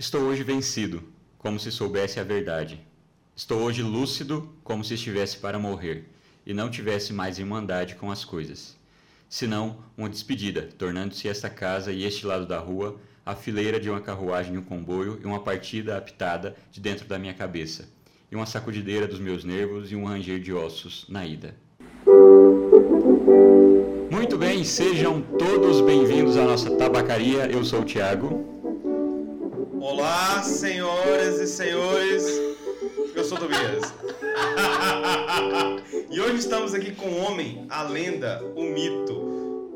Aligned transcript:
Estou 0.00 0.22
hoje 0.22 0.42
vencido, 0.42 1.02
como 1.36 1.60
se 1.60 1.70
soubesse 1.70 2.18
a 2.18 2.24
verdade. 2.24 2.80
Estou 3.36 3.60
hoje 3.60 3.82
lúcido, 3.82 4.48
como 4.64 4.82
se 4.82 4.94
estivesse 4.94 5.36
para 5.36 5.58
morrer, 5.58 6.06
e 6.46 6.54
não 6.54 6.70
tivesse 6.70 7.12
mais 7.12 7.38
irmandade 7.38 7.96
com 7.96 8.10
as 8.10 8.24
coisas. 8.24 8.78
Senão, 9.28 9.76
uma 9.98 10.08
despedida, 10.08 10.70
tornando-se 10.78 11.28
esta 11.28 11.50
casa 11.50 11.92
e 11.92 12.02
este 12.02 12.24
lado 12.24 12.46
da 12.46 12.58
rua 12.58 12.98
a 13.26 13.34
fileira 13.34 13.78
de 13.78 13.90
uma 13.90 14.00
carruagem 14.00 14.54
e 14.54 14.56
um 14.56 14.62
comboio 14.62 15.20
e 15.22 15.26
uma 15.26 15.40
partida 15.40 15.98
apitada 15.98 16.56
de 16.72 16.80
dentro 16.80 17.06
da 17.06 17.18
minha 17.18 17.34
cabeça, 17.34 17.86
e 18.32 18.34
uma 18.34 18.46
sacudideira 18.46 19.06
dos 19.06 19.20
meus 19.20 19.44
nervos 19.44 19.92
e 19.92 19.96
um 19.96 20.06
ranger 20.06 20.40
de 20.40 20.50
ossos 20.50 21.04
na 21.10 21.26
ida. 21.26 21.54
Muito 24.10 24.38
bem, 24.38 24.64
sejam 24.64 25.20
todos 25.20 25.82
bem-vindos 25.82 26.38
à 26.38 26.44
nossa 26.46 26.74
tabacaria. 26.74 27.44
Eu 27.52 27.62
sou 27.66 27.82
o 27.82 27.84
Thiago. 27.84 28.59
Olá, 29.90 30.40
senhoras 30.44 31.40
e 31.40 31.48
senhores. 31.48 32.24
Eu 33.12 33.24
sou 33.24 33.36
Tobias. 33.36 33.92
e 36.08 36.20
hoje 36.20 36.36
estamos 36.36 36.72
aqui 36.74 36.94
com 36.94 37.06
o 37.06 37.18
homem, 37.24 37.66
a 37.68 37.82
lenda, 37.82 38.40
o 38.54 38.62
mito, 38.62 39.12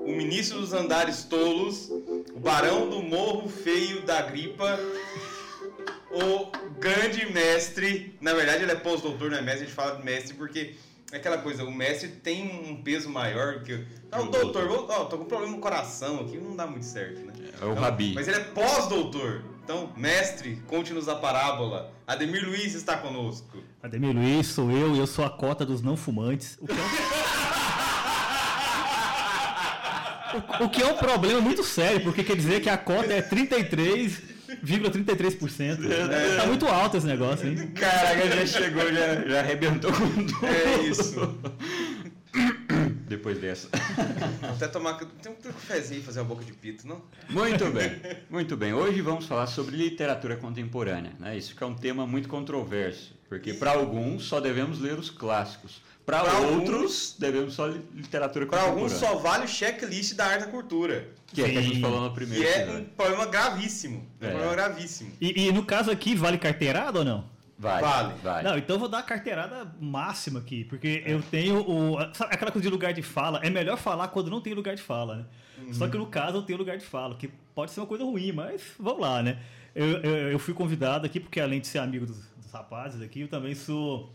o 0.06 0.14
ministro 0.16 0.60
dos 0.60 0.72
andares 0.72 1.24
tolos, 1.24 1.90
o 2.32 2.38
barão 2.38 2.88
do 2.88 3.02
morro 3.02 3.48
feio 3.48 4.02
da 4.02 4.22
gripa, 4.22 4.78
o 6.12 6.46
grande 6.78 7.26
mestre. 7.32 8.16
Na 8.20 8.34
verdade, 8.34 8.62
ele 8.62 8.70
é 8.70 8.76
pós-doutor, 8.76 9.32
não 9.32 9.38
é 9.38 9.42
mestre, 9.42 9.64
a 9.64 9.66
gente 9.66 9.74
fala 9.74 9.96
de 9.96 10.04
mestre 10.04 10.34
porque 10.34 10.74
é 11.10 11.16
aquela 11.16 11.38
coisa, 11.38 11.64
o 11.64 11.72
mestre 11.72 12.08
tem 12.08 12.70
um 12.70 12.80
peso 12.84 13.10
maior 13.10 13.64
que. 13.64 13.84
Ah, 14.12 14.20
o 14.22 14.26
doutor, 14.26 14.68
vou, 14.68 14.86
ó, 14.88 15.06
tô 15.06 15.18
com 15.18 15.24
problema 15.24 15.56
no 15.56 15.60
coração 15.60 16.20
aqui, 16.20 16.36
não 16.38 16.54
dá 16.54 16.68
muito 16.68 16.86
certo, 16.86 17.18
né? 17.26 17.32
É 17.60 17.64
o 17.64 17.72
Então, 17.72 17.82
Rabi. 17.82 18.12
Mas 18.14 18.28
ele 18.28 18.36
é 18.36 18.44
pós-doutor. 18.44 19.53
Então, 19.64 19.90
mestre, 19.96 20.62
conte-nos 20.66 21.08
a 21.08 21.16
parábola. 21.16 21.90
Ademir 22.06 22.46
Luiz 22.46 22.74
está 22.74 22.98
conosco. 22.98 23.64
Ademir 23.82 24.14
Luiz, 24.14 24.48
sou 24.48 24.70
eu 24.70 24.94
e 24.94 24.98
eu 24.98 25.06
sou 25.06 25.24
a 25.24 25.30
cota 25.30 25.64
dos 25.64 25.80
não 25.80 25.96
fumantes. 25.96 26.58
O 26.60 26.66
que 26.66 26.74
é 26.74 26.76
um, 30.60 30.64
o, 30.66 30.68
que 30.68 30.82
é 30.82 30.86
um 30.86 30.98
problema 30.98 31.40
muito 31.40 31.64
sério, 31.64 32.02
porque 32.02 32.22
quer 32.22 32.36
dizer 32.36 32.60
que 32.60 32.68
a 32.68 32.76
cota 32.76 33.10
é 33.10 33.22
33,33%. 33.22 35.90
É. 35.90 36.36
Tá 36.36 36.46
muito 36.46 36.66
alto 36.66 36.98
esse 36.98 37.06
negócio, 37.06 37.48
hein? 37.48 37.68
Caraca, 37.68 38.36
já 38.36 38.46
chegou, 38.46 38.82
já, 38.92 39.14
já 39.26 39.40
arrebentou 39.40 39.90
com 39.90 40.26
tudo. 40.26 40.46
É 40.46 40.82
isso. 40.82 41.34
Depois 43.16 43.38
dessa. 43.38 43.68
Vou 44.40 44.50
até 44.50 44.66
tomar. 44.66 44.94
Tem 45.22 45.30
um 45.30 45.36
cafezinho 45.36 46.00
e 46.00 46.02
fazer 46.02 46.18
uma 46.20 46.26
boca 46.26 46.44
de 46.44 46.52
pito, 46.52 46.86
não? 46.86 47.00
Muito 47.30 47.64
bem, 47.70 47.92
muito 48.28 48.56
bem. 48.56 48.72
Hoje 48.74 49.00
vamos 49.00 49.26
falar 49.26 49.46
sobre 49.46 49.76
literatura 49.76 50.36
contemporânea. 50.36 51.12
Né? 51.20 51.38
Isso 51.38 51.54
que 51.54 51.62
é 51.62 51.66
um 51.66 51.74
tema 51.76 52.04
muito 52.06 52.28
controverso, 52.28 53.14
porque 53.28 53.54
para 53.54 53.70
alguns 53.70 54.24
só 54.24 54.40
devemos 54.40 54.80
ler 54.80 54.98
os 54.98 55.10
clássicos, 55.10 55.80
para 56.04 56.20
Pra 56.24 56.38
outros 56.40 57.14
devemos 57.18 57.54
só 57.54 57.66
li- 57.66 57.80
literatura 57.94 58.46
Para 58.46 58.62
alguns 58.62 58.92
só 58.92 59.14
vale 59.14 59.44
o 59.44 59.48
checklist 59.48 60.14
da 60.16 60.26
arte 60.26 60.44
da 60.46 60.50
cultura. 60.50 61.08
que 61.28 61.40
é 61.40 61.48
que 61.48 61.56
a 61.58 61.62
gente 61.62 61.80
falou 61.80 62.00
no 62.00 62.12
primeiro 62.12 62.42
Que 62.44 62.48
é 62.58 62.66
um 62.76 62.84
problema 62.84 63.26
gravíssimo. 63.26 64.06
É 64.20 64.24
um 64.24 64.28
É. 64.28 64.30
problema 64.32 64.54
gravíssimo. 64.56 65.12
E, 65.20 65.46
e 65.46 65.52
no 65.52 65.64
caso 65.64 65.90
aqui, 65.90 66.14
vale 66.16 66.36
carteirada 66.36 66.98
ou 66.98 67.04
não? 67.04 67.32
Vai, 67.56 67.80
Vale. 67.80 68.14
vai. 68.22 68.42
Não, 68.42 68.58
então 68.58 68.76
eu 68.76 68.80
vou 68.80 68.88
dar 68.88 68.98
a 68.98 69.02
carteirada 69.02 69.72
máxima 69.80 70.40
aqui, 70.40 70.64
porque 70.64 71.02
eu 71.06 71.22
tenho 71.22 71.60
o. 71.60 71.96
Sabe 72.12 72.34
aquela 72.34 72.50
coisa 72.50 72.66
de 72.66 72.70
lugar 72.70 72.92
de 72.92 73.02
fala? 73.02 73.40
É 73.42 73.50
melhor 73.50 73.78
falar 73.78 74.08
quando 74.08 74.28
não 74.30 74.40
tem 74.40 74.52
lugar 74.54 74.74
de 74.74 74.82
fala, 74.82 75.16
né? 75.16 75.24
Só 75.72 75.88
que 75.88 75.96
no 75.96 76.06
caso 76.06 76.38
eu 76.38 76.42
tenho 76.42 76.58
lugar 76.58 76.76
de 76.76 76.84
fala, 76.84 77.14
que 77.14 77.28
pode 77.54 77.70
ser 77.70 77.80
uma 77.80 77.86
coisa 77.86 78.04
ruim, 78.04 78.32
mas 78.32 78.62
vamos 78.78 79.00
lá, 79.00 79.22
né? 79.22 79.38
Eu, 79.74 79.86
eu, 80.02 80.30
eu 80.32 80.38
fui 80.38 80.52
convidado 80.52 81.06
aqui, 81.06 81.18
porque 81.18 81.40
além 81.40 81.60
de 81.60 81.66
ser 81.66 81.78
amigo 81.78 82.06
dos, 82.06 82.18
dos 82.36 82.52
rapazes 82.52 83.00
aqui, 83.00 83.22
eu 83.22 83.28
também 83.28 83.54
sou. 83.54 84.12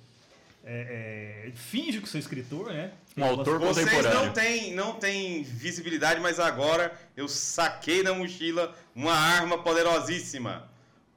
É, 0.63 1.47
é, 1.47 1.51
finjo 1.55 2.01
que 2.01 2.09
sou 2.09 2.19
escritor, 2.19 2.67
né? 2.73 2.91
Um 3.17 3.23
autor 3.23 3.59
Vocês 3.59 3.89
contemporâneo. 3.89 4.25
não 4.25 4.33
têm, 4.33 4.75
não 4.75 4.93
têm 4.93 5.43
visibilidade, 5.43 6.19
mas 6.19 6.39
agora 6.39 6.93
eu 7.15 7.27
saquei 7.27 8.03
da 8.03 8.13
mochila 8.13 8.75
uma 8.93 9.13
arma 9.13 9.57
poderosíssima. 9.57 10.69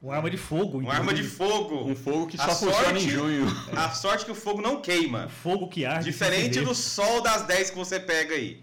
Uma 0.03 0.17
arma 0.17 0.29
de 0.29 0.37
fogo. 0.37 0.79
Uma 0.79 0.93
arma 0.93 1.15
de 1.15 1.23
fogo. 1.23 1.89
Um 1.89 1.95
fogo 1.95 2.27
que 2.27 2.37
A 2.37 2.49
só 2.49 2.67
funciona 2.67 2.99
em 2.99 3.09
junho. 3.09 3.47
A 3.77 3.91
sorte 3.91 4.25
que 4.25 4.33
o 4.33 4.35
fogo 4.35 4.61
não 4.61 4.83
queima. 4.83 5.29
Fogo 5.29 5.69
que 5.69 5.87
arde. 5.87 6.11
Diferente 6.11 6.61
do 6.61 6.75
sol 6.75 7.23
das 7.23 7.47
10 7.47 7.71
que 7.71 7.77
você 7.77 8.01
pega 8.01 8.35
aí. 8.35 8.61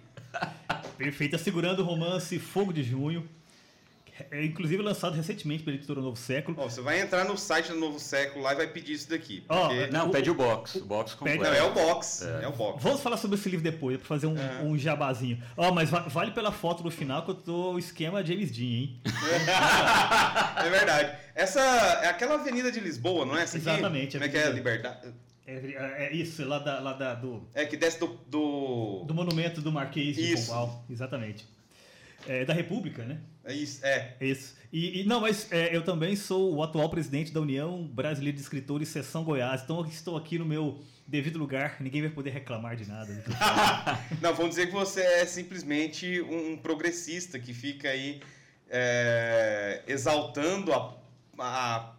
Perfeita, 0.97 1.38
segurando 1.38 1.79
o 1.79 1.85
romance 1.85 2.38
Fogo 2.38 2.73
de 2.73 2.83
Junho. 2.83 3.25
É, 4.31 4.44
inclusive 4.46 4.81
lançado 4.84 5.13
recentemente 5.16 5.63
pela 5.63 5.75
editora 5.78 6.02
Novo 6.02 6.18
Século. 6.18 6.57
Ó, 6.59 6.69
você 6.69 6.81
vai 6.81 7.00
entrar 7.02 7.24
no 7.25 7.38
site 7.38 7.69
do 7.69 7.75
Novo 7.80 8.00
Século 8.00 8.44
lá 8.44 8.53
e 8.53 8.56
vai 8.57 8.68
pedir 8.68 8.94
isso 8.94 9.09
daqui. 9.09 9.44
Ó, 9.47 9.68
Porque... 9.69 9.88
Não, 9.88 10.07
O- 10.07 10.12
pede 10.12 10.30
o 10.30 10.34
box. 10.34 10.75
O 10.78 10.85
box 10.85 11.16
Pede- 11.16 11.38
completo. 11.38 11.44
Não, 11.44 11.53
é 11.53 11.63
o 11.63 11.74
box. 11.74 12.24
É, 12.25 12.47
o 12.47 12.52
box. 12.52 12.84
Vamos 12.84 13.02
falar 13.02 13.18
sobre 13.18 13.38
esse 13.38 13.47
livro 13.50 13.63
depois, 13.63 13.97
pra 13.97 14.06
fazer 14.08 14.28
um, 14.28 14.38
É. 14.38 14.62
um 14.63 14.78
jabazinho. 14.78 15.41
Ó, 15.56 15.72
mas 15.72 15.90
va- 15.90 16.02
vale 16.08 16.31
pela 16.31 16.52
foto 16.52 16.84
no 16.84 16.91
final 16.91 17.24
que 17.24 17.31
eu 17.31 17.35
tô 17.35 17.72
o 17.74 17.79
esquema 17.79 18.24
James 18.25 18.52
Dean, 18.52 18.66
hein? 18.66 19.02
É 20.66 20.69
verdade. 20.69 21.18
Essa 21.35 21.59
é 22.03 22.08
aquela 22.09 22.35
avenida 22.35 22.72
de 22.72 22.79
Lisboa, 22.79 23.25
não 23.25 23.38
é 23.38 23.44
essa 23.44 23.58
aqui? 23.58 23.69
Exatamente, 23.69 24.12
Como 24.13 24.24
é 24.25 24.29
que 24.29 24.38
é? 24.38 24.41
avenida. 24.41 24.58
Liberdade? 24.58 25.13
É, 25.47 26.06
é 26.09 26.13
isso, 26.13 26.46
lá, 26.47 26.59
da, 26.59 26.79
lá 26.79 26.94
da- 26.94 27.16
do, 27.16 27.47
É 27.56 27.66
que 27.66 27.75
desce 27.75 28.00
do... 28.00 28.08
do... 28.28 29.03
do 29.08 29.13
monumento 29.16 29.62
do 29.62 29.72
Marquês 29.72 30.16
de 30.16 30.34
Isso. 30.34 30.47
Pombal. 30.52 30.84
Exatamente. 30.90 31.47
É, 32.28 32.46
da 32.46 32.53
República, 32.53 33.03
né? 33.03 33.18
É 33.49 33.53
isso, 33.55 33.83
é. 33.83 34.13
Isso. 34.21 34.55
E, 34.71 35.01
e- 35.01 35.03
não, 35.05 35.21
mas 35.21 35.51
é, 35.51 35.75
eu 35.75 35.83
também 35.83 36.15
sou 36.15 36.53
o 36.53 36.61
atual 36.61 36.87
presidente 36.87 37.33
da 37.33 37.41
União 37.41 37.83
Brasileira 37.87 38.35
de 38.35 38.43
Escritores 38.43 38.89
Seção 38.89 39.23
Goiás. 39.23 39.63
Então 39.63 39.79
eu 39.79 39.87
estou 39.87 40.15
aqui 40.15 40.37
no 40.37 40.45
meu 40.45 40.79
devido 41.07 41.39
lugar. 41.39 41.77
Ninguém 41.79 42.01
vai 42.01 42.11
poder 42.11 42.29
reclamar 42.29 42.75
de 42.75 42.87
nada. 42.87 43.11
Não, 44.21 44.35
vamos 44.35 44.51
dizer 44.51 44.67
que 44.67 44.73
você 44.73 45.01
é 45.01 45.25
simplesmente 45.25 46.21
um, 46.21 46.51
um 46.51 46.57
progressista 46.57 47.39
que 47.39 47.51
fica 47.51 47.89
aí 47.89 48.21
é, 48.69 49.81
exaltando 49.87 50.71
a, 50.71 50.95
a 51.39 51.93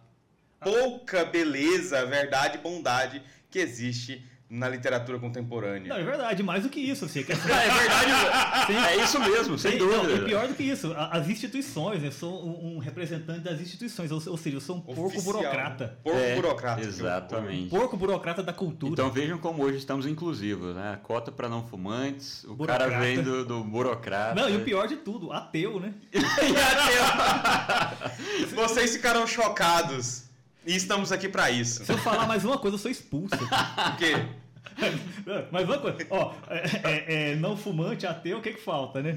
pouca 0.61 1.25
beleza, 1.25 2.05
verdade 2.05 2.59
e 2.59 2.61
bondade 2.61 3.21
que 3.49 3.59
existe 3.59 4.25
na 4.53 4.67
literatura 4.67 5.17
contemporânea. 5.17 5.87
Não, 5.87 5.95
é 5.95 6.03
verdade, 6.03 6.43
mais 6.43 6.63
do 6.63 6.69
que 6.69 6.81
isso. 6.81 7.05
Assim, 7.05 7.23
que 7.23 7.31
É 7.31 7.35
verdade. 7.37 8.73
É 8.75 8.97
isso 9.01 9.17
mesmo, 9.17 9.57
sem 9.57 9.71
Sim, 9.71 9.77
não, 9.79 9.87
dúvida. 10.03 10.23
e 10.23 10.25
pior 10.25 10.45
do 10.45 10.53
que 10.53 10.63
isso, 10.63 10.93
as 10.93 11.29
instituições, 11.29 12.03
eu 12.03 12.11
sou 12.11 12.45
um, 12.45 12.75
um 12.75 12.79
representante 12.79 13.39
das 13.39 13.61
instituições, 13.61 14.11
ou, 14.11 14.21
ou 14.27 14.35
seja, 14.37 14.57
eu 14.57 14.61
sou 14.61 14.75
um 14.75 14.81
porco 14.81 15.05
Oficial. 15.05 15.35
burocrata. 15.37 15.97
Porco 16.03 16.19
É, 16.19 16.35
burocrata. 16.35 16.81
Exatamente. 16.81 17.69
Porco 17.69 17.95
burocrata 17.95 18.43
da 18.43 18.51
cultura. 18.51 18.91
Então 18.91 19.09
vejam 19.09 19.37
como 19.37 19.63
hoje 19.63 19.77
estamos 19.77 20.05
inclusivos, 20.05 20.75
né? 20.75 20.99
Cota 21.01 21.31
para 21.31 21.47
não 21.47 21.65
fumantes, 21.65 22.43
o 22.43 22.53
Burocrata. 22.53 22.89
cara 22.91 22.99
vem 23.01 23.23
do, 23.23 23.45
do 23.45 23.63
burocrata. 23.63 24.35
Não, 24.35 24.49
e 24.49 24.57
o 24.57 24.65
pior 24.65 24.85
de 24.85 24.97
tudo, 24.97 25.31
ateu, 25.31 25.79
né? 25.79 25.93
Vocês 28.53 28.91
ficaram 28.95 29.25
chocados. 29.25 30.23
E 30.65 30.75
estamos 30.75 31.11
aqui 31.11 31.27
pra 31.27 31.49
isso. 31.49 31.83
Se 31.83 31.91
eu 31.91 31.97
falar 31.97 32.27
mais 32.27 32.45
uma 32.45 32.57
coisa, 32.57 32.75
eu 32.75 32.79
sou 32.79 32.91
expulso. 32.91 33.35
Por 33.37 33.97
quê? 33.97 34.25
Mas 35.51 35.65
coisa, 35.79 35.97
ó, 36.09 36.33
é, 36.49 36.61
é- 36.83 37.31
é 37.31 37.35
não 37.35 37.55
fumante, 37.57 38.05
ateu, 38.07 38.37
o 38.37 38.41
que 38.41 38.53
que 38.53 38.61
falta, 38.61 39.01
né? 39.01 39.13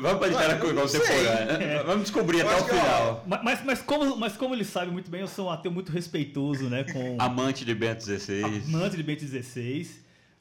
Vamos 0.00 0.26
para 0.34 0.52
a 0.54 0.58
contemporânea. 0.58 1.58
né? 1.58 1.82
Vamos 1.84 2.02
descobrir 2.04 2.42
até 2.42 2.56
o 2.56 2.64
final. 2.64 3.24
Mas, 3.26 3.42
mas, 3.42 3.64
mas 3.64 3.82
como, 3.82 4.16
mas 4.16 4.36
como 4.36 4.54
ele 4.54 4.64
sabe 4.64 4.90
muito 4.90 5.10
bem, 5.10 5.20
eu 5.22 5.28
sou 5.28 5.46
um 5.48 5.50
ateu 5.50 5.70
muito 5.70 5.90
respeitoso, 5.92 6.68
né? 6.68 6.84
Com 6.84 7.16
Amante 7.18 7.64
de 7.64 7.74
Bento 7.74 8.04
XVI. 8.04 8.42
amante 8.44 8.96
de 8.96 9.02
Bento 9.02 9.24
XVI, 9.26 9.88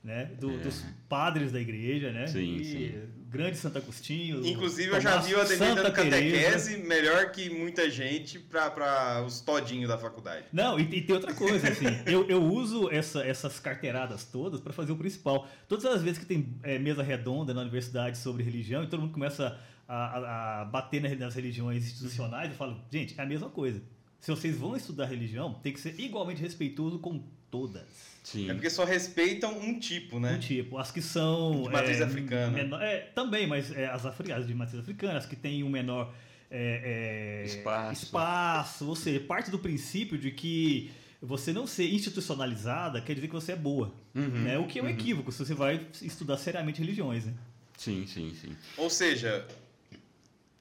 né? 0.04 0.26
do- 0.40 0.52
É. 0.54 0.58
Dos 0.58 0.84
padres 1.10 1.52
da 1.52 1.60
igreja, 1.60 2.12
né? 2.12 2.28
Sim, 2.28 2.56
E 2.58 2.66
sim. 2.66 2.92
Grande 3.38 3.58
Santo 3.58 3.78
Agostinho. 3.78 4.46
Inclusive, 4.46 4.90
eu 4.92 5.02
já 5.02 5.18
vi 5.18 5.34
o 5.36 5.42
Ademir 5.42 5.76
dando 5.76 5.92
catequese 5.94 6.78
melhor 6.78 7.32
que 7.32 7.50
muita 7.50 7.90
gente 7.90 8.40
pra 8.40 9.24
os 9.26 9.42
todinhos 9.42 9.88
da 9.90 9.98
faculdade. 9.98 10.46
Não, 10.54 10.80
e, 10.80 10.84
e 10.84 11.02
tem 11.02 11.16
outra 11.16 11.34
coisa, 11.34 11.68
assim, 11.70 11.86
eu, 12.06 12.28
eu 12.30 12.44
uso 12.44 12.90
essa- 12.90 13.24
essas 13.26 13.60
carteiradas 13.60 14.24
todas 14.26 14.60
para 14.60 14.74
fazer 14.74 14.92
o 14.92 14.96
principal. 14.98 15.48
Todas 15.68 15.86
as 15.86 16.02
vezes 16.02 16.18
que 16.20 16.26
tem 16.26 16.58
é, 16.64 16.78
mesa 16.80 17.04
redonda 17.04 17.54
na 17.54 17.62
universidade 17.62 18.18
sobre 18.18 18.44
religião 18.44 18.84
e 18.84 18.88
todo 18.88 19.02
mundo 19.02 19.14
começa 19.14 19.60
a, 19.88 19.96
a- 19.96 20.62
a 20.62 20.66
bater 20.66 21.02
na- 21.02 21.14
nas 21.16 21.36
religiões 21.36 21.86
institucionais, 21.86 22.50
eu 22.52 22.56
falo, 22.56 22.80
gente, 22.92 23.14
é 23.20 23.24
a 23.24 23.26
mesma 23.26 23.50
coisa. 23.50 23.82
Se 24.20 24.32
vocês 24.32 24.58
vão 24.58 24.76
estudar 24.76 25.06
religião, 25.06 25.54
tem 25.56 25.72
que 25.72 25.80
ser 25.80 26.00
igualmente 26.00 26.42
respeitoso 26.42 26.98
com 26.98 27.24
todas. 27.52 28.15
Sim. 28.26 28.50
É 28.50 28.54
porque 28.56 28.72
só 28.72 28.84
respeitam 28.84 29.56
um 29.56 29.80
tipo, 29.80 30.20
né? 30.20 30.34
Um 30.34 30.40
tipo, 30.40 30.80
as 30.80 30.90
que 30.90 31.00
são. 31.00 31.62
De 31.62 31.70
matriz 31.70 32.02
é, 32.02 32.04
africana. 32.04 32.50
menor- 32.52 32.82
é, 32.82 32.98
também, 33.14 33.46
mas 33.46 33.72
é, 33.72 33.86
as 33.86 34.04
africanas 34.04 34.48
de 34.48 34.54
matriz 34.56 34.80
africana, 34.80 35.20
as 35.20 35.28
que 35.28 35.36
têm 35.36 35.64
um 35.64 35.70
menor 35.70 36.12
é, 36.50 37.44
é, 37.44 37.46
Espaço. 37.46 38.04
espaço, 38.04 38.88
ou 38.88 38.96
seja, 38.96 39.20
parte 39.20 39.52
do 39.52 39.60
princípio 39.60 40.18
de 40.18 40.32
que 40.32 40.90
você 41.22 41.54
não 41.54 41.68
ser 41.68 41.94
institucionalizada 41.94 43.00
quer 43.00 43.14
dizer 43.14 43.28
que 43.28 43.34
você 43.34 43.52
é 43.52 43.56
boa. 43.56 43.94
Uhum, 44.16 44.28
né? 44.44 44.58
O 44.58 44.66
que 44.66 44.80
é 44.80 44.82
um 44.82 44.86
uhum. 44.86 44.92
equívoco 44.92 45.32
se 45.32 45.46
você 45.46 45.54
vai 45.54 45.86
estudar 46.02 46.38
seriamente 46.38 46.80
religiões. 46.80 47.26
Né? 47.26 47.34
Sim, 47.78 48.08
sim, 48.08 48.34
sim. 48.42 48.56
Ou 48.76 48.90
seja, 48.90 49.46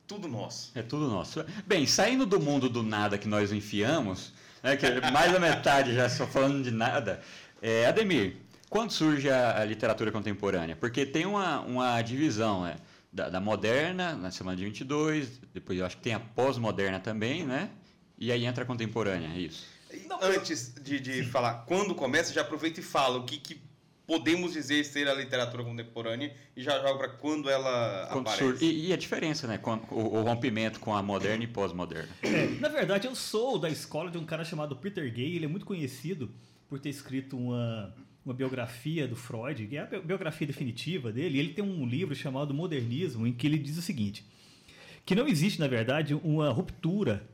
Tudo 0.07 0.29
nosso. 0.29 0.71
É 0.75 0.83
tudo 0.83 1.09
nosso. 1.09 1.43
Bem, 1.67 1.87
saindo 1.87 2.27
do 2.27 2.39
mundo 2.39 2.69
do 2.69 2.83
nada 2.83 3.17
que 3.17 3.27
nós 3.27 3.51
enfiamos, 3.53 4.33
né, 4.63 4.77
que 4.77 4.85
é 4.85 5.11
mais 5.11 5.33
da 5.33 5.41
metade 5.41 5.95
já 5.95 6.09
só 6.11 6.27
falando 6.27 6.63
de 6.63 6.71
nada, 6.71 7.23
é, 7.65 7.87
Ademir, 7.87 8.37
quando 8.69 8.91
surge 8.91 9.31
a, 9.31 9.63
a, 9.63 9.65
literatura 9.65 10.13
contemporânea? 10.13 10.77
Porque 10.77 11.07
tem 11.07 11.25
uma, 11.25 11.61
uma 11.61 12.03
divisão 12.03 12.65
né, 12.65 12.77
da, 13.11 13.31
da, 13.31 13.41
moderna, 13.41 14.15
na 14.15 14.31
semana 14.31 14.55
de 14.55 14.65
22, 14.67 15.41
depois 15.55 15.79
eu 15.79 15.87
acho 15.87 15.97
que 15.97 16.03
tem 16.03 16.13
a 16.13 16.21
pós-moderna 16.21 17.01
também, 17.01 17.43
né? 17.43 17.71
E 18.19 18.31
aí 18.31 18.45
entra 18.45 18.65
a 18.65 18.67
contemporânea, 18.67 19.29
é 19.35 19.39
isso. 19.39 19.67
Antes 20.21 20.75
de, 20.75 21.01
de 21.01 21.25
falar 21.25 21.65
quando 21.67 21.95
começa, 21.95 22.35
já 22.35 22.43
aproveita 22.43 22.81
e 22.81 22.83
fala 22.83 23.17
o 23.17 23.25
que, 23.25 23.39
que 23.39 23.63
podemos 24.07 24.53
dizer 24.53 24.85
ser 24.85 25.09
a 25.09 25.15
literatura 25.15 25.65
contemporânea 25.65 26.35
e 26.55 26.63
já 26.63 26.79
joga 26.83 26.99
para 26.99 27.09
quando 27.09 27.49
ela 27.49 28.09
quando 28.13 28.29
aparece. 28.29 28.63
E, 28.63 28.89
e, 28.89 28.93
a 28.93 28.97
diferença, 28.97 29.47
né? 29.47 29.57
Com 29.57 29.77
o, 29.91 30.19
o 30.19 30.23
rompimento 30.23 30.79
com 30.81 30.95
a 30.95 31.03
moderna 31.03 31.45
e 31.45 31.47
pós-moderna. 31.47 32.11
É, 32.23 32.47
na 32.61 32.69
verdade, 32.69 33.07
eu 33.07 33.15
sou 33.15 33.59
da 33.59 33.71
escola 33.71 34.11
de 34.11 34.19
um 34.19 34.27
cara 34.27 34.45
chamado 34.45 34.77
Peter 34.77 35.11
Gay. 35.11 35.37
Ele 35.37 35.47
é 35.47 35.49
muito 35.49 35.65
conhecido 35.65 36.31
por 36.75 36.81
ter 36.81 36.89
escrito 36.89 37.37
uma, 37.37 37.95
uma 38.27 38.35
biografia 38.35 39.07
do 39.07 39.15
Freud, 39.15 39.65
que 39.69 39.77
é 39.77 39.83
a 39.83 40.01
biografia 40.01 40.45
definitiva 40.45 41.13
dele. 41.13 41.39
Ele 41.39 41.53
tem 41.53 41.65
um 41.65 41.87
livro 41.87 42.17
chamado 42.17 42.53
Modernismo, 42.53 43.29
em 43.29 43.33
que 43.33 43.47
ele 43.47 43.59
diz 43.59 43.79
o 43.79 43.83
seguinte: 43.83 44.25
que 45.07 45.15
não 45.15 45.29
existe, 45.29 45.61
na 45.61 45.69
verdade, 45.69 46.15
uma 46.15 46.51
ruptura 46.51 47.25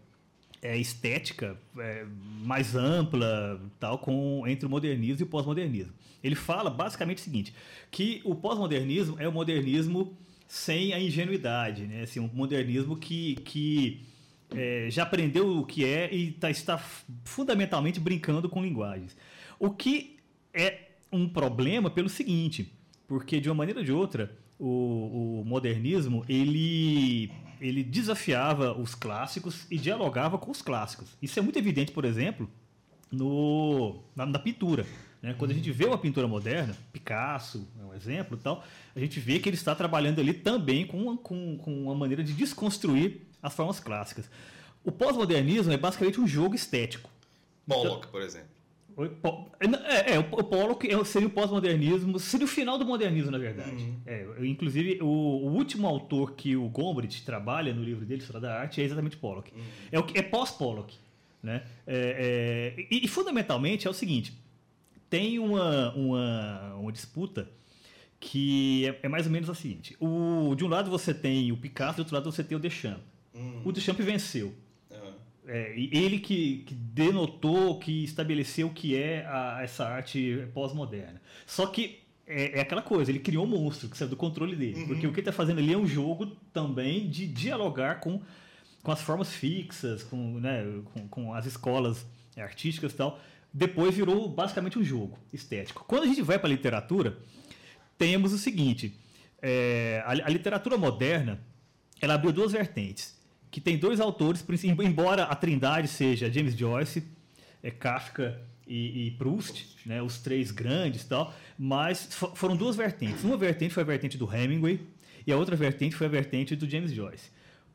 é, 0.60 0.76
estética 0.76 1.56
é, 1.78 2.04
mais 2.42 2.76
ampla 2.76 3.58
tal 3.78 3.98
com 3.98 4.46
entre 4.46 4.66
o 4.66 4.68
modernismo 4.68 5.22
e 5.22 5.24
o 5.24 5.26
pós-modernismo. 5.26 5.94
Ele 6.22 6.34
fala 6.34 6.68
basicamente 6.68 7.16
o 7.16 7.22
seguinte, 7.22 7.54
que 7.90 8.20
o 8.26 8.34
pós-modernismo 8.34 9.16
é 9.18 9.26
o 9.26 9.32
modernismo 9.32 10.14
sem 10.46 10.92
a 10.92 11.00
ingenuidade, 11.00 11.86
né? 11.86 12.02
Assim, 12.02 12.20
um 12.20 12.28
modernismo 12.34 12.94
que, 12.94 13.36
que 13.36 14.02
é, 14.54 14.88
já 14.90 15.04
aprendeu 15.04 15.58
o 15.58 15.64
que 15.64 15.84
é 15.84 16.12
e 16.12 16.32
tá, 16.32 16.50
está 16.50 16.78
fundamentalmente 17.24 18.00
brincando 18.00 18.48
com 18.48 18.62
linguagens. 18.62 19.16
O 19.60 19.70
que 19.70 20.18
é 20.54 20.88
um 21.12 21.28
problema 21.28 21.90
pelo 21.90 22.08
seguinte, 22.08 22.72
porque 23.06 23.38
de 23.38 23.48
uma 23.48 23.54
maneira 23.54 23.80
ou 23.80 23.84
de 23.84 23.92
outra, 23.92 24.34
o, 24.58 25.40
o 25.40 25.44
modernismo 25.44 26.24
ele 26.28 27.30
ele 27.60 27.84
desafiava 27.84 28.72
os 28.72 28.94
clássicos 28.94 29.66
e 29.70 29.76
dialogava 29.76 30.38
com 30.38 30.50
os 30.50 30.62
clássicos. 30.62 31.14
Isso 31.20 31.38
é 31.38 31.42
muito 31.42 31.58
evidente, 31.58 31.92
por 31.92 32.06
exemplo, 32.06 32.48
no, 33.12 34.02
na, 34.16 34.24
na 34.24 34.38
pintura. 34.38 34.86
Né? 35.20 35.34
Quando 35.36 35.50
a 35.50 35.54
gente 35.54 35.70
vê 35.70 35.84
uma 35.84 35.98
pintura 35.98 36.26
moderna, 36.26 36.74
Picasso 36.90 37.68
é 37.78 37.84
um 37.84 37.92
exemplo 37.92 38.38
tal, 38.38 38.64
a 38.96 38.98
gente 38.98 39.20
vê 39.20 39.38
que 39.38 39.46
ele 39.46 39.56
está 39.56 39.74
trabalhando 39.74 40.20
ali 40.20 40.32
também 40.32 40.86
com, 40.86 41.18
com, 41.18 41.58
com 41.58 41.82
uma 41.82 41.94
maneira 41.94 42.24
de 42.24 42.32
desconstruir 42.32 43.20
as 43.42 43.52
formas 43.52 43.78
clássicas. 43.78 44.30
O 44.82 44.90
pós-modernismo 44.90 45.70
é 45.70 45.76
basicamente 45.76 46.18
um 46.18 46.26
jogo 46.26 46.54
estético. 46.54 47.10
Pollock, 47.66 47.98
então, 47.98 48.10
por 48.10 48.22
exemplo. 48.22 48.59
É, 49.84 50.14
é, 50.14 50.18
o 50.18 50.44
Pollock 50.44 50.86
é 50.86 51.04
seria 51.04 51.28
o 51.28 51.30
pós-modernismo, 51.30 52.18
seria 52.18 52.44
o 52.44 52.48
final 52.48 52.78
do 52.78 52.84
modernismo, 52.84 53.30
na 53.30 53.38
verdade. 53.38 53.84
Uhum. 53.84 54.00
É, 54.06 54.26
inclusive, 54.42 54.98
o, 55.00 55.06
o, 55.06 55.52
último 55.54 55.86
autor 55.86 56.32
que 56.32 56.56
o 56.56 56.68
Gombrich 56.68 57.22
trabalha 57.24 57.72
no 57.72 57.82
livro 57.82 58.04
dele, 58.04 58.20
História 58.20 58.40
da 58.40 58.60
Arte, 58.60 58.80
é 58.80 58.84
exatamente 58.84 59.16
Pollock. 59.16 59.52
Uhum. 59.54 59.62
É, 59.92 59.98
o, 59.98 60.06
é 60.14 60.22
pós-Pollock. 60.22 60.96
Né? 61.42 61.62
É, 61.86 62.74
é, 62.76 62.86
e, 62.90 63.04
e, 63.04 63.08
fundamentalmente 63.08 63.86
é 63.86 63.90
o 63.90 63.94
seguinte: 63.94 64.34
tem 65.08 65.38
uma, 65.38 65.92
uma, 65.94 66.74
uma 66.74 66.92
disputa 66.92 67.48
que 68.18 68.86
é, 68.86 69.00
é, 69.04 69.08
mais 69.08 69.26
ou 69.26 69.32
menos 69.32 69.48
a 69.48 69.54
seguinte: 69.54 69.96
o, 69.98 70.54
de 70.54 70.64
um 70.64 70.68
lado 70.68 70.90
você 70.90 71.14
tem 71.14 71.50
o 71.50 71.56
Picasso, 71.56 71.96
do 71.96 72.00
outro 72.00 72.14
lado 72.14 72.30
você 72.30 72.44
tem 72.44 72.56
o 72.56 72.60
Deschamps. 72.60 73.02
Uhum. 73.34 73.62
O 73.64 73.72
Deschamps 73.72 74.04
venceu. 74.04 74.54
É, 75.52 75.74
ele 75.76 76.20
que, 76.20 76.58
que, 76.58 76.72
denotou, 76.72 77.76
que 77.80 78.04
estabeleceu 78.04 78.68
o 78.68 78.72
que 78.72 78.96
é 78.96 79.26
a, 79.26 79.58
essa 79.60 79.84
arte 79.84 80.46
pós-moderna. 80.54 81.20
Só 81.44 81.66
que 81.66 81.98
é, 82.24 82.58
é, 82.58 82.60
aquela 82.60 82.80
coisa, 82.80 83.10
ele 83.10 83.18
criou 83.18 83.44
um 83.44 83.48
monstro 83.48 83.88
que 83.88 83.98
saiu 83.98 84.08
do 84.08 84.16
controle 84.16 84.54
dele. 84.54 84.82
Uhum. 84.82 84.86
Porque 84.86 85.06
o 85.08 85.10
que 85.10 85.18
ele 85.18 85.28
está 85.28 85.32
fazendo 85.32 85.58
ali 85.58 85.72
é 85.72 85.76
um 85.76 85.88
jogo 85.88 86.26
também 86.52 87.10
de 87.10 87.26
dialogar 87.26 87.98
com, 87.98 88.22
com 88.80 88.92
as 88.92 89.02
formas 89.02 89.32
fixas, 89.32 90.04
com, 90.04 90.38
né, 90.38 90.64
com, 90.94 91.08
com 91.08 91.34
as 91.34 91.46
escolas 91.46 92.06
artísticas 92.38 92.92
e 92.92 92.96
tal. 92.96 93.18
Depois 93.52 93.96
virou 93.96 94.28
basicamente 94.28 94.78
um 94.78 94.84
jogo 94.84 95.18
estético. 95.32 95.84
Quando 95.84 96.04
a 96.04 96.06
gente 96.06 96.22
vai 96.22 96.38
para 96.38 96.46
a 96.46 96.52
literatura, 96.52 97.18
temos 97.98 98.32
o 98.32 98.38
seguinte: 98.38 98.96
é, 99.42 100.00
a, 100.06 100.10
a 100.10 100.28
literatura 100.28 100.78
moderna 100.78 101.40
ela 102.00 102.14
abriu 102.14 102.32
duas 102.32 102.52
vertentes 102.52 103.19
que 103.50 103.60
tem 103.60 103.76
dois 103.76 104.00
autores, 104.00 104.44
embora 104.82 105.24
a 105.24 105.34
trindade 105.34 105.88
seja 105.88 106.30
James 106.30 106.56
Joyce, 106.56 107.02
é 107.62 107.70
Kafka 107.70 108.40
e, 108.66 109.06
e 109.06 109.10
Proust, 109.12 109.76
né, 109.84 110.00
os 110.00 110.18
três 110.18 110.50
grandes 110.50 111.04
tal, 111.04 111.34
mas 111.58 112.08
foram 112.34 112.56
duas 112.56 112.76
vertentes. 112.76 113.24
Uma 113.24 113.36
vertente 113.36 113.74
foi 113.74 113.82
a 113.82 113.86
vertente 113.86 114.16
do 114.16 114.32
Hemingway 114.32 114.80
e 115.26 115.32
a 115.32 115.36
outra 115.36 115.56
vertente 115.56 115.96
foi 115.96 116.06
a 116.06 116.10
vertente 116.10 116.54
do 116.54 116.68
James 116.68 116.92
Joyce. 116.92 117.30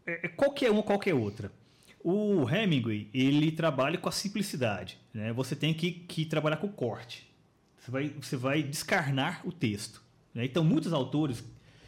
É, 0.06 0.28
é 0.28 0.30
qualquer 0.30 0.72
uma, 0.72 0.82
qualquer 0.82 1.14
outra. 1.14 1.52
O 2.02 2.48
Hemingway, 2.50 3.10
ele 3.14 3.52
trabalha 3.52 3.98
com 3.98 4.08
a 4.08 4.12
simplicidade. 4.12 4.98
Né? 5.14 5.34
Você 5.34 5.56
tem 5.56 5.74
que, 5.74 5.92
que 5.92 6.26
trabalhar 6.26 6.58
com 6.58 6.68
o 6.68 6.72
corte. 6.72 7.28
Você 7.80 7.92
vai, 7.92 8.10
você 8.10 8.38
vai 8.38 8.64
descarnar 8.64 9.42
o 9.44 9.52
texto. 9.52 10.02
Né? 10.34 10.46
Então, 10.46 10.64
muitos 10.64 10.94
autores 10.94 11.44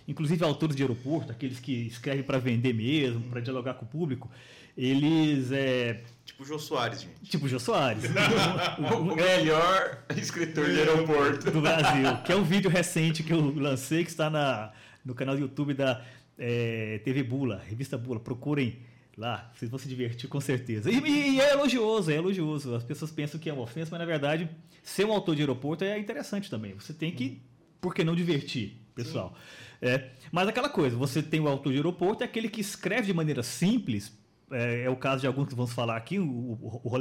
inclusive 0.07 0.43
autores 0.43 0.75
de 0.75 0.83
aeroporto, 0.83 1.31
aqueles 1.31 1.59
que 1.59 1.87
escrevem 1.87 2.23
para 2.23 2.39
vender 2.39 2.73
mesmo, 2.73 3.21
para 3.29 3.41
dialogar 3.41 3.73
com 3.75 3.85
o 3.85 3.87
público, 3.87 4.29
eles 4.77 5.51
é 5.51 6.03
Tipo 6.27 6.43
o 6.43 6.45
Jô 6.45 6.59
Soares, 6.59 7.01
gente. 7.01 7.31
Tipo 7.31 7.45
o 7.45 7.49
Jô 7.49 7.57
Soares. 7.57 8.03
o, 8.99 9.15
melhor 9.15 10.03
escritor 10.15 10.65
de 10.65 10.79
aeroporto 10.79 11.49
do 11.49 11.61
Brasil. 11.61 12.17
Que 12.25 12.31
é 12.31 12.35
um 12.35 12.43
vídeo 12.43 12.69
recente 12.69 13.23
que 13.23 13.31
eu 13.33 13.39
lancei, 13.55 14.03
que 14.03 14.09
está 14.09 14.29
na, 14.29 14.71
no 15.03 15.15
canal 15.15 15.35
do 15.35 15.41
YouTube 15.41 15.73
da 15.73 16.05
é, 16.37 16.99
TV 17.03 17.23
Bula, 17.23 17.63
Revista 17.65 17.97
Bula. 17.97 18.19
Procurem 18.19 18.77
lá, 19.17 19.49
vocês 19.55 19.71
vão 19.71 19.79
se 19.79 19.87
divertir 19.87 20.29
com 20.29 20.39
certeza. 20.39 20.91
E, 20.91 20.99
e, 20.99 21.41
é 21.41 21.53
elogioso, 21.53 22.11
é 22.11 22.15
elogioso. 22.15 22.75
As 22.75 22.83
pessoas 22.83 23.09
pensam 23.09 23.39
que 23.39 23.49
é 23.49 23.53
uma 23.53 23.63
ofensa, 23.63 23.89
mas 23.89 23.99
na 23.99 24.05
verdade, 24.05 24.47
ser 24.83 25.05
um 25.05 25.13
autor 25.13 25.33
de 25.33 25.41
aeroporto 25.41 25.83
é 25.83 25.97
interessante 25.97 26.49
também. 26.49 26.73
Você 26.75 26.93
tem 26.93 27.11
que, 27.11 27.41
por 27.81 27.95
que 27.95 28.03
não 28.03 28.15
divertir, 28.15 28.77
pessoal? 29.03 29.35
É, 29.81 30.09
mas 30.31 30.47
aquela 30.47 30.69
coisa, 30.69 30.95
você 30.95 31.21
tem 31.21 31.39
o 31.39 31.47
autor 31.47 31.71
de 31.71 31.77
aeroporto, 31.77 32.23
é 32.23 32.25
aquele 32.25 32.49
que 32.49 32.59
escreve 32.59 33.07
de 33.07 33.13
maneira 33.13 33.43
simples, 33.43 34.11
é, 34.51 34.83
é 34.83 34.89
o 34.89 34.95
caso 34.95 35.21
de 35.21 35.27
alguns 35.27 35.47
que 35.47 35.55
vamos 35.55 35.71
falar 35.71 35.95
aqui, 35.95 36.19
o, 36.19 36.25
o, 36.25 36.91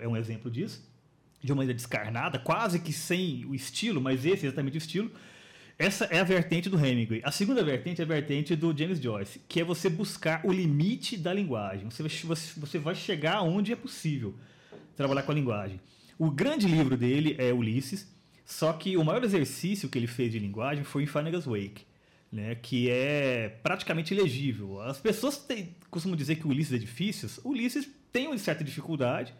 é 0.00 0.08
um 0.08 0.16
exemplo 0.16 0.50
disso, 0.50 0.86
de 1.42 1.52
uma 1.52 1.58
maneira 1.58 1.74
descarnada, 1.74 2.38
quase 2.38 2.80
que 2.80 2.92
sem 2.92 3.44
o 3.46 3.54
estilo, 3.54 4.00
mas 4.00 4.24
esse 4.24 4.44
é 4.44 4.48
exatamente 4.48 4.76
o 4.76 4.78
estilo. 4.78 5.10
Essa 5.76 6.04
é 6.04 6.20
a 6.20 6.24
vertente 6.24 6.70
do 6.70 6.78
Hemingway. 6.78 7.20
A 7.24 7.32
segunda 7.32 7.62
vertente 7.62 8.00
é 8.00 8.04
a 8.04 8.06
vertente 8.06 8.54
do 8.54 8.76
James 8.76 9.00
Joyce, 9.00 9.40
que 9.48 9.60
é 9.60 9.64
você 9.64 9.90
buscar 9.90 10.40
o 10.44 10.52
limite 10.52 11.16
da 11.16 11.34
linguagem. 11.34 11.90
Você 11.90 12.02
você 12.56 12.78
vai 12.78 12.94
chegar 12.94 13.42
onde 13.42 13.72
é 13.72 13.76
possível 13.76 14.34
trabalhar 14.96 15.22
com 15.22 15.32
a 15.32 15.34
linguagem. 15.34 15.80
O 16.16 16.30
grande 16.30 16.68
livro 16.68 16.96
dele 16.96 17.34
é 17.38 17.52
Ulisses, 17.52 18.13
só 18.44 18.72
que 18.72 18.96
o 18.96 19.04
maior 19.04 19.24
exercício 19.24 19.88
que 19.88 19.98
ele 19.98 20.06
fez 20.06 20.32
de 20.32 20.38
linguagem 20.38 20.84
foi 20.84 21.04
em 21.04 21.06
Finnegan's 21.06 21.46
Wake 21.46 21.84
né, 22.34 22.56
que 22.56 22.90
é 22.90 23.48
praticamente 23.62 24.12
ilegível. 24.12 24.82
As 24.82 24.98
pessoas 24.98 25.36
têm, 25.38 25.72
costumam 25.88 26.16
dizer 26.16 26.34
que 26.34 26.44
o 26.44 26.50
Ulisses 26.50 26.72
é 26.72 26.78
difícil. 26.78 27.30
O 27.44 27.50
Ulisses 27.50 27.88
tem 28.12 28.26
uma 28.26 28.36
certa 28.36 28.64
dificuldade, 28.64 29.32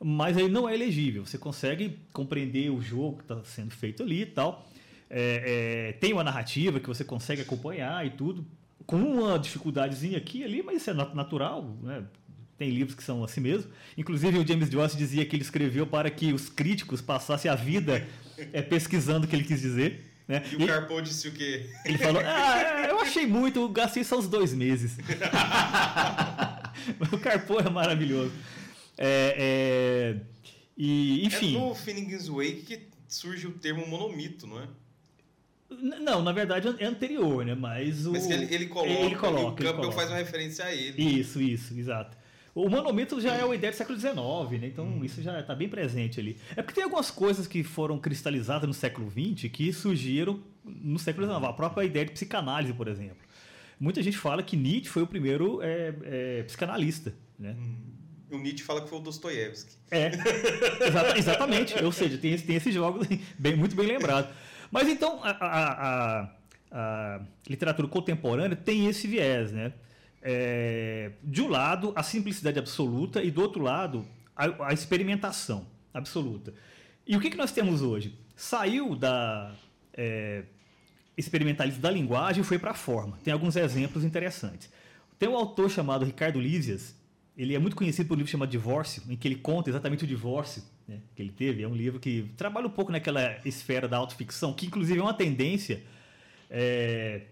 mas 0.00 0.36
ele 0.36 0.48
não 0.48 0.68
é 0.68 0.74
elegível. 0.74 1.26
Você 1.26 1.36
consegue 1.36 1.98
compreender 2.12 2.70
o 2.70 2.80
jogo 2.80 3.16
que 3.16 3.22
está 3.24 3.42
sendo 3.42 3.72
feito 3.72 4.04
ali 4.04 4.22
e 4.22 4.26
tal. 4.26 4.64
É, 5.10 5.88
é, 5.88 5.92
tem 5.94 6.12
uma 6.12 6.22
narrativa 6.22 6.78
que 6.78 6.86
você 6.86 7.02
consegue 7.02 7.42
acompanhar 7.42 8.06
e 8.06 8.10
tudo, 8.10 8.46
com 8.86 8.96
uma 8.96 9.36
dificuldadezinha 9.36 10.16
aqui 10.16 10.38
e 10.38 10.44
ali, 10.44 10.62
mas 10.62 10.76
isso 10.76 10.90
é 10.90 10.94
natural, 10.94 11.76
né? 11.82 12.04
Tem 12.56 12.70
livros 12.70 12.94
que 12.94 13.02
são 13.02 13.24
assim 13.24 13.40
mesmo. 13.40 13.72
Inclusive, 13.98 14.38
o 14.38 14.46
James 14.46 14.70
Joyce 14.70 14.96
dizia 14.96 15.24
que 15.24 15.34
ele 15.34 15.42
escreveu 15.42 15.84
para 15.84 16.10
que 16.10 16.32
os 16.32 16.48
críticos 16.48 17.00
passassem 17.00 17.50
a 17.50 17.56
vida 17.56 18.06
é, 18.52 18.62
pesquisando 18.62 19.26
o 19.26 19.28
que 19.28 19.36
ele 19.36 19.44
quis 19.44 19.60
dizer. 19.60 20.06
Né? 20.26 20.42
E 20.52 20.62
o 20.62 20.66
Carpo 20.66 21.00
disse 21.02 21.28
o 21.28 21.32
quê? 21.32 21.68
Ele 21.84 21.98
falou: 21.98 22.22
Ah, 22.24 22.86
eu 22.88 23.00
achei 23.00 23.26
muito, 23.26 23.68
gastei 23.68 24.04
só 24.04 24.18
uns 24.18 24.28
dois 24.28 24.54
meses. 24.54 24.96
o 27.12 27.18
Carpo 27.18 27.58
é 27.58 27.68
maravilhoso. 27.68 28.32
É, 28.96 29.34
é, 29.36 30.16
e, 30.76 31.26
enfim. 31.26 31.56
É 31.56 31.58
no 31.58 31.74
Finnegan's 31.74 32.28
Wake 32.28 32.62
que 32.62 32.80
surge 33.08 33.46
o 33.46 33.52
termo 33.52 33.86
monomito, 33.86 34.46
não 34.46 34.60
é? 34.60 34.68
Não, 35.70 36.22
na 36.22 36.32
verdade 36.32 36.68
é 36.78 36.84
anterior, 36.84 37.44
né? 37.44 37.54
Mas 37.54 38.06
o. 38.06 38.12
Mas 38.12 38.28
ele, 38.28 38.52
ele 38.52 38.66
coloca. 38.66 38.90
Ele 38.90 39.16
coloca. 39.16 39.62
O 39.62 39.66
Campbell 39.66 39.92
faz 39.92 40.10
uma 40.10 40.18
referência 40.18 40.64
a 40.64 40.74
ele. 40.74 41.20
Isso, 41.20 41.40
isso, 41.40 41.78
exato. 41.78 42.16
O 42.54 42.68
manômetro 42.68 43.20
já 43.20 43.34
é 43.34 43.44
uma 43.44 43.54
ideia 43.54 43.72
do 43.72 43.76
século 43.76 43.98
XIX, 43.98 44.60
né? 44.60 44.66
então 44.66 44.84
hum. 44.84 45.04
isso 45.04 45.22
já 45.22 45.38
está 45.38 45.54
bem 45.54 45.68
presente 45.68 46.18
ali. 46.18 46.36
É 46.56 46.62
porque 46.62 46.74
tem 46.74 46.84
algumas 46.84 47.10
coisas 47.10 47.46
que 47.46 47.62
foram 47.62 47.98
cristalizadas 47.98 48.66
no 48.66 48.74
século 48.74 49.08
XX 49.10 49.48
que 49.52 49.72
surgiram 49.72 50.40
no 50.64 50.98
século 50.98 51.26
XIX. 51.26 51.44
A 51.44 51.52
própria 51.52 51.84
ideia 51.84 52.04
de 52.06 52.12
psicanálise, 52.12 52.72
por 52.72 52.88
exemplo. 52.88 53.18
Muita 53.78 54.02
gente 54.02 54.18
fala 54.18 54.42
que 54.42 54.56
Nietzsche 54.56 54.90
foi 54.90 55.02
o 55.02 55.06
primeiro 55.06 55.60
é, 55.62 55.94
é, 56.02 56.42
psicanalista, 56.42 57.14
né? 57.38 57.56
O 58.30 58.36
Nietzsche 58.36 58.62
fala 58.62 58.82
que 58.82 58.88
foi 58.88 58.98
o 58.98 59.00
Dostoiévski. 59.00 59.72
É, 59.90 60.10
exata- 60.86 61.18
exatamente. 61.18 61.82
Ou 61.84 61.90
seja, 61.90 62.18
tem, 62.18 62.32
esse- 62.32 62.44
tem 62.44 62.56
esse 62.56 62.70
jogo 62.70 63.00
bem, 63.38 63.56
muito 63.56 63.74
bem 63.74 63.86
lembrado. 63.86 64.28
Mas 64.70 64.86
então, 64.88 65.20
a, 65.24 65.30
a- 65.30 65.72
a- 66.22 66.30
a 66.72 67.20
literatura 67.48 67.88
contemporânea 67.88 68.54
tem 68.56 68.86
esse 68.86 69.06
viés, 69.08 69.50
né? 69.50 69.72
É, 70.22 71.12
de 71.22 71.40
um 71.42 71.48
lado, 71.48 71.92
a 71.96 72.02
simplicidade 72.02 72.58
absoluta 72.58 73.22
e 73.22 73.30
do 73.30 73.40
outro 73.40 73.62
lado, 73.62 74.06
a, 74.36 74.68
a 74.68 74.72
experimentação 74.72 75.66
absoluta. 75.92 76.52
E 77.06 77.16
o 77.16 77.20
que, 77.20 77.30
que 77.30 77.36
nós 77.36 77.52
temos 77.52 77.82
hoje? 77.82 78.14
Saiu 78.36 78.94
da 78.94 79.52
é, 79.94 80.44
experimentalismo 81.16 81.80
da 81.80 81.90
linguagem 81.90 82.42
e 82.42 82.44
foi 82.44 82.58
para 82.58 82.70
a 82.70 82.74
forma. 82.74 83.18
Tem 83.22 83.32
alguns 83.32 83.56
exemplos 83.56 84.04
interessantes. 84.04 84.70
Tem 85.18 85.28
um 85.28 85.36
autor 85.36 85.70
chamado 85.70 86.04
Ricardo 86.04 86.40
Lísias, 86.40 86.94
ele 87.36 87.54
é 87.54 87.58
muito 87.58 87.76
conhecido 87.76 88.06
por 88.06 88.14
um 88.14 88.18
livro 88.18 88.30
chamado 88.30 88.50
Divórcio, 88.50 89.02
em 89.08 89.16
que 89.16 89.26
ele 89.26 89.36
conta 89.36 89.70
exatamente 89.70 90.04
o 90.04 90.06
divórcio 90.06 90.62
né, 90.86 90.98
que 91.14 91.22
ele 91.22 91.30
teve. 91.30 91.62
É 91.62 91.68
um 91.68 91.74
livro 91.74 91.98
que 91.98 92.30
trabalha 92.36 92.66
um 92.66 92.70
pouco 92.70 92.92
naquela 92.92 93.38
esfera 93.44 93.88
da 93.88 93.96
autoficção, 93.96 94.52
que 94.52 94.66
inclusive 94.66 94.98
é 94.98 95.02
uma 95.02 95.14
tendência 95.14 95.82
é, 96.50 97.22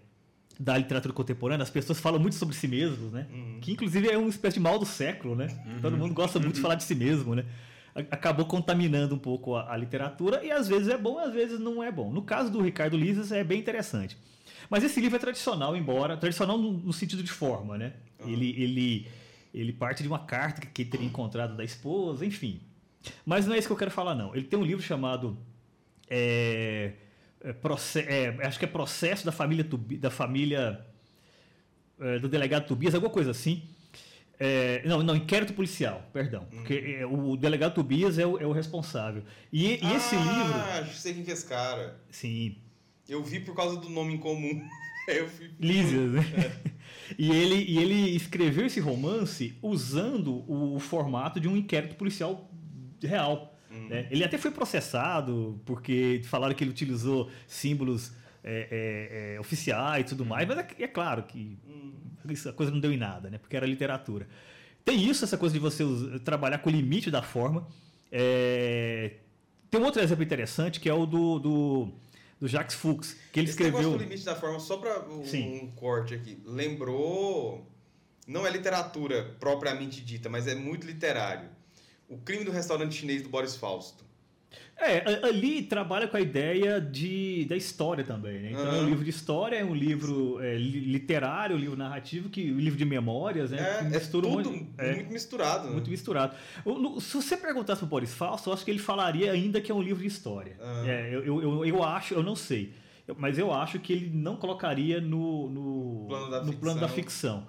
da 0.59 0.77
literatura 0.77 1.13
contemporânea. 1.13 1.63
As 1.63 1.69
pessoas 1.69 1.99
falam 2.01 2.19
muito 2.19 2.35
sobre 2.35 2.53
si 2.53 2.67
mesmos, 2.67 3.13
né? 3.13 3.27
Que 3.61 3.71
inclusive 3.71 4.09
é 4.09 4.17
uma 4.17 4.29
espécie 4.29 4.55
de 4.55 4.59
mal 4.59 4.77
do 4.77 4.85
século, 4.85 5.33
né? 5.33 5.47
Todo 5.81 5.95
mundo 5.95 6.13
gosta 6.13 6.37
muito 6.37 6.55
de 6.55 6.61
falar 6.61 6.75
de 6.75 6.83
si 6.83 6.93
mesmo, 6.93 7.33
né? 7.33 7.45
Acabou 8.11 8.45
contaminando 8.45 9.15
um 9.15 9.17
pouco 9.17 9.55
a, 9.55 9.73
a 9.73 9.77
literatura 9.77 10.43
e 10.43 10.51
às 10.51 10.67
vezes 10.67 10.89
é 10.89 10.97
bom, 10.97 11.17
às 11.17 11.33
vezes 11.33 11.59
não 11.59 11.81
é 11.81 11.89
bom. 11.89 12.11
No 12.11 12.21
caso 12.21 12.51
do 12.51 12.61
Ricardo 12.61 12.97
Lisas 12.97 13.31
é 13.31 13.43
bem 13.43 13.59
interessante. 13.59 14.17
Mas 14.69 14.83
esse 14.83 14.99
livro 14.99 15.15
é 15.15 15.19
tradicional, 15.19 15.75
embora 15.75 16.17
tradicional 16.17 16.57
no, 16.57 16.73
no 16.73 16.93
sentido 16.93 17.23
de 17.23 17.31
forma, 17.31 17.77
né? 17.77 17.93
Ele, 18.25 18.49
ele, 18.61 19.07
ele 19.53 19.71
parte 19.71 20.03
de 20.03 20.09
uma 20.09 20.19
carta 20.19 20.59
que, 20.59 20.67
que 20.67 20.81
ele 20.81 20.89
teria 20.89 21.07
encontrado 21.07 21.55
da 21.55 21.63
esposa, 21.63 22.25
enfim. 22.25 22.61
Mas 23.25 23.47
não 23.47 23.55
é 23.55 23.57
isso 23.57 23.67
que 23.67 23.73
eu 23.73 23.77
quero 23.77 23.91
falar, 23.91 24.13
não. 24.13 24.35
Ele 24.35 24.45
tem 24.45 24.59
um 24.59 24.63
livro 24.63 24.83
chamado 24.83 25.37
é, 26.09 26.93
é, 27.41 27.53
é, 28.07 28.47
acho 28.47 28.59
que 28.59 28.65
é 28.65 28.67
processo 28.67 29.25
da 29.25 29.31
família 29.31 29.63
Tubi- 29.63 29.97
da 29.97 30.09
família 30.09 30.85
é, 31.99 32.19
do 32.19 32.27
delegado 32.29 32.67
Tobias, 32.67 32.93
alguma 32.95 33.11
coisa 33.11 33.31
assim. 33.31 33.63
É, 34.41 34.81
não, 34.85 35.03
não, 35.03 35.15
inquérito 35.17 35.53
policial, 35.53 36.07
perdão. 36.13 36.45
Porque 36.49 36.97
é, 36.99 37.05
o 37.05 37.35
delegado 37.35 37.73
Tobias 37.73 38.17
é 38.17 38.25
o, 38.25 38.37
é 38.39 38.45
o 38.45 38.51
responsável. 38.53 39.23
E, 39.51 39.85
e 39.85 39.93
esse 39.93 40.15
livro. 40.15 40.53
Ah, 40.55 40.85
sei 40.93 41.13
quem 41.13 41.23
que 41.23 41.29
é 41.31 41.33
esse 41.33 41.45
cara. 41.45 41.99
Sim, 42.09 42.55
Eu 43.07 43.21
vi 43.23 43.41
por 43.41 43.53
causa 43.55 43.77
do 43.79 43.89
nome 43.89 44.13
em 44.13 44.17
comum. 44.17 44.61
Eu. 45.07 45.27
Lísias, 45.59 46.11
né? 46.11 46.21
E 47.17 47.31
ele, 47.31 47.55
e 47.65 47.79
ele 47.79 48.15
escreveu 48.15 48.67
esse 48.67 48.79
romance 48.79 49.57
usando 49.63 50.43
o, 50.47 50.75
o 50.75 50.79
formato 50.79 51.39
de 51.39 51.47
um 51.47 51.57
inquérito 51.57 51.95
policial 51.95 52.47
real. 53.01 53.57
Né? 53.69 54.07
Ele 54.09 54.23
até 54.23 54.37
foi 54.37 54.51
processado 54.51 55.59
porque 55.65 56.21
falaram 56.25 56.53
que 56.55 56.63
ele 56.63 56.71
utilizou 56.71 57.29
símbolos 57.47 58.11
é, 58.43 58.67
é, 58.71 59.35
é, 59.35 59.39
oficiais 59.39 60.05
e 60.05 60.09
tudo 60.09 60.25
mais, 60.25 60.47
mas 60.47 60.57
é, 60.57 60.67
é 60.79 60.87
claro 60.87 61.23
que 61.23 61.57
isso, 62.29 62.49
a 62.49 62.53
coisa 62.53 62.71
não 62.71 62.79
deu 62.79 62.91
em 62.91 62.97
nada, 62.97 63.29
né? 63.29 63.37
Porque 63.37 63.55
era 63.55 63.65
literatura. 63.65 64.27
Tem 64.83 65.07
isso, 65.07 65.23
essa 65.23 65.37
coisa 65.37 65.53
de 65.53 65.59
você 65.59 65.83
trabalhar 66.23 66.59
com 66.59 66.69
o 66.69 66.73
limite 66.73 67.11
da 67.11 67.21
forma. 67.21 67.67
É, 68.11 69.13
Tem 69.69 69.79
um 69.79 69.83
outro 69.83 70.01
exemplo 70.01 70.23
interessante 70.23 70.79
que 70.79 70.89
é 70.89 70.93
o 70.93 71.05
do, 71.05 71.39
do, 71.39 71.93
do 72.39 72.47
Jacques 72.47 72.75
Fuchs, 72.75 73.15
que 73.31 73.39
ele 73.39 73.49
Esse 73.49 73.61
negócio 73.61 73.87
escreveu. 73.89 73.97
do 73.97 74.03
limite 74.03 74.25
da 74.25 74.35
forma, 74.35 74.59
só 74.59 74.77
pra 74.77 75.01
um, 75.07 75.21
um 75.21 75.71
corte 75.75 76.13
aqui. 76.13 76.41
Lembrou. 76.45 77.67
Não 78.27 78.45
é 78.45 78.51
literatura 78.51 79.35
propriamente 79.39 80.01
dita, 80.01 80.29
mas 80.29 80.47
é 80.47 80.55
muito 80.55 80.85
literário. 80.85 81.49
O 82.09 82.17
crime 82.17 82.43
do 82.43 82.51
restaurante 82.51 82.95
chinês 82.95 83.21
do 83.21 83.29
Boris 83.29 83.55
Fausto. 83.55 84.03
É, 84.81 85.25
ali 85.27 85.61
trabalha 85.63 86.07
com 86.07 86.15
a 86.15 86.21
ideia 86.21 86.79
de, 86.79 87.45
da 87.49 87.55
história 87.55 88.03
também, 88.03 88.39
né? 88.39 88.51
Então 88.53 88.65
é 88.75 88.79
um 88.81 88.85
livro 88.87 89.03
de 89.03 89.09
história, 89.09 89.57
é 89.57 89.63
um 89.63 89.75
livro 89.75 90.39
é, 90.41 90.55
li- 90.57 90.79
literário, 90.79 91.55
um 91.55 91.59
livro 91.59 91.75
narrativo, 91.77 92.29
que, 92.29 92.49
um 92.51 92.57
livro 92.57 92.77
de 92.79 92.85
memórias, 92.85 93.51
né? 93.51 93.59
É, 93.59 93.79
é 93.79 93.89
mistura 93.89 94.25
um 94.27 94.37
tudo 94.37 94.51
monte- 94.51 94.69
é, 94.77 94.95
muito 94.95 95.11
misturado. 95.11 95.67
né? 95.67 95.73
muito 95.73 95.89
misturado. 95.89 96.35
Se 97.01 97.13
você 97.13 97.35
perguntasse 97.35 97.79
pro 97.79 97.89
Boris 97.89 98.13
Fausto, 98.13 98.49
eu 98.49 98.53
acho 98.53 98.63
que 98.63 98.71
ele 98.71 98.79
falaria 98.79 99.31
ainda 99.33 99.59
que 99.59 99.69
é 99.69 99.75
um 99.75 99.81
livro 99.81 100.01
de 100.01 100.07
história. 100.07 100.55
Ah. 100.61 100.83
É, 100.87 101.13
eu, 101.13 101.25
eu, 101.25 101.41
eu, 101.43 101.65
eu 101.65 101.83
acho, 101.83 102.13
eu 102.13 102.23
não 102.23 102.35
sei, 102.35 102.73
mas 103.17 103.37
eu 103.37 103.53
acho 103.53 103.79
que 103.79 103.91
ele 103.91 104.09
não 104.13 104.37
colocaria 104.37 105.01
no, 105.01 105.49
no, 105.49 106.05
Plano 106.07 106.31
da 106.31 106.43
no 106.43 106.53
plano 106.53 106.79
da 106.79 106.87
ficção. 106.87 107.45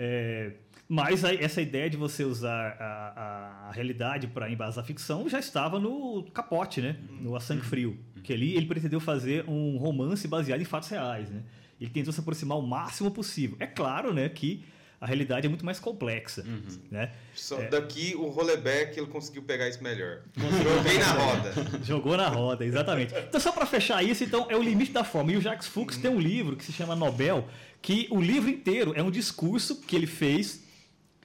É, 0.00 0.52
mas 0.88 1.24
aí, 1.24 1.38
essa 1.42 1.60
ideia 1.60 1.90
de 1.90 1.96
você 1.96 2.22
usar 2.24 2.76
a, 2.78 2.84
a- 2.84 3.68
a 3.68 3.72
realidade 3.72 4.28
para 4.28 4.48
embasar 4.50 4.84
a 4.84 4.86
ficção 4.86 5.28
já 5.28 5.40
estava 5.40 5.80
no 5.80 6.22
capote, 6.32 6.80
né? 6.80 6.96
No 7.20 7.34
A 7.34 7.40
Sangue 7.40 7.62
Frio. 7.64 7.98
Que 8.22 8.32
ali 8.32 8.56
ele 8.56 8.66
pretendeu 8.66 9.00
fazer 9.00 9.44
um 9.48 9.76
romance 9.76 10.26
baseado 10.28 10.60
em 10.60 10.64
fatos 10.64 10.88
reais, 10.88 11.28
né? 11.30 11.42
Ele 11.80 11.90
tentou 11.90 12.12
se 12.12 12.20
aproximar 12.20 12.58
o 12.58 12.62
máximo 12.62 13.10
possível. 13.10 13.56
É 13.60 13.66
claro, 13.66 14.14
né, 14.14 14.28
que 14.28 14.64
a 15.00 15.06
realidade 15.06 15.46
é 15.46 15.48
muito 15.48 15.64
mais 15.64 15.78
complexa, 15.78 16.44
né? 16.90 17.12
Só 17.34 17.56
Daqui 17.62 18.14
o 18.16 18.26
Roleback 18.28 18.98
ele 18.98 19.06
conseguiu 19.06 19.42
pegar 19.42 19.68
isso 19.68 19.82
melhor. 19.82 20.22
Joguei 20.36 20.98
na 20.98 21.12
roda. 21.12 21.52
Jogou 21.84 22.16
na 22.16 22.28
roda, 22.28 22.64
exatamente. 22.64 23.14
Então, 23.14 23.40
só 23.40 23.52
para 23.52 23.64
fechar 23.64 24.02
isso, 24.02 24.24
então, 24.24 24.46
é 24.50 24.56
o 24.56 24.62
limite 24.62 24.90
da 24.92 25.04
forma. 25.04 25.32
E 25.32 25.36
o 25.36 25.40
Jacques 25.40 25.68
Fuchs 25.68 25.98
tem 25.98 26.10
um 26.10 26.18
livro 26.18 26.56
que 26.56 26.64
se 26.64 26.72
chama 26.72 26.96
Nobel, 26.96 27.48
que 27.80 28.08
o 28.10 28.20
livro 28.20 28.50
inteiro 28.50 28.92
é 28.96 29.02
um 29.02 29.10
discurso 29.10 29.80
que 29.82 29.94
ele 29.94 30.06
fez 30.06 30.64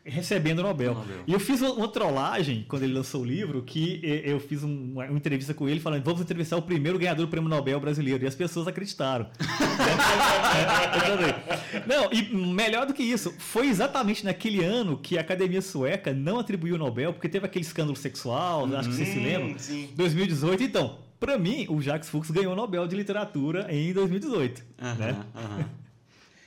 recebendo 0.05 0.59
o 0.59 0.63
Nobel. 0.63 0.93
Nobel. 0.95 1.17
E 1.25 1.33
eu 1.33 1.39
fiz 1.39 1.61
uma, 1.61 1.87
trollagem 1.87 2.65
quando 2.67 2.83
ele 2.83 2.93
lançou 2.93 3.21
o 3.21 3.25
livro, 3.25 3.61
que 3.63 4.01
eu 4.25 4.39
fiz 4.39 4.63
um- 4.63 4.91
uma, 4.93 5.05
uma 5.05 5.17
entrevista 5.17 5.53
com 5.53 5.67
ele 5.69 5.79
falando, 5.79 6.03
vamos 6.03 6.21
entrevistar 6.21 6.57
o 6.57 6.61
primeiro 6.61 6.99
ganhador 6.99 7.25
do 7.25 7.29
prêmio 7.29 7.49
Nobel 7.49 7.79
brasileiro. 7.79 8.23
E 8.23 8.27
as 8.27 8.35
pessoas 8.35 8.67
acreditaram. 8.67 9.27
Não, 11.87 12.11
e 12.11 12.35
melhor 12.35 12.85
do 12.85 12.93
que 12.93 13.03
isso, 13.03 13.33
foi 13.37 13.67
exatamente 13.67 14.25
naquele 14.25 14.63
ano 14.63 14.97
que 14.97 15.17
a 15.17 15.21
Academia 15.21 15.61
Sueca 15.61 16.13
não 16.13 16.39
atribuiu 16.39 16.75
o 16.75 16.77
Nobel, 16.77 17.13
porque 17.13 17.29
teve 17.29 17.45
aquele 17.45 17.65
escândalo 17.65 17.95
sexual, 17.95 18.65
acho 18.75 18.89
que 18.89 18.95
vocês 18.95 19.09
se 19.09 19.19
Hum, 19.19 19.23
lembram. 19.23 19.59
sim. 19.59 19.89
2018, 19.95 20.63
então. 20.63 20.99
Pra 21.19 21.37
mim, 21.37 21.65
o 21.69 21.81
Jacques 21.81 22.09
Fuchs 22.09 22.29
ganhou 22.31 22.51
o 22.51 22.55
Nobel 22.55 22.85
de 22.85 22.97
Literatura 22.97 23.67
em 23.69 23.93
2018. 23.93 24.61
Aham, 24.81 24.95
né? 24.95 25.15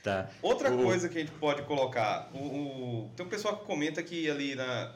Tá. 0.07 0.29
Outra 0.41 0.73
O- 0.73 0.83
coisa 0.83 1.09
que 1.09 1.17
a 1.17 1.21
gente 1.21 1.33
pode 1.33 1.63
colocar, 1.63 2.29
o, 2.33 2.37
o- 2.37 3.11
tem 3.15 3.25
um 3.25 3.29
pessoal 3.29 3.57
que 3.57 3.65
comenta 3.65 4.01
que 4.01 4.29
ali 4.29 4.55
na 4.55 4.93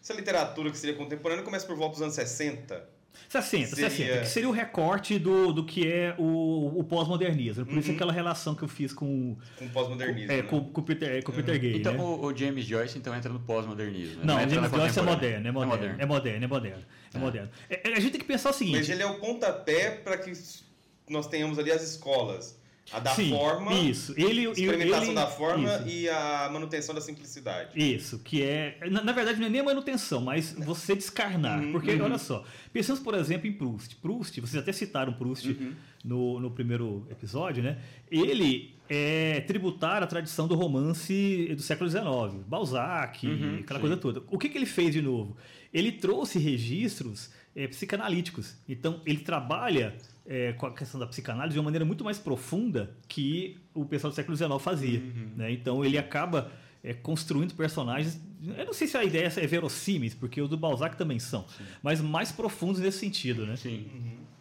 essa 0.00 0.14
literatura 0.14 0.70
que 0.70 0.76
seria 0.78 0.96
contemporânea 0.96 1.44
começa 1.44 1.64
por 1.66 1.76
volta 1.76 1.92
dos 1.94 2.02
anos 2.02 2.14
60. 2.14 2.90
60, 3.28 3.66
Seria- 3.76 3.90
60, 3.90 4.18
que 4.20 4.26
seria 4.28 4.48
o 4.48 4.52
recorte 4.52 5.18
do, 5.18 5.52
do 5.52 5.64
que 5.64 5.86
é 5.86 6.14
o, 6.18 6.78
o 6.80 6.84
pós-modernismo. 6.84 7.64
Por 7.66 7.78
isso 7.78 7.90
aquela 7.92 8.12
relação 8.12 8.54
que 8.54 8.62
eu 8.62 8.68
fiz 8.68 8.92
com, 8.92 9.36
com 9.58 9.66
o 9.66 9.70
pós-modernismo. 9.70 10.32
é, 10.32 10.36
né? 10.38 10.42
com, 10.42 10.64
com 10.64 10.80
o 10.80 10.84
Peter, 10.84 11.22
com 11.22 11.30
o 11.30 11.34
Peter 11.34 11.58
Gay. 11.60 11.76
Então 11.76 11.92
né? 11.92 11.98
o, 12.00 12.26
o 12.26 12.36
James 12.36 12.64
Joyce 12.64 12.98
então 12.98 13.14
entra 13.14 13.32
no 13.32 13.40
pós-modernismo. 13.40 14.20
né? 14.20 14.22
Não, 14.24 14.36
o 14.36 14.48
James 14.48 14.70
Joyce 14.70 14.98
é 14.98 15.02
moderno, 15.02 15.48
é 15.48 15.52
moderno, 15.52 15.96
é 16.00 16.06
moderno, 16.06 16.44
é 16.44 16.48
moderno. 16.48 16.84
É 17.14 17.18
moderno. 17.18 17.50
É, 17.68 17.90
é, 17.90 17.92
a 17.94 18.00
gente 18.00 18.12
tem 18.12 18.20
que 18.20 18.26
pensar 18.26 18.50
o 18.50 18.52
seguinte. 18.52 18.78
Mas 18.78 18.88
ele 18.88 19.02
é 19.02 19.06
o 19.06 19.18
pontapé 19.18 19.90
para 19.90 20.16
que 20.16 20.32
nós 21.08 21.26
tenhamos 21.26 21.58
ali 21.58 21.70
as 21.70 21.82
escolas. 21.82 22.58
A 22.90 22.98
da 22.98 23.14
Sim, 23.14 23.30
forma, 23.30 23.72
Isso. 23.74 24.12
Ele, 24.18 24.50
experimentação 24.50 25.04
ele- 25.04 25.14
da 25.14 25.26
forma 25.26 25.68
isso. 25.76 25.88
e 25.88 26.08
a 26.08 26.50
manutenção 26.52 26.94
da 26.94 27.00
simplicidade. 27.00 27.70
Isso, 27.80 28.18
que 28.18 28.42
é. 28.42 28.76
Na, 28.90 29.02
na 29.04 29.12
verdade, 29.12 29.38
não 29.38 29.46
é 29.46 29.50
nem 29.50 29.60
a 29.60 29.64
manutenção, 29.64 30.20
mas 30.20 30.52
você 30.52 30.94
descarnar. 30.94 31.62
Uhum, 31.62 31.72
Porque, 31.72 31.92
olha 32.00 32.18
só, 32.18 32.44
pensamos, 32.72 33.00
por 33.00 33.14
exemplo, 33.14 33.46
em 33.46 33.52
Proust. 33.52 33.96
Proust, 33.96 34.38
vocês 34.40 34.60
até 34.60 34.72
citaram 34.72 35.12
Proust 35.12 35.46
Uhum. 35.48 35.74
no, 36.04 36.40
no 36.40 36.50
primeiro 36.50 37.06
episódio, 37.10 37.62
né? 37.62 37.78
Ele 38.10 38.74
é 38.94 39.40
tributar 39.40 40.02
a 40.02 40.06
tradição 40.06 40.46
do 40.46 40.54
romance 40.54 41.50
do 41.56 41.62
século 41.62 41.88
XIX, 41.88 42.04
Balzac, 42.46 43.26
Uhum, 43.26 43.60
aquela 43.60 43.78
sim. 43.78 43.80
coisa 43.80 43.96
toda. 43.96 44.22
O 44.30 44.38
que, 44.38 44.50
que 44.50 44.58
ele 44.58 44.66
fez 44.66 44.92
de 44.92 45.00
novo? 45.00 45.34
Ele 45.72 45.90
trouxe 45.92 46.38
registros 46.38 47.30
eh, 47.56 47.66
psicanalíticos. 47.68 48.54
Então, 48.68 49.00
ele 49.06 49.20
trabalha 49.20 49.96
eh, 50.26 50.52
com 50.52 50.66
a 50.66 50.74
questão 50.74 51.00
da 51.00 51.06
psicanálise 51.06 51.54
de 51.54 51.58
uma 51.58 51.64
maneira 51.64 51.86
muito 51.86 52.04
mais 52.04 52.18
profunda 52.18 52.94
que 53.08 53.56
o 53.72 53.86
pessoal 53.86 54.10
do 54.10 54.14
século 54.14 54.36
XIX 54.36 54.50
fazia. 54.60 55.00
Uhum. 55.00 55.30
né? 55.36 55.50
Então, 55.52 55.82
ele 55.82 55.96
acaba 55.96 56.52
eh, 56.84 56.92
construindo 56.92 57.54
personagens. 57.54 58.20
Eu 58.58 58.66
não 58.66 58.74
sei 58.74 58.86
se 58.88 58.96
a 58.98 59.04
ideia 59.04 59.32
é 59.34 59.46
verossímeis, 59.46 60.12
porque 60.14 60.42
os 60.42 60.50
do 60.50 60.56
Balzac 60.58 60.98
também 60.98 61.18
são, 61.18 61.46
mas 61.82 61.98
mais 62.02 62.30
profundos 62.30 62.78
nesse 62.80 62.98
sentido, 62.98 63.46
né? 63.46 63.56
Sim. 63.56 63.86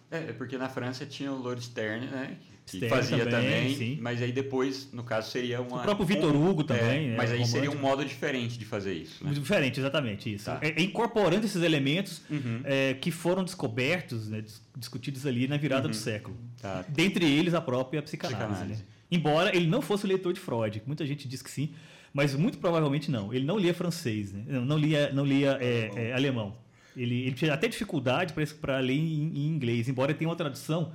É, 0.10 0.17
é 0.17 0.34
porque 0.34 0.58
na 0.58 0.67
França 0.67 1.05
tinha 1.05 1.31
o 1.31 1.41
Lord 1.41 1.63
Stern, 1.63 2.08
né? 2.08 2.36
Que 2.80 2.88
fazia 2.90 3.25
também, 3.25 3.74
também, 3.74 3.98
mas 4.01 4.22
aí 4.22 4.32
depois, 4.32 4.90
no 4.94 5.04
caso, 5.04 5.30
seria 5.32 5.62
uma... 5.62 5.78
O 5.80 5.82
próprio 5.84 6.06
Vitor 6.06 6.36
Hugo 6.36 6.62
É, 6.62 6.66
também. 6.66 7.08
né? 7.10 7.16
mas 7.18 7.32
aí 7.32 7.46
seria 7.46 7.70
um 7.70 7.74
romântico. 7.74 7.98
modo 7.98 8.06
diferente 8.06 8.58
de 8.58 8.66
fazer 8.66 8.94
isso, 8.94 9.24
né? 9.24 9.32
Diferente, 9.34 9.80
exatamente 9.80 10.34
isso. 10.34 10.46
Tá. 10.46 10.60
É, 10.62 10.70
é 10.70 10.82
incorporando 10.82 11.46
esses 11.46 11.62
elementos 11.62 12.22
Uhum. 12.30 12.62
é, 12.63 12.94
que 12.96 13.12
foram 13.12 13.44
descobertos, 13.44 14.28
né, 14.30 14.42
dis- 14.42 14.62
discutidos 14.78 15.25
ali 15.25 15.48
na 15.48 15.58
virada 15.58 15.86
Uhum. 15.86 15.92
do 15.92 15.96
século. 15.98 16.36
Tá. 16.62 16.86
Dentre 16.90 17.25
eles, 17.25 17.54
a 17.54 17.62
própria 17.62 18.01
psicanálise. 18.01 18.46
Psicanálise. 18.50 18.82
né? 18.84 18.88
Embora 19.12 19.56
ele 19.56 19.68
não 19.68 19.82
fosse 19.82 20.06
o 20.06 20.08
leitor 20.08 20.32
de 20.34 20.40
Freud, 20.40 20.82
muita 20.86 21.06
gente 21.06 21.28
diz 21.28 21.42
que 21.42 21.51
sim, 21.51 21.72
mas 22.13 22.34
muito 22.36 22.58
provavelmente 22.58 23.10
não. 23.12 23.34
Ele 23.34 23.46
não 23.46 23.58
lia 23.58 23.74
francês, 23.74 24.32
né? 24.32 24.44
não, 24.48 24.66
não 24.66 24.78
lia, 24.78 25.12
não 25.12 25.25
lia 25.25 25.58
é, 25.60 25.92
é, 25.96 26.13
alemão. 26.13 26.56
Ele, 26.96 27.22
ele 27.22 27.32
tinha 27.34 27.54
até 27.54 27.68
dificuldade 27.70 28.34
para 28.62 28.80
ler 28.80 28.94
em, 28.98 29.32
em, 29.36 29.48
inglês, 29.48 29.88
embora 29.88 30.13
tenha 30.13 30.30
uma 30.30 30.36
tradução 30.36 30.92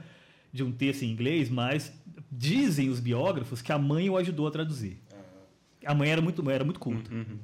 de 0.56 0.64
um 0.64 0.72
texto 0.72 1.02
em 1.02 1.10
inglês, 1.10 1.48
mas 1.48 1.92
dizem 2.30 2.88
os 2.88 2.98
biógrafos 2.98 3.62
que 3.62 3.70
a 3.70 3.78
mãe 3.78 4.10
o 4.10 4.16
ajudou 4.16 4.48
a 4.48 4.50
traduzir. 4.50 5.00
A 5.84 5.94
mãe 5.94 6.10
era 6.10 6.20
muito, 6.20 6.50
era 6.50 6.64
muito 6.64 6.80
culta. 6.80 7.12
Uhum. 7.12 7.38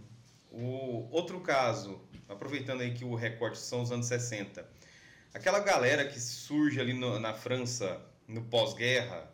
O 0.50 1.08
outro 1.10 1.40
caso, 1.40 2.00
aproveitando 2.28 2.80
aí 2.80 2.92
que 2.92 3.04
o 3.04 3.14
recorte 3.14 3.58
são 3.58 3.82
os 3.82 3.92
anos 3.92 4.06
60, 4.06 4.66
aquela 5.32 5.60
galera 5.60 6.06
que 6.06 6.20
surge 6.20 6.80
ali 6.80 6.92
no, 6.92 7.18
na 7.20 7.32
França 7.32 8.00
no 8.26 8.42
pós-guerra, 8.42 9.30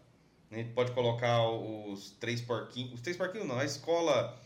né, 0.51 0.59
a 0.59 0.63
gente 0.63 0.73
pode 0.73 0.93
colocar 0.93 1.49
os 1.49 2.11
três 2.13 2.41
porquinhos, 2.41 2.95
os 2.95 3.01
três 3.01 3.17
porquinhos 3.17 3.47
não, 3.47 3.59
a 3.59 3.65
escola 3.65 4.39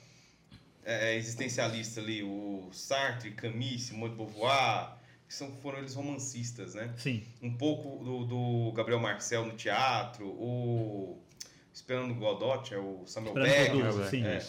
é, 0.84 1.16
existencialista 1.16 2.00
ali, 2.00 2.22
o 2.22 2.68
Sartre, 2.72 3.32
Camus, 3.32 3.82
Simone 3.82 4.12
de 4.12 4.16
Beauvoir, 4.16 4.96
que 5.32 5.38
são, 5.38 5.50
foram 5.62 5.78
eles 5.78 5.94
romancistas, 5.94 6.74
né? 6.74 6.92
Sim. 6.98 7.22
Um 7.42 7.54
pouco 7.54 8.04
do, 8.04 8.24
do 8.26 8.72
Gabriel 8.72 9.00
Marcel 9.00 9.46
no 9.46 9.52
teatro, 9.52 10.26
o 10.26 11.18
Esperando 11.72 12.14
Godot, 12.14 12.72
é 12.72 12.78
o 12.78 13.02
Samuel 13.06 13.32
Beck. 13.32 13.72
Sim, 14.10 14.24
é. 14.26 14.46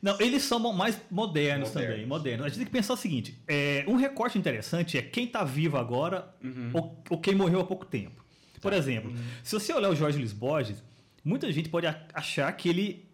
Não, 0.00 0.20
eles 0.20 0.44
são 0.44 0.60
mais 0.72 0.96
modernos, 1.10 1.68
modernos, 1.68 1.72
também, 1.72 2.06
modernos. 2.06 2.46
A 2.46 2.48
gente 2.48 2.58
tem 2.58 2.66
que 2.66 2.72
pensar 2.72 2.94
o 2.94 2.96
seguinte: 2.96 3.36
é, 3.48 3.84
um 3.88 3.96
recorte 3.96 4.38
interessante 4.38 4.96
é 4.96 5.02
quem 5.02 5.24
está 5.24 5.42
vivo 5.42 5.76
agora 5.76 6.32
uhum. 6.42 6.70
ou, 6.72 7.02
ou, 7.10 7.18
quem 7.18 7.34
morreu 7.34 7.60
há 7.60 7.64
pouco 7.64 7.84
tempo. 7.84 8.24
Por 8.60 8.70
tá. 8.70 8.78
exemplo, 8.78 9.10
uhum. 9.10 9.24
se 9.42 9.52
você 9.52 9.72
olhar 9.72 9.90
o 9.90 9.96
Jorge 9.96 10.18
Luiz 10.18 10.32
Borges, 10.32 10.84
muita 11.24 11.50
gente 11.50 11.68
pode 11.68 11.86
achar 12.14 12.52
que 12.52 12.68
ele 12.68 13.08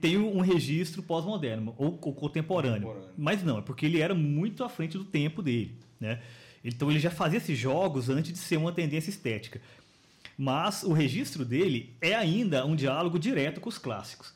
tem 0.00 0.16
um 0.16 0.40
registro 0.40 1.02
pós-moderno 1.02 1.74
ou, 1.76 1.98
ou 2.00 2.14
contemporâneo. 2.14 2.88
contemporâneo. 2.88 3.14
Mas 3.18 3.42
não, 3.42 3.58
é 3.58 3.62
porque 3.62 3.84
ele 3.84 4.00
era 4.00 4.14
muito 4.14 4.64
à 4.64 4.68
frente 4.70 4.96
do 4.96 5.04
tempo 5.04 5.42
dele. 5.42 5.76
Né? 6.00 6.20
Então 6.64 6.90
ele 6.90 7.00
já 7.00 7.10
fazia 7.10 7.38
esses 7.38 7.58
jogos 7.58 8.08
antes 8.08 8.32
de 8.32 8.38
ser 8.38 8.56
uma 8.56 8.72
tendência 8.72 9.10
estética. 9.10 9.60
Mas 10.36 10.82
o 10.84 10.92
registro 10.92 11.44
dele 11.44 11.96
é 12.00 12.14
ainda 12.14 12.64
um 12.64 12.76
diálogo 12.76 13.18
direto 13.18 13.60
com 13.60 13.68
os 13.68 13.78
clássicos. 13.78 14.32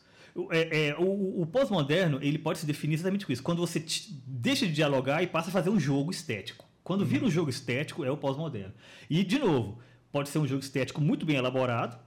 É, 0.50 0.88
é, 0.88 0.96
o, 0.98 1.42
o 1.42 1.46
pós-moderno 1.46 2.18
ele 2.22 2.38
pode 2.38 2.58
se 2.58 2.66
definir 2.66 2.94
exatamente 2.94 3.26
com 3.26 3.32
isso. 3.32 3.42
Quando 3.42 3.58
você 3.58 3.84
deixa 4.26 4.66
de 4.66 4.72
dialogar 4.72 5.22
e 5.22 5.26
passa 5.26 5.50
a 5.50 5.52
fazer 5.52 5.70
um 5.70 5.78
jogo 5.78 6.10
estético. 6.10 6.64
Quando 6.82 7.04
vira 7.04 7.24
um 7.24 7.30
jogo 7.30 7.50
estético, 7.50 8.04
é 8.04 8.10
o 8.10 8.16
pós-moderno. 8.16 8.72
E, 9.08 9.22
de 9.22 9.38
novo, 9.38 9.78
pode 10.10 10.28
ser 10.28 10.38
um 10.38 10.46
jogo 10.46 10.62
estético 10.62 11.00
muito 11.00 11.24
bem 11.24 11.36
elaborado, 11.36 11.98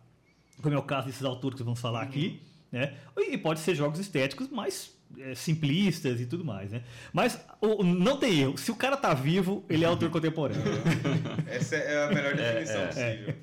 como 0.62 0.74
é 0.74 0.78
o 0.78 0.84
caso 0.84 1.08
desses 1.08 1.24
autores 1.24 1.58
que 1.58 1.64
vamos 1.64 1.80
falar 1.80 2.02
uhum. 2.02 2.10
aqui, 2.10 2.42
né? 2.72 2.94
E 3.18 3.38
pode 3.38 3.62
ser 3.62 3.76
jogos 3.76 4.00
estéticos 4.00 4.50
mais 4.50 4.95
é, 5.20 5.36
simplistas 5.36 6.20
e 6.20 6.26
tudo 6.26 6.44
mais, 6.44 6.72
né? 6.72 6.84
Mas 7.14 7.40
o, 7.62 7.84
não 7.84 8.18
tem 8.18 8.42
erro. 8.42 8.58
Se 8.58 8.72
o 8.72 8.76
cara 8.76 8.98
tá 8.98 9.14
vivo, 9.14 9.66
ele 9.70 9.84
é 9.84 9.88
autor 9.88 10.10
contemporâneo. 10.10 10.64
Essa 11.48 11.76
é 11.76 12.06
a 12.06 12.08
melhor 12.08 12.34
é, 12.34 12.36
definição 12.36 12.82
é, 12.82 12.88
possível. 12.88 13.36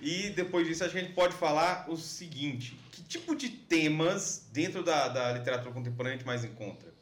E 0.00 0.30
depois 0.30 0.66
disso 0.66 0.84
a 0.84 0.88
gente 0.88 1.12
pode 1.12 1.34
falar 1.34 1.86
o 1.88 1.96
seguinte: 1.96 2.78
que 2.90 3.02
tipo 3.02 3.34
de 3.34 3.48
temas 3.48 4.48
dentro 4.52 4.82
da, 4.82 5.08
da 5.08 5.32
literatura 5.32 5.72
contemporânea 5.72 6.14
a 6.14 6.18
gente 6.18 6.26
mais 6.26 6.44
encontra? 6.44 6.94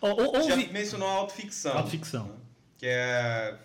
Oh, 0.00 0.40
Já 0.42 0.56
mencionou 0.56 1.08
a 1.08 1.12
autoficção. 1.12 1.76
Autoficção. 1.76 2.28
Né? 2.28 2.34
Que 2.78 2.86
é 2.86 3.58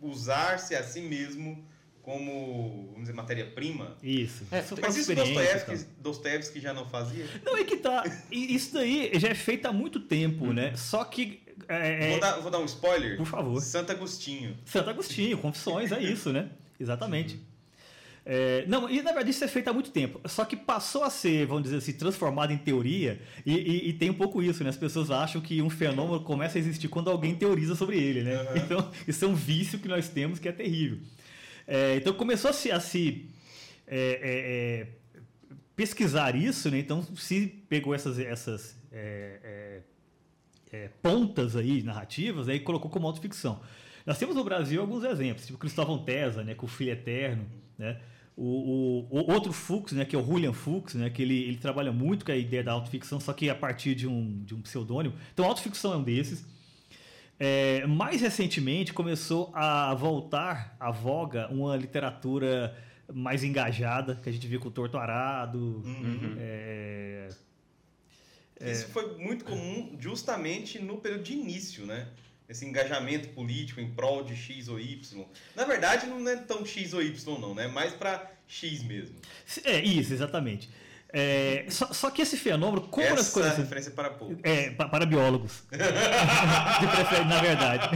usar-se 0.00 0.74
a 0.74 0.82
si 0.82 1.00
mesmo 1.00 1.64
como, 2.02 2.88
vamos 2.88 3.02
dizer, 3.02 3.12
matéria-prima. 3.12 3.96
Isso. 4.02 4.44
É, 4.50 4.62
mas 4.80 4.96
isso 4.96 5.14
Dostoevsky, 5.14 5.86
Dostoevsky 6.00 6.60
já 6.60 6.74
não 6.74 6.88
fazia? 6.88 7.24
Não, 7.44 7.56
é 7.56 7.64
que 7.64 7.76
tá. 7.76 8.02
Isso 8.30 8.74
daí 8.74 9.10
já 9.14 9.28
é 9.28 9.34
feito 9.34 9.66
há 9.66 9.72
muito 9.72 10.00
tempo, 10.00 10.46
uhum. 10.46 10.52
né? 10.52 10.74
Só 10.76 11.04
que. 11.04 11.40
É, 11.68 12.06
é, 12.06 12.10
vou, 12.10 12.20
dar, 12.20 12.32
vou 12.40 12.50
dar 12.50 12.58
um 12.58 12.64
spoiler? 12.64 13.16
Por 13.16 13.26
favor. 13.26 13.60
Santo 13.60 13.92
Agostinho. 13.92 14.56
Santo 14.64 14.90
Agostinho, 14.90 15.38
Confissões, 15.38 15.92
é 15.92 16.02
isso, 16.02 16.32
né? 16.32 16.50
Exatamente. 16.78 17.40
É, 18.24 18.64
não, 18.68 18.88
e 18.88 19.02
na 19.02 19.10
verdade 19.10 19.30
isso 19.30 19.42
é 19.44 19.48
feito 19.48 19.68
há 19.68 19.72
muito 19.72 19.90
tempo. 19.90 20.20
Só 20.28 20.44
que 20.44 20.56
passou 20.56 21.04
a 21.04 21.10
ser, 21.10 21.46
vamos 21.46 21.64
dizer 21.64 21.76
assim, 21.76 21.92
transformado 21.92 22.52
em 22.52 22.58
teoria, 22.58 23.20
e, 23.44 23.52
e, 23.52 23.88
e, 23.88 23.92
tem 23.92 24.10
um 24.10 24.14
pouco 24.14 24.42
isso, 24.42 24.62
né? 24.64 24.70
As 24.70 24.76
pessoas 24.76 25.10
acham 25.10 25.40
que 25.40 25.60
um 25.62 25.70
fenômeno 25.70 26.20
começa 26.20 26.58
a 26.58 26.60
existir 26.60 26.88
quando 26.88 27.10
alguém 27.10 27.34
teoriza 27.34 27.74
sobre 27.74 27.98
ele, 27.98 28.22
né? 28.22 28.42
Uhum. 28.42 28.56
Então, 28.56 28.90
isso 29.06 29.24
é 29.24 29.28
um 29.28 29.34
vício 29.34 29.78
que 29.78 29.88
nós 29.88 30.08
temos 30.08 30.38
que 30.38 30.48
é 30.48 30.52
terrível. 30.52 30.98
É, 31.66 31.96
então 31.96 32.12
começou 32.12 32.50
a 32.50 32.52
se, 32.52 32.70
a 32.70 32.80
se 32.80 33.28
é, 33.86 33.98
é, 33.98 34.82
é 34.82 34.86
pesquisar 35.76 36.34
isso, 36.34 36.70
né? 36.70 36.78
Então 36.78 37.02
se 37.16 37.46
pegou 37.68 37.94
essas, 37.94 38.18
essas 38.18 38.76
é, 38.90 39.82
pontas 41.02 41.54
aí 41.54 41.82
narrativas 41.82 42.48
aí 42.48 42.60
colocou 42.60 42.90
como 42.90 43.06
autoficção. 43.06 43.60
Nós 44.06 44.18
temos 44.18 44.34
no 44.34 44.42
Brasil 44.42 44.80
alguns 44.80 45.04
exemplos, 45.04 45.46
tipo 45.46 45.58
Cristóvão 45.58 45.98
Tesa, 45.98 46.42
né, 46.42 46.54
com 46.54 46.66
o 46.66 46.68
Filho 46.68 46.90
Eterno, 46.90 47.46
né? 47.78 48.00
O, 48.34 49.06
o, 49.10 49.20
o, 49.20 49.30
outro 49.30 49.52
Fuchs, 49.52 49.92
né, 49.92 50.06
que 50.06 50.16
é 50.16 50.18
o 50.18 50.24
Julian 50.24 50.54
Fuchs, 50.54 50.94
né, 50.94 51.10
que 51.10 51.20
ele, 51.20 51.38
ele 51.42 51.58
trabalha 51.58 51.92
muito 51.92 52.24
com 52.24 52.32
a 52.32 52.36
ideia 52.36 52.64
da 52.64 52.72
autoficção, 52.72 53.20
só 53.20 53.30
que 53.34 53.50
a 53.50 53.54
partir 53.54 53.94
de 53.94 54.08
um, 54.08 54.42
de 54.42 54.54
um 54.54 54.62
pseudônimo. 54.62 55.14
Então, 55.34 55.44
autoficção 55.44 55.92
é 55.92 55.96
um 55.98 56.02
desses. 56.02 56.46
É, 57.44 57.84
mais 57.88 58.20
recentemente 58.20 58.92
começou 58.92 59.50
a 59.52 59.92
voltar 59.94 60.76
à 60.78 60.92
voga 60.92 61.48
uma 61.48 61.76
literatura 61.76 62.72
mais 63.12 63.42
engajada, 63.42 64.14
que 64.14 64.28
a 64.28 64.32
gente 64.32 64.46
viu 64.46 64.60
com 64.60 64.68
o 64.68 64.70
Torto 64.70 64.96
Arado. 64.96 65.82
Uhum. 65.84 66.36
É, 66.38 67.28
Isso 68.60 68.84
é... 68.84 68.86
foi 68.86 69.18
muito 69.18 69.44
comum 69.44 69.96
justamente 69.98 70.78
no 70.78 70.98
período 70.98 71.24
de 71.24 71.32
início, 71.32 71.84
né? 71.84 72.06
Esse 72.48 72.64
engajamento 72.64 73.30
político 73.30 73.80
em 73.80 73.90
prol 73.90 74.22
de 74.22 74.36
X 74.36 74.68
ou 74.68 74.78
Y. 74.78 75.26
Na 75.56 75.64
verdade, 75.64 76.06
não 76.06 76.28
é 76.28 76.36
tão 76.36 76.64
X 76.64 76.94
ou 76.94 77.02
Y, 77.02 77.40
não, 77.40 77.56
né? 77.56 77.66
Mais 77.66 77.92
para 77.92 78.30
X 78.46 78.84
mesmo. 78.84 79.16
É, 79.64 79.80
isso, 79.80 80.12
exatamente. 80.12 80.70
É, 81.14 81.66
só, 81.68 81.92
só, 81.92 82.10
que 82.10 82.22
esse 82.22 82.38
fenômeno, 82.38 82.88
como 82.88 83.06
Essa 83.06 83.20
as 83.20 83.30
coisas. 83.30 83.58
referência 83.58 83.90
para 83.90 84.08
poucos. 84.08 84.38
É, 84.42 84.70
para, 84.70 85.04
biólogos. 85.04 85.62
De 85.70 86.86
preferência, 86.86 87.24
na 87.26 87.40
verdade. 87.40 87.90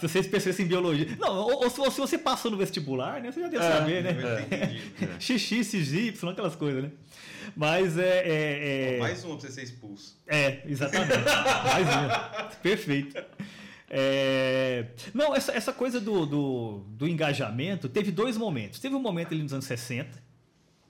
se 0.00 0.08
você 0.08 0.18
é 0.18 0.20
especialista 0.22 0.62
em 0.62 0.66
biologia. 0.66 1.14
Não, 1.18 1.30
ou, 1.30 1.64
ou, 1.64 1.70
se 1.90 2.00
você 2.00 2.16
passou 2.16 2.50
no 2.50 2.56
vestibular, 2.56 3.20
né? 3.20 3.30
Você 3.30 3.42
já 3.42 3.48
deve 3.48 3.64
é, 3.64 3.70
saber, 3.70 4.02
né? 4.02 4.16
É. 5.00 5.20
XX, 5.20 5.66
CY, 5.66 6.14
aquelas 6.30 6.56
coisas, 6.56 6.84
né? 6.84 6.90
Mas 7.54 7.98
é. 7.98 8.22
é, 8.24 8.94
é... 8.94 8.98
Mais 8.98 9.22
um 9.24 9.36
para 9.36 9.40
você 9.40 9.52
ser 9.52 9.64
expulso. 9.64 10.18
É, 10.26 10.62
exatamente. 10.64 11.12
Mais 11.64 11.86
um. 11.86 12.60
Perfeito. 12.62 13.22
É... 13.90 14.86
Não, 15.12 15.36
essa, 15.36 15.52
essa 15.52 15.72
coisa 15.72 16.00
do, 16.00 16.24
do, 16.24 16.78
do 16.88 17.06
engajamento 17.06 17.90
teve 17.90 18.10
dois 18.10 18.38
momentos. 18.38 18.80
Teve 18.80 18.94
um 18.94 19.00
momento 19.02 19.34
ali 19.34 19.42
nos 19.42 19.52
anos 19.52 19.66
60, 19.66 20.22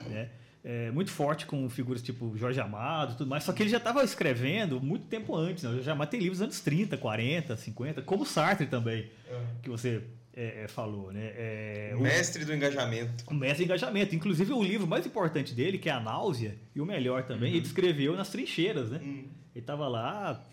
né? 0.07 0.31
É, 0.69 0.91
muito 0.91 1.11
forte 1.11 1.47
com 1.47 1.67
figuras 1.71 2.03
tipo 2.03 2.37
Jorge 2.37 2.61
Amado 2.61 3.17
tudo 3.17 3.31
mais, 3.31 3.43
só 3.43 3.55
que 3.55 3.63
ele 3.63 3.71
já 3.71 3.79
estava 3.79 4.05
escrevendo 4.05 4.79
muito 4.83 5.07
tempo 5.07 5.35
antes. 5.35 5.65
Né? 5.65 5.71
O 5.71 5.73
Jorge 5.77 5.91
Amado 5.91 6.11
tem 6.11 6.21
livros 6.21 6.41
dos 6.41 6.45
anos 6.45 6.61
30, 6.61 6.99
40, 6.99 7.57
50, 7.57 8.03
como 8.03 8.27
Sartre 8.27 8.67
também, 8.67 9.11
uhum. 9.31 9.47
que 9.63 9.71
você 9.71 10.03
é, 10.37 10.65
é, 10.65 10.69
falou. 10.69 11.11
Né? 11.11 11.33
É, 11.35 11.93
o 11.97 12.01
mestre 12.03 12.45
do 12.45 12.53
engajamento. 12.53 13.25
O 13.27 13.33
mestre 13.33 13.65
do 13.65 13.69
engajamento. 13.69 14.15
Inclusive, 14.15 14.53
o 14.53 14.63
livro 14.63 14.87
mais 14.87 15.07
importante 15.07 15.55
dele, 15.55 15.79
que 15.79 15.89
é 15.89 15.93
A 15.93 16.01
Náusea, 16.01 16.55
e 16.75 16.83
o 16.83 16.85
melhor 16.85 17.23
também, 17.23 17.53
uhum. 17.53 17.57
ele 17.57 17.67
escreveu 17.67 18.15
nas 18.15 18.29
trincheiras. 18.29 18.91
Né? 18.91 19.01
Uhum. 19.03 19.25
Ele 19.55 19.63
estava 19.63 19.89
lá, 19.89 20.45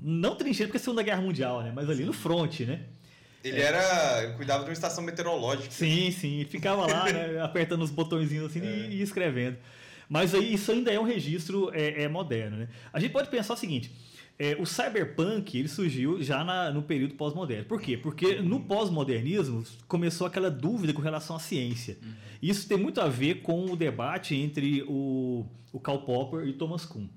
não 0.00 0.36
trincheira 0.36 0.68
porque 0.68 0.78
é 0.78 0.80
a 0.80 0.84
Segunda 0.84 1.02
Guerra 1.02 1.22
Mundial, 1.22 1.64
né? 1.64 1.72
mas 1.74 1.90
ali 1.90 2.04
no 2.04 2.12
fronte, 2.12 2.64
né? 2.64 2.84
Ele 3.48 3.60
era. 3.60 4.24
Ele 4.24 4.32
cuidava 4.34 4.64
de 4.64 4.70
uma 4.70 4.72
estação 4.72 5.02
meteorológica. 5.02 5.70
Sim, 5.70 6.10
sim. 6.10 6.44
Ficava 6.48 6.86
lá, 6.86 7.04
né, 7.12 7.40
apertando 7.42 7.82
os 7.82 7.90
botõezinhos 7.90 8.50
assim 8.50 8.60
é. 8.60 8.88
e, 8.88 8.96
e, 8.96 9.02
escrevendo. 9.02 9.56
Mas 10.08 10.34
aí 10.34 10.54
isso 10.54 10.70
ainda 10.70 10.92
é 10.92 10.98
um 10.98 11.04
registro 11.04 11.70
é, 11.72 12.04
é 12.04 12.08
moderno. 12.08 12.58
Né? 12.58 12.68
A 12.92 13.00
gente 13.00 13.12
pode 13.12 13.28
pensar 13.28 13.54
o 13.54 13.56
seguinte. 13.56 13.90
É, 14.38 14.54
o 14.60 14.66
cyberpunk 14.66 15.58
ele 15.58 15.68
surgiu 15.68 16.22
já 16.22 16.44
na, 16.44 16.70
no 16.70 16.82
período 16.82 17.14
pós-moderno. 17.14 17.64
Por 17.64 17.80
quê? 17.80 17.96
Porque 17.96 18.36
no 18.36 18.60
pós-modernismo 18.60 19.64
começou 19.88 20.26
aquela 20.26 20.50
dúvida 20.50 20.92
com 20.92 21.00
relação 21.00 21.36
à 21.36 21.38
ciência. 21.38 21.96
Uhum. 22.02 22.12
Isso 22.42 22.68
tem 22.68 22.76
muito 22.76 23.00
a 23.00 23.08
ver 23.08 23.36
com 23.36 23.64
o 23.64 23.76
debate 23.76 24.34
entre 24.34 24.82
o, 24.86 25.46
o 25.72 25.80
Karl 25.80 26.00
Popper 26.00 26.46
e 26.46 26.52
Thomas 26.52 26.84
Kuhn. 26.84 27.08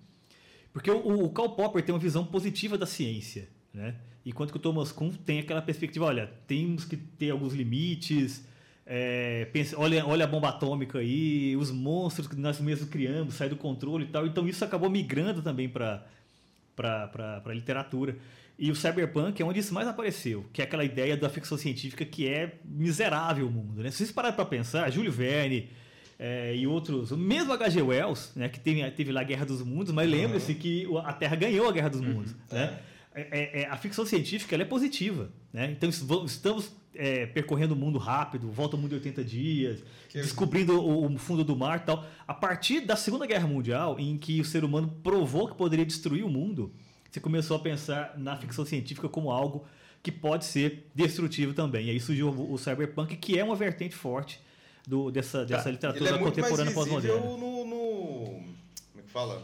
Porque 0.71 0.89
o, 0.89 1.25
o 1.25 1.29
Karl 1.31 1.49
Popper 1.49 1.83
tem 1.83 1.93
uma 1.93 1.99
visão 1.99 2.25
positiva 2.25 2.77
da 2.77 2.85
ciência. 2.85 3.49
Né? 3.73 3.95
Enquanto 4.29 4.51
que 4.51 4.57
o 4.57 4.59
Thomas 4.59 4.91
Kuhn 4.91 5.11
tem 5.11 5.39
aquela 5.39 5.61
perspectiva, 5.61 6.05
olha, 6.05 6.31
temos 6.47 6.85
que 6.85 6.95
ter 6.95 7.31
alguns 7.31 7.53
limites, 7.53 8.45
é, 8.85 9.45
pensa, 9.51 9.75
olha, 9.77 10.05
olha 10.05 10.23
a 10.25 10.27
bomba 10.27 10.49
atômica 10.49 10.99
aí, 10.99 11.55
os 11.57 11.71
monstros 11.71 12.27
que 12.27 12.35
nós 12.35 12.59
mesmos 12.59 12.87
criamos, 12.89 13.33
sai 13.33 13.49
do 13.49 13.55
controle 13.55 14.05
e 14.05 14.07
tal. 14.07 14.25
Então 14.27 14.47
isso 14.47 14.63
acabou 14.63 14.89
migrando 14.89 15.41
também 15.41 15.67
para 15.67 16.05
a 16.77 17.53
literatura. 17.53 18.15
E 18.57 18.69
o 18.71 18.75
cyberpunk 18.75 19.41
é 19.41 19.45
onde 19.45 19.59
isso 19.59 19.73
mais 19.73 19.87
apareceu, 19.87 20.45
que 20.51 20.61
é 20.61 20.65
aquela 20.65 20.83
ideia 20.83 21.15
da 21.15 21.29
ficção 21.29 21.57
científica 21.57 22.03
que 22.03 22.27
é 22.27 22.57
miserável 22.65 23.47
o 23.47 23.51
mundo. 23.51 23.81
Né? 23.81 23.89
Se 23.89 23.97
vocês 23.97 24.11
pararem 24.11 24.35
para 24.35 24.43
pensar, 24.45 24.89
Júlio 24.91 25.11
Verne, 25.11 25.69
é, 26.19 26.53
e 26.53 26.67
outros, 26.67 27.11
mesmo 27.13 27.53
H.G. 27.53 27.81
Wells, 27.81 28.33
né, 28.35 28.49
que 28.49 28.59
teve, 28.59 28.91
teve 28.91 29.11
lá 29.13 29.21
a 29.21 29.23
Guerra 29.23 29.45
dos 29.45 29.61
Mundos, 29.63 29.93
mas 29.93 30.09
lembre-se 30.09 30.53
que 30.55 30.85
o- 30.87 30.97
a 30.97 31.13
Terra 31.13 31.37
ganhou 31.37 31.69
a 31.69 31.71
Guerra 31.71 31.87
dos 31.89 32.01
Mundos. 32.01 32.35
Né? 32.51 32.63
É, 32.63 32.79
é, 33.31 33.61
é, 33.61 33.65
a 33.67 33.75
ficção 33.77 34.05
científica 34.05 34.55
ela 34.55 34.63
é 34.63 34.65
positiva. 34.65 35.29
Né? 35.53 35.71
Então 35.71 35.89
estamos 36.25 36.71
é, 36.95 37.25
percorrendo 37.27 37.73
o 37.73 37.77
mundo 37.77 37.97
rápido, 37.97 38.49
volta 38.51 38.75
ao 38.75 38.81
mundo 38.81 38.91
em 38.93 38.95
80 38.95 39.23
dias, 39.23 39.83
Que- 40.09 40.21
descobrindo 40.21 40.79
o, 40.79 41.13
o 41.13 41.17
fundo 41.17 41.43
do 41.43 41.55
mar 41.55 41.79
e 41.79 41.85
tal. 41.85 42.05
A 42.27 42.33
partir 42.33 42.81
da 42.81 42.95
Segunda 42.95 43.25
Guerra 43.25 43.47
Mundial, 43.47 43.99
em 43.99 44.17
que 44.17 44.39
o 44.41 44.45
ser 44.45 44.63
humano 44.63 44.93
provou 45.03 45.47
que 45.47 45.55
poderia 45.55 45.85
destruir 45.85 46.23
o 46.23 46.29
mundo, 46.29 46.71
você 47.09 47.19
começou 47.19 47.57
a 47.57 47.59
pensar 47.59 48.13
na 48.17 48.35
ficção 48.37 48.65
científica 48.65 49.07
como 49.09 49.31
algo 49.31 49.65
que 50.03 50.11
pode 50.11 50.45
ser 50.45 50.87
destrutivo 50.95 51.53
também. 51.53 51.87
E 51.87 51.89
aí 51.89 51.99
surgiu 51.99 52.29
o, 52.29 52.53
o 52.53 52.57
cyberpunk, 52.57 53.15
que 53.17 53.37
é 53.37 53.43
uma 53.43 53.55
vertente 53.55 53.95
forte 53.95 54.39
do, 54.87 55.11
dessa, 55.11 55.45
dessa 55.45 55.67
Ele 55.69 55.73
literatura 55.73 56.09
é 56.15 56.17
contemporânea 56.17 56.73
pós-moderna. 56.73 57.19
no, 57.21 57.37
no- 57.37 58.25
Como 58.25 58.99
é 58.99 59.01
que 59.01 59.09
fala? 59.09 59.43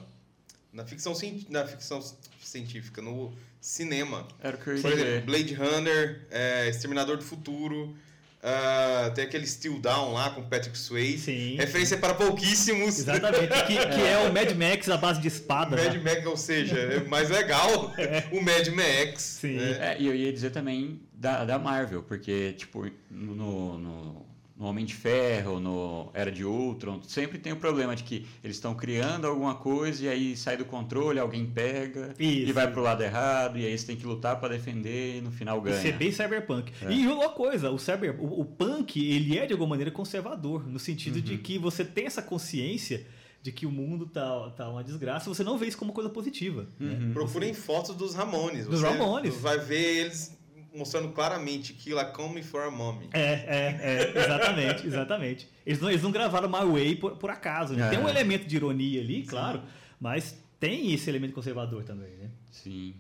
Na 0.75 0.85
ficção, 0.85 1.13
na 1.49 1.65
ficção 1.65 2.03
científica, 2.41 3.01
no 3.01 3.33
cinema. 3.61 4.27
Era 4.43 4.57
o 4.57 4.59
que 4.59 4.67
eu 4.71 4.75
ia 4.75 4.81
Por 4.81 4.91
exemplo. 4.91 5.25
Blade 5.25 5.53
Runner, 5.53 6.27
é, 6.29 6.67
Exterminador 6.67 7.15
do 7.15 7.23
Futuro, 7.23 7.95
ah, 8.43 9.11
tem 9.15 9.23
aquele 9.23 9.47
Still 9.47 9.79
Down 9.79 10.13
lá 10.13 10.29
com 10.29 10.43
Patrick 10.43 10.77
Swayze. 10.77 11.17
Sim. 11.17 11.55
Referência 11.55 11.97
para 11.97 12.13
pouquíssimos. 12.13 12.99
Exatamente, 12.99 13.47
que, 13.65 13.75
que 13.87 14.01
é 14.01 14.19
o 14.19 14.29
Mad 14.35 14.51
Max 14.51 14.87
à 14.87 14.97
base 14.97 15.19
de 15.19 15.29
espada. 15.29 15.75
Mad 15.75 15.95
né? 15.95 16.13
Max, 16.13 16.25
ou 16.27 16.37
seja, 16.37 16.77
é 16.77 16.99
mais 17.05 17.31
legal 17.31 17.91
o 18.31 18.41
Mad 18.41 18.67
Max. 18.67 19.23
Sim. 19.41 19.55
né? 19.55 19.93
É, 19.93 19.97
e 19.99 20.05
eu 20.05 20.13
ia 20.13 20.31
dizer 20.31 20.51
também 20.51 20.99
da, 21.11 21.43
da 21.43 21.57
Marvel, 21.57 22.03
porque, 22.03 22.53
tipo, 22.53 22.85
no, 23.09 23.79
no, 23.79 24.24
no 24.57 24.65
Homem 24.67 24.85
de 24.85 24.93
Ferro, 24.95 25.59
no 25.59 26.09
Era 26.13 26.31
de 26.31 26.45
Ultron, 26.45 27.01
sempre 27.03 27.37
tem 27.37 27.51
o 27.51 27.57
problema 27.57 27.93
de 27.95 28.03
que 28.03 28.25
eles 28.41 28.55
estão 28.55 28.73
criando 28.73 29.27
alguma 29.27 29.55
coisa 29.55 30.05
e 30.05 30.07
aí 30.07 30.37
sai 30.37 30.55
do 30.55 30.63
controle, 30.63 31.19
alguém 31.19 31.45
pega 31.45 32.15
Isso. 32.17 32.49
e 32.49 32.51
vai 32.53 32.71
pro 32.71 32.81
lado 32.81 33.03
errado, 33.03 33.57
e 33.59 33.65
aí 33.65 33.77
você 33.77 33.85
tem 33.87 33.97
que 33.97 34.05
lutar 34.05 34.39
para 34.39 34.53
defender 34.55 35.17
e 35.17 35.21
no 35.21 35.29
final 35.31 35.59
ganha. 35.59 35.75
Isso 35.77 35.87
é 35.87 35.91
bem 35.91 36.09
cyberpunk. 36.11 36.71
É. 36.81 36.91
E 36.91 37.05
uma 37.05 37.29
coisa, 37.29 37.69
o, 37.69 37.77
cyber, 37.77 38.15
o, 38.17 38.41
o 38.41 38.45
punk, 38.45 38.97
ele 38.97 39.37
é 39.37 39.45
de 39.45 39.51
alguma 39.51 39.71
maneira 39.71 39.91
conservador, 39.91 40.65
no 40.67 40.79
sentido 40.79 41.15
Uhum. 41.17 41.21
de 41.21 41.37
que 41.37 41.57
você 41.59 41.83
tem 41.83 42.05
essa 42.05 42.21
consciência 42.21 43.05
de 43.41 43.51
que 43.51 43.65
o 43.65 43.71
mundo 43.71 44.07
tá, 44.07 44.49
tá 44.51 44.69
uma 44.69 44.83
desgraça, 44.83 45.29
você 45.29 45.43
não 45.43 45.57
vê 45.57 45.67
isso 45.67 45.77
como 45.77 45.91
coisa 45.93 46.09
positiva. 46.09 46.65
né? 46.79 46.97
Uhum. 46.99 47.13
Procurem 47.13 47.53
fotos 47.53 47.93
dos 47.95 48.15
Ramones. 48.15 48.65
Dos 48.67 48.79
Você 48.79 48.87
Ramones. 48.87 49.35
Vai 49.35 49.59
ver 49.59 49.97
eles 50.05 50.35
mostrando 50.75 51.09
claramente 51.09 51.73
Kill 51.73 51.97
a 51.97 52.05
Come 52.05 52.43
for 52.43 52.63
a 52.63 52.71
Mommy. 52.71 53.09
É, 53.13 53.19
é, 53.21 53.79
é, 53.81 54.23
exatamente, 54.23 54.85
exatamente. 54.87 55.49
Eles 55.65 55.79
não, 55.79 55.89
eles 55.89 56.03
não 56.03 56.11
gravaram 56.11 56.49
My 56.49 56.71
Way 56.71 56.95
por, 56.97 57.17
por 57.17 57.29
acaso. 57.29 57.73
né? 57.73 57.87
É. 57.87 57.89
Tem 57.89 57.99
um 57.99 58.09
elemento 58.09 58.45
de 58.45 58.55
ironia 58.55 59.01
ali, 59.01 59.23
claro, 59.23 59.61
mas 59.99 60.37
tem 60.59 60.93
esse 60.93 61.09
elemento 61.09 61.33
conservador 61.33 61.83
também, 61.83 62.11
né? 62.17 62.29
Sim. 62.51 62.95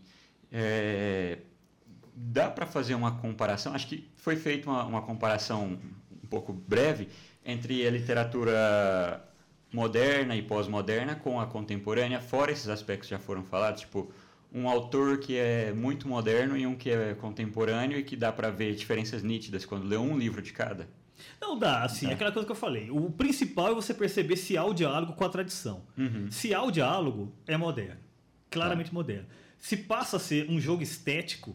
É, 0.51 1.39
dá 2.15 2.49
para 2.49 2.65
fazer 2.65 2.95
uma 2.95 3.17
comparação, 3.17 3.73
acho 3.73 3.87
que 3.87 4.09
foi 4.15 4.35
feita 4.35 4.69
uma, 4.69 4.83
uma 4.85 5.01
comparação 5.01 5.77
um 6.23 6.27
pouco 6.27 6.53
breve 6.53 7.09
entre 7.45 7.85
a 7.85 7.91
literatura 7.91 9.23
moderna 9.71 10.35
e 10.35 10.41
pós-moderna 10.41 11.15
com 11.15 11.39
a 11.39 11.45
contemporânea, 11.45 12.21
fora 12.21 12.51
esses 12.51 12.69
aspectos 12.69 13.09
que 13.09 13.15
já 13.15 13.19
foram 13.19 13.43
falados, 13.43 13.81
tipo 13.81 14.11
um 14.55 14.69
autor 14.69 15.19
que 15.19 15.35
é 15.35 15.73
muito 15.73 16.07
moderno 16.07 16.55
e 16.55 16.65
um 16.65 16.75
que 16.75 16.89
é 16.89 17.13
contemporâneo 17.13 17.99
e 17.99 18.03
que 18.03 18.15
dá 18.15 18.31
para 18.31 18.49
ver 18.49 18.73
diferenças 18.73 19.21
nítidas 19.21 19.65
quando 19.65 19.85
lê 19.85 19.97
um 19.97 20.17
livro 20.17 20.41
de 20.41 20.53
cada. 20.53 20.87
Não 21.41 21.59
dá, 21.59 21.83
assim, 21.83 22.07
é 22.07 22.13
aquela 22.13 22.31
coisa 22.31 22.45
que 22.45 22.51
eu 22.53 22.55
falei. 22.55 22.89
O 22.89 23.11
principal 23.11 23.71
é 23.71 23.73
você 23.73 23.93
perceber 23.93 24.37
se 24.37 24.55
há 24.55 24.63
o 24.63 24.73
diálogo 24.73 25.11
com 25.11 25.25
a 25.25 25.29
tradição. 25.29 25.83
Uhum. 25.97 26.31
Se 26.31 26.53
há 26.53 26.63
o 26.63 26.71
diálogo, 26.71 27.33
é 27.45 27.57
moderno. 27.57 27.99
Claramente 28.49 28.93
moderno. 28.93 29.25
Se 29.59 29.75
passa 29.75 30.15
a 30.15 30.19
ser 30.19 30.49
um 30.49 30.57
jogo 30.57 30.81
estético, 30.81 31.53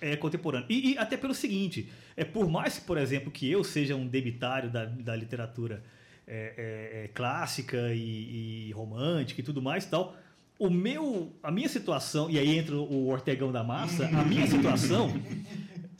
é 0.00 0.16
contemporâneo. 0.16 0.66
E, 0.70 0.92
e 0.92 0.98
até 0.98 1.18
pelo 1.18 1.34
seguinte, 1.34 1.92
é 2.16 2.24
por 2.24 2.48
mais 2.48 2.78
que, 2.78 2.86
por 2.86 2.96
exemplo, 2.96 3.30
que 3.30 3.50
eu 3.50 3.62
seja 3.62 3.94
um 3.94 4.06
debitário 4.06 4.70
da, 4.70 4.86
da 4.86 5.14
literatura 5.14 5.84
é, 6.26 6.54
é, 6.56 7.04
é, 7.04 7.08
clássica 7.08 7.92
e, 7.92 8.68
e 8.68 8.72
romântica 8.72 9.40
e 9.40 9.44
tudo 9.44 9.60
mais 9.60 9.84
e 9.84 9.88
tal, 9.88 10.16
o 10.58 10.68
meu, 10.70 11.32
a 11.42 11.50
minha 11.50 11.68
situação, 11.68 12.28
e 12.30 12.38
aí 12.38 12.56
entra 12.58 12.74
o 12.76 13.08
Ortegão 13.08 13.52
da 13.52 13.62
Massa, 13.62 14.06
a 14.06 14.24
minha 14.24 14.46
situação 14.46 15.12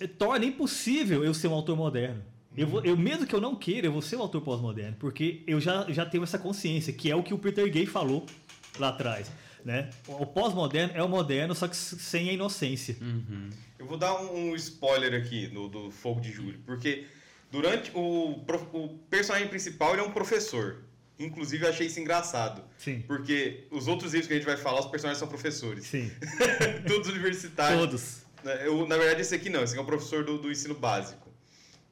eh, 0.00 0.06
torna 0.06 0.44
impossível 0.44 1.24
eu 1.24 1.32
ser 1.32 1.48
um 1.48 1.54
autor 1.54 1.76
moderno. 1.76 2.22
Eu, 2.56 2.66
vou- 2.66 2.84
eu 2.84 2.96
mesmo 2.96 3.24
que 3.26 3.34
eu 3.34 3.40
não 3.40 3.54
queira, 3.54 3.86
eu 3.86 3.92
vou 3.92 4.02
ser 4.02 4.16
um 4.16 4.20
autor 4.22 4.40
pós-moderno, 4.40 4.96
porque 4.98 5.44
eu 5.46 5.60
já, 5.60 5.86
já 5.90 6.04
tenho 6.04 6.24
essa 6.24 6.38
consciência, 6.38 6.92
que 6.92 7.08
é 7.10 7.14
o 7.14 7.22
que 7.22 7.32
o 7.32 7.38
Peter 7.38 7.70
Gay 7.70 7.86
falou 7.86 8.26
lá 8.78 8.88
atrás. 8.88 9.30
Né? 9.64 9.90
O 10.08 10.24
pós-moderno 10.26 10.92
é 10.96 11.02
o 11.02 11.08
moderno, 11.08 11.54
só 11.54 11.68
que 11.68 11.76
sem 11.76 12.30
a 12.30 12.32
inocência. 12.32 12.96
Uhum. 13.00 13.50
Eu 13.78 13.86
vou 13.86 13.96
dar 13.96 14.20
um, 14.20 14.54
spoiler 14.56 15.14
aqui 15.14 15.46
do, 15.46 15.68
do 15.68 15.90
Fogo 15.90 16.20
de 16.20 16.32
Julho, 16.32 16.58
porque 16.66 17.04
durante 17.50 17.90
o, 17.94 18.42
o 18.72 18.88
personagem 19.10 19.46
principal 19.48 19.92
ele 19.92 20.00
é 20.00 20.04
um 20.04 20.10
professor. 20.10 20.82
Inclusive 21.18 21.64
eu 21.64 21.70
achei 21.70 21.86
isso 21.88 21.98
engraçado, 21.98 22.62
Sim. 22.78 23.02
porque 23.06 23.66
os 23.72 23.88
outros 23.88 24.12
livros 24.12 24.28
que 24.28 24.34
a 24.34 24.36
gente 24.36 24.46
vai 24.46 24.56
falar, 24.56 24.80
os 24.80 24.86
personagens 24.86 25.18
são 25.18 25.26
professores. 25.26 25.84
Sim. 25.86 26.10
Todos 26.86 27.08
universitários. 27.08 27.80
Todos. 27.80 28.16
Né, 28.44 28.66
Eu, 28.66 28.86
na 28.86 28.96
verdade, 28.96 29.22
esse 29.22 29.34
aqui 29.34 29.50
não, 29.50 29.62
esse 29.64 29.72
aqui 29.72 29.80
é 29.80 29.82
um 29.82 29.86
professor 29.86 30.22
do, 30.24 30.38
do 30.38 30.50
ensino 30.50 30.74
básico. 30.74 31.28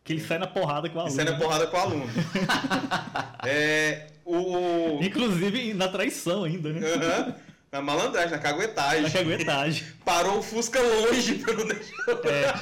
Que 0.04 0.12
ele 0.12 0.20
sai 0.24 0.38
na 0.38 0.46
porrada 0.46 0.88
com 0.88 1.00
a 1.00 1.08
E 1.08 1.10
sai 1.10 1.24
na 1.24 1.32
aluna. 1.32 1.44
porrada 1.44 1.66
com 1.66 1.76
o 1.76 1.80
aluno. 1.80 2.06
é, 3.44 4.06
o. 4.24 5.00
Inclusive 5.02 5.74
na 5.74 5.88
traição 5.88 6.44
ainda, 6.44 6.72
né? 6.72 7.34
Na 7.72 7.82
malandragem, 7.82 8.30
na 8.30 8.38
caguetagem. 8.38 9.02
Na 9.02 9.10
caguetagem. 9.10 9.84
Parou 10.04 10.38
o 10.38 10.42
Fusca 10.42 10.80
longe 10.80 11.34
pra 11.34 11.52
não 11.54 11.66
deixar. 11.66 12.12
É. 12.30 12.54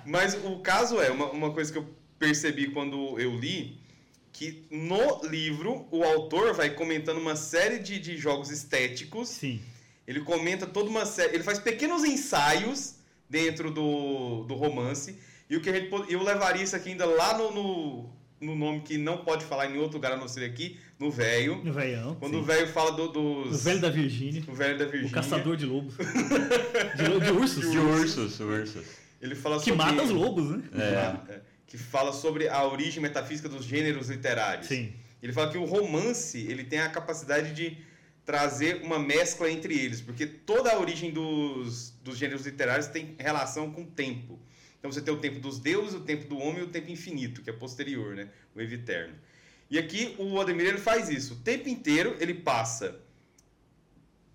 Mas 0.08 0.34
o 0.42 0.60
caso 0.60 0.98
é, 1.00 1.10
uma, 1.10 1.26
uma 1.26 1.50
coisa 1.52 1.70
que 1.70 1.76
eu 1.78 1.86
percebi 2.18 2.68
quando 2.68 3.20
eu 3.20 3.36
li, 3.36 3.78
que 4.34 4.66
no 4.70 5.22
livro 5.24 5.86
o 5.92 6.02
autor 6.02 6.52
vai 6.54 6.68
comentando 6.70 7.18
uma 7.18 7.36
série 7.36 7.78
de, 7.78 7.98
de 8.00 8.16
jogos 8.18 8.50
estéticos. 8.50 9.28
Sim. 9.28 9.60
Ele 10.06 10.20
comenta 10.20 10.66
toda 10.66 10.90
uma 10.90 11.06
série. 11.06 11.36
Ele 11.36 11.44
faz 11.44 11.58
pequenos 11.60 12.04
ensaios 12.04 12.96
dentro 13.30 13.70
do, 13.70 14.42
do 14.44 14.54
romance. 14.54 15.16
E 15.48 15.56
o 15.56 15.60
que 15.60 15.70
a 15.70 15.72
gente 15.72 15.88
eu 16.12 16.22
levaria 16.22 16.62
isso 16.64 16.74
aqui 16.74 16.90
ainda 16.90 17.06
lá 17.06 17.38
no, 17.38 17.50
no, 17.52 18.10
no 18.40 18.56
nome 18.56 18.80
que 18.80 18.98
não 18.98 19.18
pode 19.18 19.44
falar 19.44 19.70
em 19.70 19.78
outro 19.78 19.98
lugar 19.98 20.12
a 20.12 20.16
não 20.16 20.26
ser 20.26 20.44
aqui, 20.44 20.78
no 20.98 21.10
velho. 21.12 21.62
No 21.62 21.72
velhão. 21.72 22.16
Quando 22.16 22.32
sim. 22.34 22.40
o 22.40 22.42
velho 22.42 22.66
fala 22.66 22.90
do- 22.92 23.08
dos. 23.08 23.54
O 23.62 23.64
velho 23.64 23.80
da 23.80 23.88
Virgínia. 23.90 24.42
o 24.48 24.52
velho 24.54 24.76
da 24.76 24.84
O 24.86 24.90
Virgínia. 24.90 25.14
caçador 25.14 25.56
de 25.56 25.64
lobos. 25.64 25.94
De, 26.96 27.20
de 27.24 27.30
ursos. 27.30 27.70
De 27.70 27.78
ursos, 27.78 28.40
ursos. 28.40 28.84
Ele 29.22 29.34
fala 29.36 29.56
Que 29.58 29.70
sobre. 29.70 29.76
mata 29.86 30.02
os 30.02 30.10
lobos, 30.10 30.50
né? 30.50 30.62
É. 30.74 31.40
Que 31.66 31.78
fala 31.78 32.12
sobre 32.12 32.48
a 32.48 32.64
origem 32.64 33.02
metafísica 33.02 33.48
dos 33.48 33.64
gêneros 33.64 34.08
literários. 34.08 34.66
Sim. 34.66 34.92
Ele 35.22 35.32
fala 35.32 35.50
que 35.50 35.58
o 35.58 35.64
romance 35.64 36.38
ele 36.38 36.64
tem 36.64 36.80
a 36.80 36.88
capacidade 36.88 37.52
de 37.54 37.78
trazer 38.24 38.82
uma 38.82 38.98
mescla 38.98 39.50
entre 39.50 39.78
eles, 39.78 40.00
porque 40.00 40.26
toda 40.26 40.72
a 40.72 40.78
origem 40.78 41.10
dos, 41.10 41.90
dos 42.02 42.16
gêneros 42.16 42.46
literários 42.46 42.86
tem 42.86 43.14
relação 43.18 43.70
com 43.70 43.82
o 43.82 43.86
tempo. 43.86 44.38
Então 44.78 44.90
você 44.92 45.00
tem 45.00 45.12
o 45.12 45.18
tempo 45.18 45.40
dos 45.40 45.58
deuses, 45.58 45.94
o 45.94 46.00
tempo 46.00 46.26
do 46.26 46.38
homem 46.38 46.60
e 46.60 46.62
o 46.62 46.68
tempo 46.68 46.90
infinito, 46.90 47.42
que 47.42 47.50
é 47.50 47.52
posterior, 47.52 48.14
né? 48.14 48.28
o 48.54 48.60
evo 48.60 48.74
eterno. 48.74 49.14
E 49.70 49.78
aqui 49.78 50.14
o 50.18 50.38
Ademir 50.40 50.66
ele 50.66 50.78
faz 50.78 51.08
isso. 51.08 51.34
O 51.34 51.36
tempo 51.38 51.68
inteiro 51.68 52.16
ele 52.20 52.34
passa 52.34 53.00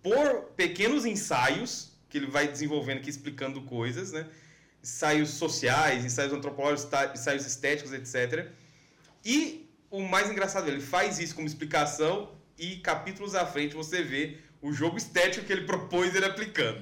por 0.01 0.51
pequenos 0.55 1.05
ensaios 1.05 1.91
que 2.09 2.17
ele 2.17 2.27
vai 2.27 2.47
desenvolvendo 2.47 2.97
aqui, 2.97 3.09
explicando 3.09 3.61
coisas, 3.61 4.11
né? 4.11 4.27
Ensaios 4.83 5.29
sociais, 5.29 6.05
ensaios 6.05 6.33
antropológicos, 6.33 6.89
ensaios 7.13 7.45
estéticos, 7.45 7.93
etc. 7.93 8.47
E 9.25 9.69
o 9.91 10.01
mais 10.01 10.29
engraçado, 10.29 10.67
ele 10.67 10.81
faz 10.81 11.19
isso 11.19 11.35
como 11.35 11.47
explicação 11.47 12.31
e 12.57 12.77
capítulos 12.77 13.35
à 13.35 13.45
frente 13.45 13.75
você 13.75 14.03
vê 14.03 14.37
o 14.61 14.71
jogo 14.71 14.97
estético 14.97 15.45
que 15.45 15.53
ele 15.53 15.65
propôs 15.65 16.13
ele 16.15 16.25
aplicando. 16.25 16.79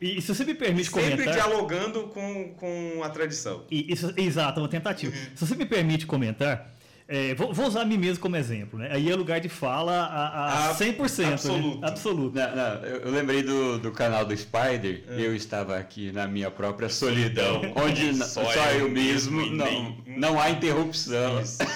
E, 0.00 0.20
se 0.20 0.34
você 0.34 0.44
me 0.44 0.54
permite 0.54 0.90
Sempre 0.90 1.12
comentar. 1.12 1.34
dialogando 1.34 2.08
com, 2.08 2.54
com 2.54 3.00
a 3.02 3.08
tradição. 3.08 3.64
E, 3.70 3.92
isso, 3.92 4.12
exato, 4.16 4.60
uma 4.60 4.68
tentativa. 4.68 5.14
Se 5.34 5.46
você 5.46 5.54
me 5.54 5.64
permite 5.64 6.04
comentar, 6.04 6.74
é, 7.06 7.34
vou, 7.34 7.52
vou 7.52 7.66
usar 7.66 7.82
a 7.82 7.84
mim 7.84 7.98
mesmo 7.98 8.20
como 8.22 8.36
exemplo. 8.36 8.78
Né? 8.78 8.88
Aí 8.92 9.10
é 9.10 9.14
lugar 9.14 9.40
de 9.40 9.48
fala 9.48 9.92
a, 9.92 10.28
a 10.28 10.70
A- 10.70 10.74
100%. 10.74 11.18
né? 11.26 11.32
absoluto. 11.34 11.84
Absoluto. 11.84 12.34
Não, 12.36 12.56
não, 12.56 12.74
eu, 12.84 12.96
eu 13.02 13.10
lembrei 13.10 13.42
do, 13.42 13.78
do 13.78 13.90
canal 13.92 14.24
do 14.24 14.36
Spider, 14.36 15.04
É. 15.08 15.20
eu 15.20 15.34
estava 15.36 15.76
aqui 15.76 16.10
na 16.12 16.26
minha 16.26 16.50
própria 16.50 16.88
solidão, 16.88 17.60
onde 17.76 18.14
Só 18.24 18.44
só, 18.44 18.70
eu 18.72 18.80
eu 18.86 18.90
mesmo, 18.90 19.36
mesmo 19.38 19.56
não, 19.56 19.64
nem- 19.66 20.02
não 20.18 20.40
há 20.40 20.50
interrupção. 20.50 21.40
Isso. 21.40 21.58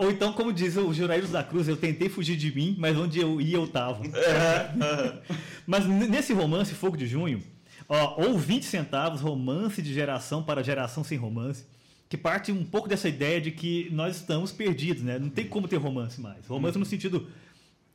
Ou 0.00 0.10
então, 0.10 0.32
como 0.34 0.52
diz 0.52 0.76
o 0.76 0.92
Juraíros 0.92 1.30
da 1.30 1.42
Cruz, 1.42 1.66
eu 1.66 1.76
tentei 1.76 2.08
fugir 2.10 2.36
de 2.36 2.54
mim, 2.54 2.74
mas 2.78 2.94
onde 2.98 3.20
eu 3.20 3.40
ia 3.40 3.56
eu 3.56 3.66
tava. 3.66 4.02
mas 5.66 5.86
nesse 5.86 6.32
romance, 6.34 6.74
Fogo 6.74 6.96
de 6.96 7.06
Junho, 7.06 7.42
ó, 7.88 8.22
ou 8.22 8.36
20 8.36 8.64
centavos, 8.64 9.20
romance 9.22 9.80
de 9.80 9.94
geração 9.94 10.42
para 10.42 10.62
geração 10.62 11.02
sem 11.02 11.16
romance. 11.16 11.64
Que 12.08 12.16
parte 12.16 12.50
um 12.50 12.64
pouco 12.64 12.88
dessa 12.88 13.08
ideia 13.08 13.40
de 13.40 13.50
que 13.50 13.88
nós 13.92 14.16
estamos 14.16 14.50
perdidos, 14.50 15.02
né? 15.02 15.18
Não 15.18 15.28
tem 15.28 15.46
como 15.46 15.68
ter 15.68 15.76
romance 15.76 16.20
mais. 16.20 16.46
Romance 16.46 16.78
no 16.78 16.84
sentido 16.84 17.28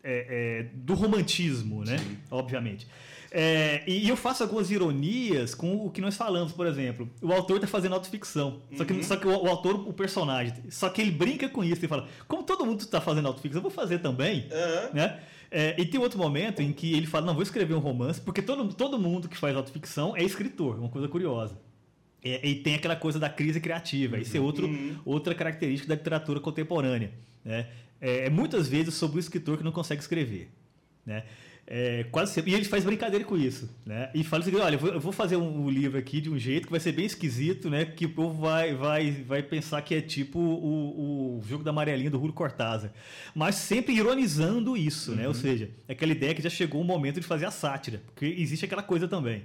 é, 0.03 0.27
é, 0.29 0.69
do 0.73 0.93
romantismo, 0.93 1.83
né? 1.83 1.97
Obviamente. 2.29 2.87
É, 3.35 3.83
e 3.87 4.07
eu 4.07 4.15
faço 4.15 4.43
algumas 4.43 4.69
ironias 4.69 5.55
com 5.55 5.87
o 5.87 5.89
que 5.89 5.99
nós 5.99 6.15
falamos, 6.15 6.53
por 6.53 6.67
exemplo. 6.67 7.09
O 7.19 7.33
autor 7.33 7.55
está 7.55 7.67
fazendo 7.67 7.95
autoficção. 7.95 8.61
Só 8.77 8.85
que, 8.85 9.03
só 9.03 9.15
que 9.17 9.25
o, 9.25 9.31
o, 9.31 9.47
autor, 9.47 9.75
o 9.87 9.91
personagem, 9.91 10.53
só 10.69 10.87
que 10.87 11.01
ele 11.01 11.09
brinca 11.09 11.49
com 11.49 11.63
isso 11.63 11.83
e 11.83 11.87
fala: 11.87 12.07
como 12.27 12.43
todo 12.43 12.63
mundo 12.63 12.81
está 12.81 13.01
fazendo 13.01 13.27
autoficção, 13.27 13.57
eu 13.57 13.63
vou 13.63 13.71
fazer 13.71 13.97
também. 13.99 14.47
Aham. 14.51 14.89
Né? 14.93 15.19
É, 15.49 15.75
e 15.79 15.85
tem 15.85 15.99
outro 15.99 16.19
momento 16.19 16.61
em 16.61 16.71
que 16.71 16.93
ele 16.93 17.07
fala: 17.07 17.25
não, 17.25 17.33
vou 17.33 17.41
escrever 17.41 17.73
um 17.73 17.79
romance, 17.79 18.21
porque 18.21 18.43
todo, 18.43 18.71
todo 18.71 18.99
mundo 18.99 19.27
que 19.27 19.37
faz 19.37 19.55
autoficção 19.55 20.15
é 20.15 20.23
escritor, 20.23 20.77
uma 20.77 20.89
coisa 20.89 21.07
curiosa. 21.07 21.57
É, 22.23 22.47
e 22.47 22.55
tem 22.55 22.75
aquela 22.75 22.95
coisa 22.95 23.19
da 23.19 23.29
crise 23.29 23.59
criativa. 23.59 24.17
Isso 24.17 24.35
é 24.37 24.39
outro, 24.39 24.69
outra 25.03 25.35
característica 25.35 25.89
da 25.89 25.95
literatura 25.95 26.39
contemporânea. 26.39 27.11
Né? 27.43 27.67
É, 27.99 28.25
é 28.25 28.29
muitas 28.29 28.67
vezes 28.67 28.93
sobre 28.93 29.17
o 29.17 29.19
escritor 29.19 29.57
que 29.57 29.63
não 29.63 29.71
consegue 29.71 30.01
escrever. 30.01 30.49
Né? 31.05 31.23
É, 31.65 32.05
quase 32.11 32.33
sempre. 32.33 32.51
E 32.51 32.55
ele 32.55 32.65
faz 32.65 32.83
brincadeira 32.83 33.23
com 33.23 33.37
isso. 33.37 33.69
Né? 33.85 34.09
E 34.13 34.23
fala 34.23 34.43
assim: 34.43 34.55
olha, 34.55 34.75
eu 34.75 34.99
vou, 34.99 35.11
fazer 35.11 35.37
um, 35.37 35.69
livro 35.69 35.97
aqui 35.97 36.19
de 36.19 36.29
um 36.29 36.37
jeito 36.37 36.65
que 36.65 36.71
vai 36.71 36.79
ser 36.79 36.91
bem 36.91 37.05
esquisito, 37.05 37.69
né? 37.69 37.85
Que 37.85 38.05
o 38.05 38.09
povo 38.09 38.41
vai, 38.41 38.73
vai, 38.73 39.11
vai 39.11 39.41
pensar 39.41 39.81
que 39.81 39.95
é 39.95 40.01
tipo 40.01 40.39
o, 40.39 41.39
o 41.39 41.43
jogo 41.47 41.63
da 41.63 41.71
amarelinha 41.71 42.09
do 42.09 42.17
Julio 42.17 42.33
Cortázar. 42.33 42.91
Mas 43.33 43.55
sempre 43.55 43.93
ironizando 43.93 44.75
isso, 44.75 45.13
né? 45.13 45.27
Ou 45.27 45.33
seja, 45.33 45.69
aquela 45.87 46.11
ideia 46.11 46.33
que 46.33 46.41
já 46.41 46.49
chegou 46.49 46.81
o 46.81 46.85
momento 46.85 47.19
de 47.21 47.25
fazer 47.25 47.45
a 47.45 47.51
sátira. 47.51 48.01
Porque 48.13 48.25
existe 48.25 48.65
aquela 48.65 48.83
coisa 48.83 49.07
também. 49.07 49.43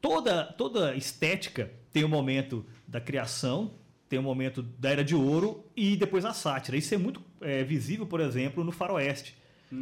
Toda, 0.00 0.44
toda 0.44 0.94
estética 0.96 1.70
tem 1.92 2.02
o 2.04 2.06
um 2.06 2.10
momento 2.10 2.64
da 2.86 3.00
criação, 3.00 3.72
tem 4.08 4.18
o 4.18 4.22
um 4.22 4.24
momento 4.24 4.62
da 4.62 4.90
Era 4.90 5.04
de 5.04 5.14
Ouro 5.14 5.64
e 5.76 5.96
depois 5.96 6.24
a 6.24 6.32
sátira. 6.32 6.76
Isso 6.76 6.94
é 6.94 6.98
muito 6.98 7.20
é, 7.40 7.62
visível, 7.62 8.06
por 8.06 8.20
exemplo, 8.20 8.64
no 8.64 8.72
Faroeste. 8.72 9.34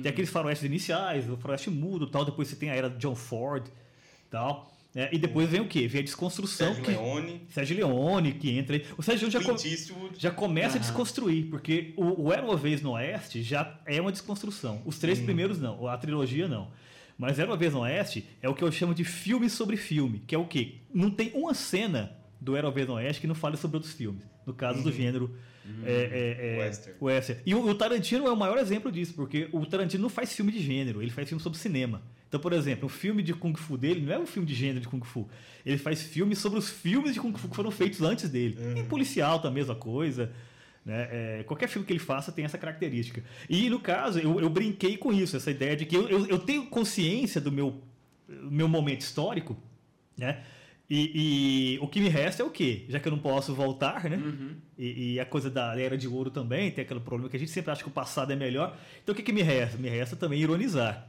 Tem 0.02 0.10
aqueles 0.10 0.28
faroestes 0.28 0.66
iniciais, 0.66 1.30
o 1.30 1.36
faroeste 1.38 1.70
mudo 1.70 2.06
tal, 2.06 2.22
depois 2.22 2.46
você 2.48 2.54
tem 2.56 2.68
a 2.68 2.74
era 2.74 2.90
de 2.90 2.98
John 2.98 3.14
Ford 3.14 3.64
tal. 4.28 4.70
né? 4.94 5.08
E 5.10 5.18
depois 5.18 5.48
vem 5.48 5.60
o 5.62 5.66
quê? 5.66 5.88
Vem 5.88 6.02
a 6.02 6.04
desconstrução. 6.04 6.74
Sérgio 6.74 6.84
que, 6.84 6.90
Leone. 6.90 7.40
Sérgio 7.48 7.74
Leone, 7.74 8.32
que 8.32 8.50
entra 8.50 8.76
aí. 8.76 8.84
O 8.98 9.02
Sérgio 9.02 9.26
Leone 9.30 9.44
já, 9.46 9.50
com- 9.50 10.10
já 10.18 10.30
começa 10.30 10.76
a 10.76 10.80
desconstruir, 10.80 11.46
porque 11.46 11.94
o, 11.96 12.24
o 12.24 12.32
Era 12.32 12.44
uma 12.44 12.54
Vez 12.54 12.82
no 12.82 12.90
Oeste 12.92 13.42
já 13.42 13.80
é 13.86 13.98
uma 13.98 14.12
desconstrução. 14.12 14.82
Os 14.84 14.98
três 14.98 15.18
primeiros 15.18 15.58
não, 15.58 15.86
a 15.88 15.96
trilogia 15.96 16.46
não. 16.46 16.68
Mas 17.18 17.38
Era 17.38 17.50
uma 17.50 17.56
Vez 17.56 17.72
no 17.72 17.80
Oeste 17.80 18.24
é 18.40 18.48
o 18.48 18.54
que 18.54 18.62
eu 18.62 18.70
chamo 18.70 18.94
de 18.94 19.02
filme 19.02 19.50
sobre 19.50 19.76
filme, 19.76 20.22
que 20.24 20.34
é 20.34 20.38
o 20.38 20.46
quê? 20.46 20.76
Não 20.94 21.10
tem 21.10 21.32
uma 21.34 21.52
cena 21.52 22.16
do 22.40 22.56
Era 22.56 22.66
uma 22.66 22.72
Vez 22.72 22.86
no 22.86 22.94
Oeste 22.94 23.20
que 23.20 23.26
não 23.26 23.34
fale 23.34 23.56
sobre 23.56 23.76
outros 23.76 23.92
filmes, 23.92 24.22
no 24.46 24.54
caso 24.54 24.82
do 24.82 24.92
gênero 24.92 25.34
é, 25.84 25.92
é, 25.92 26.54
é, 26.54 26.58
Western. 26.60 26.96
western. 27.00 27.42
E 27.44 27.54
o, 27.54 27.66
o 27.66 27.74
Tarantino 27.74 28.26
é 28.26 28.30
o 28.30 28.36
maior 28.36 28.56
exemplo 28.58 28.90
disso, 28.90 29.14
porque 29.14 29.48
o 29.52 29.66
Tarantino 29.66 30.02
não 30.02 30.08
faz 30.08 30.32
filme 30.32 30.52
de 30.52 30.60
gênero, 30.60 31.02
ele 31.02 31.10
faz 31.10 31.28
filme 31.28 31.42
sobre 31.42 31.58
cinema. 31.58 32.00
Então, 32.28 32.38
por 32.38 32.52
exemplo, 32.52 32.86
o 32.86 32.88
filme 32.88 33.22
de 33.22 33.32
Kung 33.32 33.54
Fu 33.54 33.76
dele 33.76 34.02
não 34.02 34.12
é 34.12 34.18
um 34.18 34.26
filme 34.26 34.46
de 34.46 34.54
gênero 34.54 34.80
de 34.80 34.88
Kung 34.88 35.02
Fu. 35.02 35.28
Ele 35.64 35.78
faz 35.78 36.02
filme 36.02 36.36
sobre 36.36 36.58
os 36.58 36.68
filmes 36.68 37.14
de 37.14 37.20
Kung 37.20 37.36
Fu 37.36 37.48
que 37.48 37.56
foram 37.56 37.70
feitos 37.70 38.02
antes 38.02 38.28
dele. 38.28 38.58
E 38.76 38.82
policial 38.84 39.40
tá 39.40 39.48
a 39.48 39.50
mesma 39.50 39.74
coisa. 39.74 40.30
Né? 40.84 41.08
É, 41.10 41.42
qualquer 41.44 41.68
filme 41.68 41.86
que 41.86 41.92
ele 41.92 42.00
faça 42.00 42.32
tem 42.32 42.44
essa 42.44 42.56
característica. 42.56 43.22
E 43.48 43.68
no 43.68 43.80
caso, 43.80 44.18
eu, 44.18 44.40
eu 44.40 44.48
brinquei 44.48 44.96
com 44.96 45.12
isso, 45.12 45.36
essa 45.36 45.50
ideia 45.50 45.76
de 45.76 45.84
que 45.84 45.96
eu, 45.96 46.08
eu, 46.08 46.26
eu 46.26 46.38
tenho 46.38 46.66
consciência 46.66 47.40
do 47.40 47.52
meu, 47.52 47.82
meu 48.28 48.68
momento 48.68 49.02
histórico, 49.02 49.56
né? 50.16 50.42
E, 50.90 51.74
e 51.74 51.78
o 51.80 51.86
que 51.86 52.00
me 52.00 52.08
resta 52.08 52.42
é 52.42 52.46
o 52.46 52.50
quê? 52.50 52.86
Já 52.88 52.98
que 52.98 53.06
eu 53.06 53.12
não 53.12 53.18
posso 53.18 53.54
voltar, 53.54 54.08
né? 54.08 54.16
E, 54.78 55.14
e 55.14 55.20
a 55.20 55.26
coisa 55.26 55.50
da 55.50 55.78
era 55.78 55.98
de 55.98 56.08
ouro 56.08 56.30
também, 56.30 56.70
tem 56.70 56.82
aquele 56.82 57.00
problema 57.00 57.28
que 57.28 57.36
a 57.36 57.38
gente 57.38 57.50
sempre 57.50 57.70
acha 57.70 57.82
que 57.82 57.88
o 57.88 57.92
passado 57.92 58.32
é 58.32 58.36
melhor. 58.36 58.74
Então 59.02 59.12
o 59.12 59.16
que, 59.16 59.22
que 59.22 59.32
me 59.32 59.42
resta? 59.42 59.76
Me 59.76 59.90
resta 59.90 60.16
também 60.16 60.40
ironizar. 60.40 61.06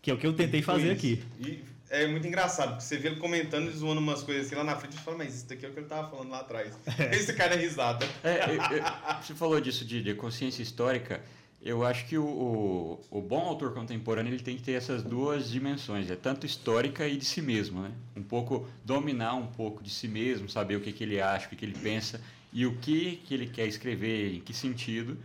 Que 0.00 0.12
é 0.12 0.14
o 0.14 0.16
que 0.16 0.26
eu 0.26 0.32
tentei 0.32 0.62
fazer 0.62 0.92
aqui. 0.92 1.20
E 1.40 1.64
é 1.90 2.06
muito 2.06 2.26
engraçado, 2.26 2.70
porque 2.70 2.84
você 2.84 2.96
vê 2.96 3.08
ele 3.08 3.16
comentando 3.20 3.68
e 3.68 3.72
zoando 3.72 4.00
umas 4.00 4.22
coisas 4.22 4.46
assim 4.46 4.54
lá 4.54 4.64
na 4.64 4.76
frente 4.76 4.94
e 4.96 5.00
fala, 5.00 5.18
mas 5.18 5.34
isso 5.34 5.48
daqui 5.48 5.64
é 5.64 5.68
o 5.68 5.72
que 5.72 5.78
ele 5.80 5.86
tava 5.86 6.10
falando 6.10 6.30
lá 6.30 6.40
atrás. 6.40 6.76
Esse 7.12 7.32
cara 7.32 7.54
é 7.54 7.58
risada. 7.58 8.06
É, 8.24 8.50
eu- 8.50 8.76
eu- 8.78 8.84
você 9.22 9.34
falou 9.34 9.60
disso 9.60 9.84
de, 9.84 10.02
de 10.02 10.14
consciência 10.14 10.62
histórica. 10.62 11.22
Eu 11.62 11.84
acho 11.84 12.06
que 12.06 12.16
o, 12.16 12.24
o, 12.24 13.00
o 13.18 13.20
bom 13.20 13.40
autor 13.40 13.74
contemporâneo 13.74 14.32
ele 14.32 14.42
tem 14.42 14.56
que 14.56 14.62
ter 14.62 14.72
essas 14.72 15.02
duas 15.02 15.50
dimensões, 15.50 16.08
é 16.10 16.14
tanto 16.14 16.46
histórica 16.46 17.08
e 17.08 17.16
de 17.16 17.24
si 17.24 17.42
mesmo, 17.42 17.82
né? 17.82 17.90
Um 18.14 18.22
pouco 18.22 18.68
dominar 18.84 19.34
um 19.34 19.46
pouco 19.48 19.82
de 19.82 19.90
si 19.90 20.06
mesmo, 20.06 20.48
saber 20.48 20.76
o 20.76 20.80
que, 20.80 20.92
que 20.92 21.02
ele 21.02 21.20
acha, 21.20 21.46
o 21.46 21.50
que, 21.50 21.56
que 21.56 21.64
ele 21.64 21.76
pensa 21.76 22.20
e 22.52 22.64
o 22.66 22.76
que, 22.76 23.16
que 23.24 23.34
ele 23.34 23.48
quer 23.48 23.66
escrever, 23.66 24.34
em 24.36 24.40
que 24.40 24.54
sentido, 24.54 25.18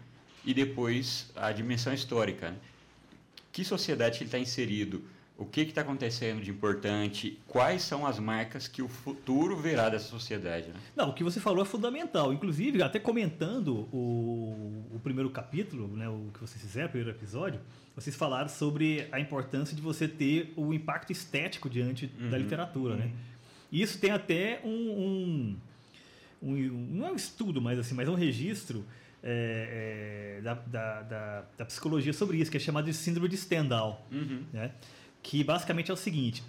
e 0.43 0.51
depois 0.53 1.29
a 1.35 1.51
dimensão 1.51 1.93
histórica. 1.93 2.49
Né? 2.51 2.57
Que 3.51 3.63
sociedade 3.63 4.17
ele 4.17 4.25
está 4.25 4.39
inserido, 4.39 5.03
o 5.41 5.45
que 5.45 5.61
está 5.61 5.81
acontecendo 5.81 6.41
de 6.41 6.51
importante, 6.51 7.39
quais 7.47 7.81
são 7.81 8.05
as 8.05 8.19
marcas 8.19 8.67
que 8.67 8.81
o 8.81 8.87
futuro 8.87 9.57
verá 9.57 9.89
dessa 9.89 10.07
sociedade. 10.07 10.67
Né? 10.67 10.75
Não, 10.95 11.09
o 11.09 11.13
que 11.13 11.23
você 11.23 11.39
falou 11.39 11.63
é 11.63 11.65
fundamental. 11.65 12.31
Inclusive, 12.31 12.81
até 12.83 12.99
comentando 12.99 13.87
o, 13.91 14.85
o 14.93 14.99
primeiro 15.03 15.29
capítulo, 15.29 15.87
né, 15.87 16.07
o 16.07 16.29
que 16.33 16.39
vocês 16.39 16.61
fizeram, 16.61 16.87
o 16.87 16.91
primeiro 16.91 17.17
episódio, 17.17 17.59
vocês 17.95 18.15
falaram 18.15 18.47
sobre 18.49 19.07
a 19.11 19.19
importância 19.19 19.75
de 19.75 19.81
você 19.81 20.07
ter 20.07 20.53
o 20.55 20.73
impacto 20.73 21.11
estético 21.11 21.69
diante 21.69 22.07
da 22.07 22.37
literatura, 22.37 22.95
né? 22.95 23.11
E 23.71 23.81
isso 23.81 23.97
tem 23.99 24.11
até 24.11 24.61
um, 24.63 24.69
um, 24.69 25.57
um- 26.43 26.87
não 26.91 27.07
é 27.07 27.11
um 27.11 27.15
estudo, 27.15 27.61
mas 27.61 27.79
assim, 27.79 27.95
mas 27.95 28.07
é 28.07 28.11
um 28.11 28.15
registro 28.15 28.85
é, 29.23 30.37
é, 30.37 30.41
da, 30.41 30.53
da, 30.55 31.01
da, 31.03 31.45
da 31.57 31.65
psicologia 31.65 32.11
sobre 32.13 32.37
isso, 32.37 32.49
que 32.49 32.57
é 32.57 32.59
chamado 32.59 32.85
de 32.85 32.93
síndrome 32.93 33.29
de 33.29 33.37
Stendhal 33.37 34.05
né? 34.53 34.71
Que 35.23 35.43
basicamente 35.43 35.91
é 35.91 35.93
o 35.93 35.97
seguinte: 35.97 36.43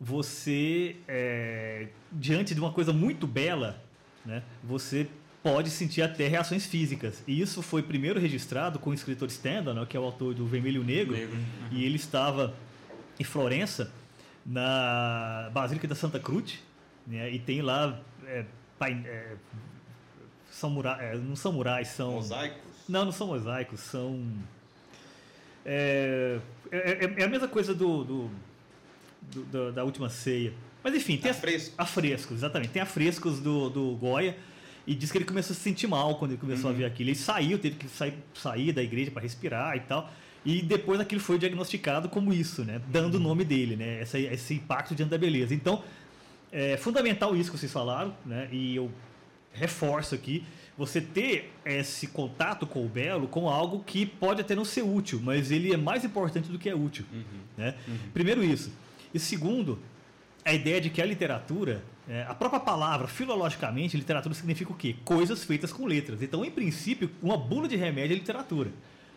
você, 0.00 0.96
é, 1.08 1.88
diante 2.12 2.54
de 2.54 2.60
uma 2.60 2.72
coisa 2.72 2.92
muito 2.92 3.26
bela, 3.26 3.82
né, 4.24 4.42
você 4.62 5.08
pode 5.42 5.70
sentir 5.70 6.02
até 6.02 6.26
reações 6.26 6.66
físicas. 6.66 7.22
E 7.26 7.40
isso 7.40 7.62
foi 7.62 7.82
primeiro 7.82 8.18
registrado 8.18 8.78
com 8.78 8.90
o 8.90 8.94
escritor 8.94 9.30
Stendhal, 9.30 9.74
né, 9.74 9.86
que 9.88 9.96
é 9.96 10.00
o 10.00 10.04
autor 10.04 10.34
do 10.34 10.44
Vermelho 10.46 10.82
Negro, 10.82 11.14
Negro, 11.16 11.36
e 11.70 11.84
ele 11.84 11.96
estava 11.96 12.52
em 13.18 13.24
Florença, 13.24 13.92
na 14.44 15.48
Basílica 15.52 15.86
da 15.88 15.94
Santa 15.94 16.18
Cruz, 16.20 16.58
né, 17.06 17.30
e 17.30 17.38
tem 17.38 17.62
lá. 17.62 17.98
É, 18.26 18.44
é, 18.80 19.36
samura- 20.50 20.98
é, 21.00 21.16
não 21.16 21.36
são 21.36 21.52
murais, 21.52 21.88
são. 21.88 22.12
Mosaicos. 22.12 22.60
Não, 22.88 23.04
não 23.04 23.12
são 23.12 23.26
mosaicos, 23.28 23.80
são. 23.80 24.28
É, 25.68 26.38
é, 26.70 26.78
é- 27.04 27.14
é 27.18 27.24
a 27.24 27.28
mesma 27.28 27.48
coisa 27.48 27.74
do, 27.74 28.04
do- 28.04 28.30
do- 29.32 29.44
da- 29.46 29.70
da 29.72 29.84
última 29.84 30.08
ceia. 30.08 30.52
Mas 30.82 30.94
enfim, 30.94 31.16
tem 31.16 31.30
Afrescos. 31.32 31.74
afrescos, 31.76 32.36
exatamente. 32.36 32.70
Tem 32.70 32.80
afrescos 32.80 33.40
do, 33.40 33.68
do 33.68 33.96
Goya 33.96 34.36
e 34.86 34.94
diz 34.94 35.10
que 35.10 35.18
ele 35.18 35.24
começou 35.24 35.52
a 35.52 35.56
se 35.56 35.60
sentir 35.62 35.88
mal 35.88 36.16
quando 36.16 36.30
ele 36.30 36.40
começou 36.40 36.70
a 36.70 36.72
ver 36.72 36.84
aquilo. 36.84 37.10
Ele 37.10 37.16
saiu, 37.16 37.58
teve 37.58 37.74
que 37.76 37.88
sair, 37.88 38.14
sair 38.32 38.72
da 38.72 38.82
igreja 38.82 39.10
para 39.10 39.22
respirar 39.22 39.76
e 39.76 39.80
tal. 39.80 40.08
E 40.44 40.62
depois 40.62 41.00
aquilo 41.00 41.20
foi 41.20 41.38
diagnosticado 41.38 42.08
como 42.08 42.32
isso, 42.32 42.64
né? 42.64 42.80
Dando 42.86 43.16
o 43.16 43.18
nome 43.18 43.44
dele, 43.44 43.74
né? 43.74 44.00
Essa, 44.00 44.16
esse 44.20 44.54
impacto 44.54 44.94
diante 44.94 45.10
da 45.10 45.18
beleza. 45.18 45.52
Então, 45.52 45.82
é 46.52 46.76
fundamental 46.76 47.34
isso 47.36 47.50
que 47.50 47.58
vocês 47.58 47.72
falaram, 47.72 48.14
né? 48.24 48.48
E 48.52 48.76
eu 48.76 48.88
reforço 49.52 50.14
aqui, 50.14 50.44
você 50.76 51.00
ter 51.00 51.52
esse 51.64 52.08
contato 52.08 52.66
com 52.66 52.84
o 52.84 52.88
belo 52.88 53.26
com 53.26 53.48
algo 53.48 53.82
que 53.84 54.04
pode 54.04 54.42
até 54.42 54.54
não 54.54 54.64
ser 54.64 54.82
útil, 54.82 55.20
mas 55.22 55.50
ele 55.50 55.72
é 55.72 55.76
mais 55.76 56.04
importante 56.04 56.50
do 56.50 56.58
que 56.58 56.68
é 56.68 56.74
útil. 56.74 57.04
Né? 57.56 57.74
Primeiro 58.12 58.44
isso. 58.44 58.70
E 59.14 59.18
segundo, 59.18 59.78
a 60.44 60.52
ideia 60.52 60.80
de 60.80 60.90
que 60.90 61.00
a 61.00 61.06
literatura, 61.06 61.82
é, 62.08 62.24
a 62.28 62.34
própria 62.34 62.60
palavra, 62.60 63.08
filologicamente, 63.08 63.96
literatura 63.96 64.34
significa 64.34 64.70
o 64.70 64.74
quê? 64.74 64.94
Coisas 65.04 65.42
feitas 65.44 65.72
com 65.72 65.86
letras. 65.86 66.20
Então, 66.20 66.44
em 66.44 66.50
princípio, 66.50 67.10
uma 67.22 67.38
bula 67.38 67.66
de 67.66 67.76
remédio 67.76 68.14
é 68.14 68.18
literatura. 68.18 68.70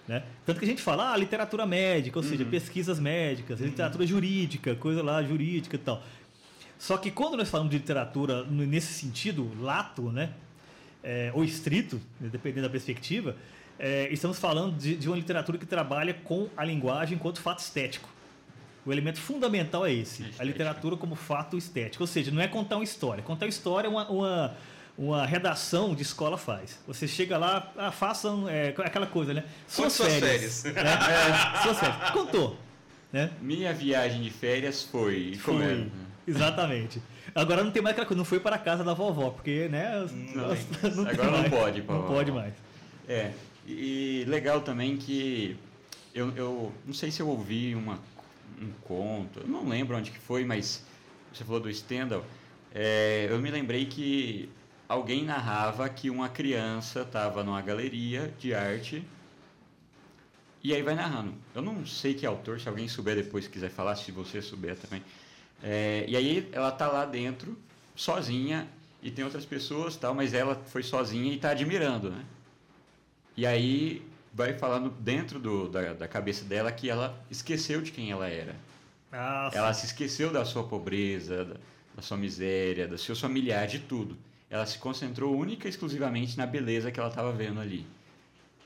Né? 0.07 0.23
Tanto 0.43 0.57
que 0.59 0.65
a 0.65 0.67
gente 0.67 0.81
fala, 0.81 1.11
ah, 1.11 1.17
literatura 1.17 1.67
médica, 1.67 2.17
ou 2.17 2.23
seja, 2.23 2.43
pesquisas 2.43 2.99
médicas, 2.99 3.59
literatura 3.59 4.07
jurídica, 4.07 4.75
coisa 4.75 5.03
lá 5.03 5.21
jurídica 5.21 5.75
e 5.75 5.79
tal. 5.79 6.01
Só 6.79 6.97
que 6.97 7.11
quando 7.11 7.37
nós 7.37 7.49
falamos 7.49 7.69
de 7.69 7.77
literatura 7.77 8.43
nesse 8.45 8.93
sentido 8.93 9.51
lato, 9.61 10.11
né, 10.11 10.33
é, 11.03 11.31
ou 11.33 11.43
estrito, 11.43 11.99
né, 12.19 12.29
dependendo 12.31 12.63
da 12.67 12.69
perspectiva, 12.69 13.35
é, 13.77 14.09
estamos 14.11 14.37
falando 14.39 14.77
de, 14.77 14.95
de 14.95 15.07
uma 15.07 15.15
literatura 15.15 15.57
que 15.57 15.65
trabalha 15.65 16.13
com 16.13 16.49
a 16.57 16.65
linguagem 16.65 17.15
enquanto 17.15 17.41
fato 17.41 17.59
estético. 17.59 18.09
O 18.85 18.91
elemento 18.91 19.19
fundamental 19.19 19.85
é 19.85 19.93
esse, 19.93 20.21
a 20.23 20.25
Estética. 20.25 20.43
literatura 20.45 20.97
como 20.97 21.15
fato 21.15 21.57
estético. 21.57 22.03
Ou 22.03 22.07
seja, 22.07 22.31
não 22.31 22.41
é 22.41 22.47
contar 22.47 22.77
uma 22.77 22.83
história. 22.83 23.23
Contar 23.23 23.45
uma 23.45 23.49
história 23.49 23.87
é 23.87 23.89
uma, 23.89 24.09
uma, 24.09 24.57
uma 24.97 25.25
redação 25.25 25.93
de 25.93 26.01
escola 26.01 26.37
faz. 26.37 26.79
Você 26.87 27.07
chega 27.07 27.37
lá, 27.37 27.71
ah, 27.77 27.91
façam 27.91 28.49
é, 28.49 28.69
aquela 28.79 29.05
coisa, 29.05 29.33
né? 29.33 29.43
Conte 29.75 29.91
suas 29.93 30.13
férias. 30.15 30.63
né? 30.63 30.73
É, 30.75 31.61
suas 31.63 31.79
férias. 31.79 32.09
Contou. 32.11 32.57
Né? 33.11 33.29
Minha 33.41 33.73
viagem 33.73 34.21
de 34.21 34.29
férias 34.29 34.83
foi. 34.83 35.35
Foi. 35.35 35.53
Como 35.53 35.63
é? 35.63 35.85
Exatamente. 36.27 37.01
Agora 37.35 37.63
não 37.63 37.71
tem 37.71 37.81
mais 37.81 37.93
aquela 37.93 38.07
coisa, 38.07 38.17
não 38.17 38.25
foi 38.25 38.39
para 38.39 38.55
a 38.55 38.59
casa 38.59 38.83
da 38.83 38.93
vovó, 38.93 39.29
porque, 39.29 39.67
né? 39.67 40.05
Não, 40.35 40.49
não 40.95 41.05
tem 41.05 41.13
agora 41.13 41.31
não 41.31 41.39
mais. 41.39 41.49
pode. 41.49 41.81
Não 41.81 42.07
pode 42.07 42.31
mais. 42.31 42.53
É, 43.07 43.31
e 43.67 44.25
legal 44.27 44.61
também 44.61 44.97
que 44.97 45.57
eu, 46.13 46.35
eu 46.35 46.73
não 46.85 46.93
sei 46.93 47.11
se 47.11 47.21
eu 47.21 47.27
ouvi 47.27 47.75
uma, 47.75 47.99
um 48.61 48.71
conto, 48.81 49.41
eu 49.41 49.47
não 49.47 49.67
lembro 49.67 49.97
onde 49.97 50.11
que 50.11 50.19
foi, 50.19 50.43
mas 50.45 50.83
você 51.33 51.43
falou 51.43 51.59
do 51.59 51.73
Stendhal, 51.73 52.25
é, 52.73 53.27
eu 53.29 53.39
me 53.39 53.49
lembrei 53.49 53.85
que 53.85 54.49
alguém 54.87 55.23
narrava 55.23 55.87
que 55.89 56.09
uma 56.09 56.29
criança 56.29 57.01
estava 57.01 57.43
numa 57.43 57.61
galeria 57.61 58.33
de 58.39 58.53
arte 58.53 59.03
e 60.63 60.73
aí 60.73 60.81
vai 60.81 60.95
narrando. 60.95 61.33
Eu 61.55 61.61
não 61.61 61.85
sei 61.85 62.13
que 62.13 62.25
autor, 62.25 62.59
se 62.59 62.67
alguém 62.67 62.87
souber 62.87 63.15
depois 63.15 63.47
quiser 63.47 63.69
falar, 63.69 63.95
se 63.95 64.11
você 64.11 64.41
souber 64.41 64.75
também. 64.75 65.01
É, 65.63 66.05
e 66.07 66.15
aí 66.15 66.49
ela 66.51 66.71
tá 66.71 66.87
lá 66.87 67.05
dentro, 67.05 67.57
sozinha, 67.95 68.67
e 69.01 69.11
tem 69.11 69.23
outras 69.25 69.45
pessoas 69.45 69.95
tal, 69.95 70.13
mas 70.13 70.33
ela 70.33 70.55
foi 70.55 70.83
sozinha 70.83 71.31
e 71.31 71.35
está 71.35 71.51
admirando, 71.51 72.09
né? 72.11 72.25
E 73.35 73.45
aí 73.45 74.01
vai 74.33 74.53
falando 74.57 74.89
dentro 74.89 75.39
do, 75.39 75.67
da, 75.69 75.93
da 75.93 76.07
cabeça 76.07 76.45
dela 76.45 76.71
que 76.71 76.89
ela 76.89 77.17
esqueceu 77.29 77.81
de 77.81 77.91
quem 77.91 78.11
ela 78.11 78.27
era. 78.27 78.55
Ah, 79.11 79.49
Ela 79.53 79.73
se 79.73 79.85
esqueceu 79.87 80.31
da 80.31 80.45
sua 80.45 80.63
pobreza, 80.67 81.45
da, 81.45 81.55
da 81.95 82.01
sua 82.01 82.17
miséria, 82.17 82.87
dos 82.87 83.01
seus 83.03 83.19
familiares, 83.19 83.71
de 83.71 83.79
tudo. 83.79 84.17
Ela 84.49 84.65
se 84.65 84.77
concentrou 84.77 85.35
única 85.37 85.67
e 85.67 85.69
exclusivamente 85.69 86.37
na 86.37 86.45
beleza 86.45 86.91
que 86.91 86.99
ela 86.99 87.09
estava 87.09 87.31
vendo 87.31 87.59
ali. 87.59 87.87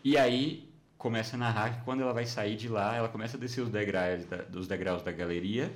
E 0.04 0.18
aí 0.18 0.70
começa 0.98 1.36
a 1.36 1.40
narrar 1.40 1.78
que 1.78 1.84
quando 1.84 2.02
ela 2.02 2.14
vai 2.14 2.26
sair 2.26 2.56
de 2.56 2.68
lá, 2.70 2.96
ela 2.96 3.10
começa 3.10 3.38
a 3.38 3.40
descer 3.40 3.62
os 3.62 3.70
degraus 3.70 4.26
da, 4.26 4.38
dos 4.44 4.68
degraus 4.68 5.04
da 5.04 5.12
galeria, 5.12 5.72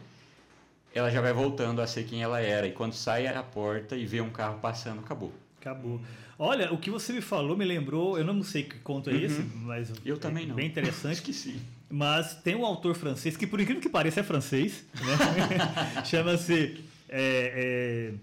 ela 0.97 1.09
já 1.11 1.21
vai 1.21 1.33
voltando 1.33 1.81
a 1.81 1.87
ser 1.87 2.03
quem 2.05 2.21
ela 2.23 2.39
era. 2.41 2.67
E 2.67 2.71
quando 2.71 2.93
sai 2.93 3.27
a 3.27 3.43
porta 3.43 3.95
e 3.95 4.05
vê 4.05 4.19
um 4.21 4.29
carro 4.29 4.59
passando, 4.59 4.99
acabou. 4.99 5.31
Acabou. 5.61 6.01
Olha, 6.39 6.71
o 6.73 6.77
que 6.77 6.89
você 6.91 7.13
me 7.13 7.21
falou 7.21 7.57
me 7.57 7.65
lembrou, 7.65 8.17
eu 8.17 8.23
não 8.23 8.43
sei 8.43 8.63
que 8.63 8.77
conto 8.79 9.09
é 9.09 9.13
Uhum. 9.13 9.19
esse, 9.19 9.41
mas 9.55 9.91
Eu 10.05 10.17
também 10.17 10.43
é 10.43 10.47
não. 10.47 10.55
bem 10.55 10.67
interessante. 10.67 11.15
Esqueci. 11.15 11.59
Mas 11.89 12.35
tem 12.35 12.55
um 12.55 12.65
autor 12.65 12.95
francês 12.95 13.35
que, 13.37 13.47
por 13.47 13.59
incrível 13.59 13.81
que 13.81 13.89
pareça, 13.89 14.19
é 14.19 14.23
francês. 14.23 14.85
Né? 14.93 16.03
Chama-se 16.05 16.83
é, 17.09 18.11
é, 18.11 18.13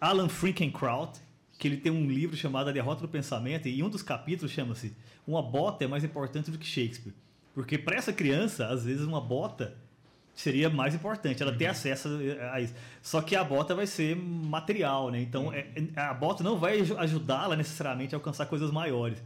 Alan 0.00 0.28
Finkielkraut, 0.28 1.20
que 1.58 1.68
ele 1.68 1.76
tem 1.76 1.92
um 1.92 2.06
livro 2.10 2.36
chamado 2.36 2.68
A 2.70 2.72
Derrota 2.72 3.02
do 3.02 3.08
Pensamento, 3.08 3.68
e 3.68 3.82
um 3.82 3.88
dos 3.88 4.02
capítulos 4.02 4.50
chama-se 4.50 4.92
Uma 5.26 5.42
bota 5.42 5.84
é 5.84 5.86
mais 5.86 6.02
importante 6.02 6.50
do 6.50 6.58
que 6.58 6.66
Shakespeare. 6.66 7.12
Porque 7.54 7.78
para 7.78 7.96
essa 7.96 8.12
criança, 8.12 8.66
às 8.68 8.84
vezes, 8.84 9.02
uma 9.06 9.20
bota 9.20 9.76
seria 10.34 10.70
mais 10.70 10.94
importante, 10.94 11.42
ela 11.42 11.52
ter 11.52 11.66
acesso 11.66 12.08
a 12.52 12.60
isso. 12.60 12.74
Só 13.02 13.20
que 13.20 13.36
a 13.36 13.44
bota 13.44 13.74
vai 13.74 13.86
ser 13.86 14.16
material, 14.16 15.10
né? 15.10 15.20
Então, 15.20 15.52
é- 15.52 15.66
é- 15.76 16.00
a 16.00 16.14
bota 16.14 16.42
não 16.42 16.58
vai 16.58 16.80
aju- 16.80 16.98
ajudá-la 16.98 17.54
necessariamente 17.56 18.14
a 18.14 18.18
alcançar 18.18 18.46
coisas 18.46 18.70
maiores. 18.70 19.22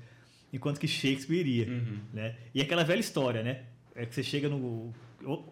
Enquanto 0.52 0.78
que 0.80 0.88
Shakespeare 0.88 1.40
iria, 1.40 1.66
né? 2.12 2.34
E 2.54 2.60
aquela 2.62 2.82
velha 2.84 3.00
história, 3.00 3.42
né? 3.42 3.60
É 3.94 4.04
que 4.06 4.14
você 4.14 4.22
chega 4.22 4.48
no... 4.48 4.92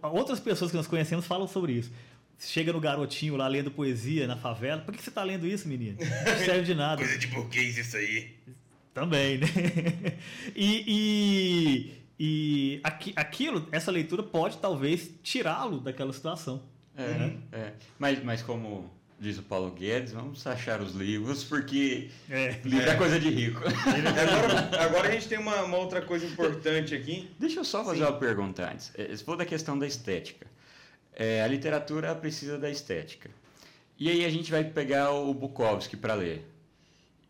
Outras 0.02 0.38
pessoas 0.40 0.70
que 0.70 0.76
nós 0.76 0.86
conhecemos 0.86 1.26
falam 1.26 1.46
sobre 1.48 1.72
isso. 1.72 1.90
Você 2.36 2.48
chega 2.48 2.72
no 2.72 2.80
garotinho 2.80 3.36
lá 3.36 3.46
lendo 3.48 3.70
poesia 3.70 4.26
na 4.26 4.36
favela. 4.36 4.80
Por 4.82 4.94
que 4.94 5.02
você 5.02 5.08
está 5.08 5.22
lendo 5.22 5.46
isso, 5.46 5.66
menino? 5.68 5.96
Não 6.00 6.38
serve 6.44 6.62
de 6.62 6.74
nada. 6.74 6.96
Coisa 7.02 7.18
de 7.18 7.26
burguês 7.28 7.76
isso 7.78 7.96
aí. 7.96 8.34
Também, 8.92 9.38
né? 9.38 9.46
E, 10.54 10.84
e, 10.86 11.92
e 12.18 12.80
aqui- 12.84 13.12
aquilo, 13.16 13.66
essa 13.72 13.90
leitura 13.90 14.22
pode 14.22 14.58
talvez 14.58 15.10
tirá-lo 15.22 15.80
daquela 15.80 16.12
situação. 16.12 16.62
É, 16.96 17.32
é. 17.52 17.72
Mas, 17.98 18.22
mas 18.22 18.42
como 18.42 18.90
diz 19.18 19.38
o 19.38 19.42
Paulo 19.42 19.70
Guedes, 19.70 20.12
vamos 20.12 20.46
achar 20.46 20.80
os 20.80 20.92
livros, 20.94 21.42
porque 21.44 22.10
É. 22.30 22.60
livro 22.64 22.88
é 22.88 22.94
coisa 22.96 23.18
de 23.18 23.30
rico. 23.30 23.60
Agora, 23.66 24.82
agora 24.84 25.08
a 25.08 25.10
gente 25.12 25.28
tem 25.28 25.38
uma, 25.38 25.62
uma 25.62 25.76
outra 25.78 26.02
coisa 26.02 26.26
importante 26.26 26.94
aqui. 26.94 27.30
Deixa 27.38 27.60
eu 27.60 27.64
só 27.64 27.84
fazer 27.84 27.98
Sim. 28.04 28.10
uma 28.10 28.18
pergunta 28.18 28.70
antes. 28.70 28.92
É, 28.94 29.08
Você 29.08 29.24
falou 29.24 29.38
da 29.38 29.46
questão 29.46 29.78
da 29.78 29.86
estética. 29.86 30.46
É, 31.16 31.42
a 31.42 31.46
literatura 31.48 32.14
precisa 32.14 32.58
da 32.58 32.70
estética. 32.70 33.30
E 33.98 34.10
aí 34.10 34.24
a 34.24 34.28
gente 34.30 34.50
vai 34.50 34.64
pegar 34.64 35.12
o 35.12 35.32
Bukowski 35.32 35.96
para 35.96 36.14
ler. 36.14 36.44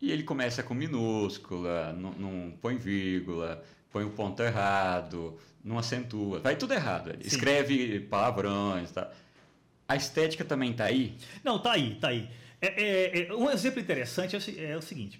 E 0.01 0.11
ele 0.11 0.23
começa 0.23 0.61
com 0.63 0.73
minúscula, 0.73 1.93
não, 1.93 2.11
não 2.13 2.51
põe 2.61 2.77
vírgula, 2.77 3.63
põe 3.95 4.03
o 4.03 4.09
ponto 4.09 4.43
errado, 4.43 5.39
não 5.63 5.79
acentua, 5.79 6.41
vai 6.41 6.57
tudo 6.57 6.73
errado. 6.73 7.11
Sim. 7.11 7.17
escreve 7.27 8.01
palavrões, 8.01 8.91
tá? 8.91 9.09
A 9.87 9.95
estética 9.95 10.43
também 10.43 10.73
tá 10.73 10.83
aí? 10.83 11.15
Não, 11.45 11.57
tá 11.59 11.71
aí, 11.71 11.95
tá 11.95 12.09
aí. 12.09 12.27
É, 12.61 12.67
é- 12.67 13.27
é- 13.29 13.33
um 13.33 13.49
exemplo 13.49 13.79
interessante 13.79 14.35
é 14.35 14.39
o, 14.39 14.71
é 14.73 14.75
o 14.75 14.81
seguinte. 14.81 15.17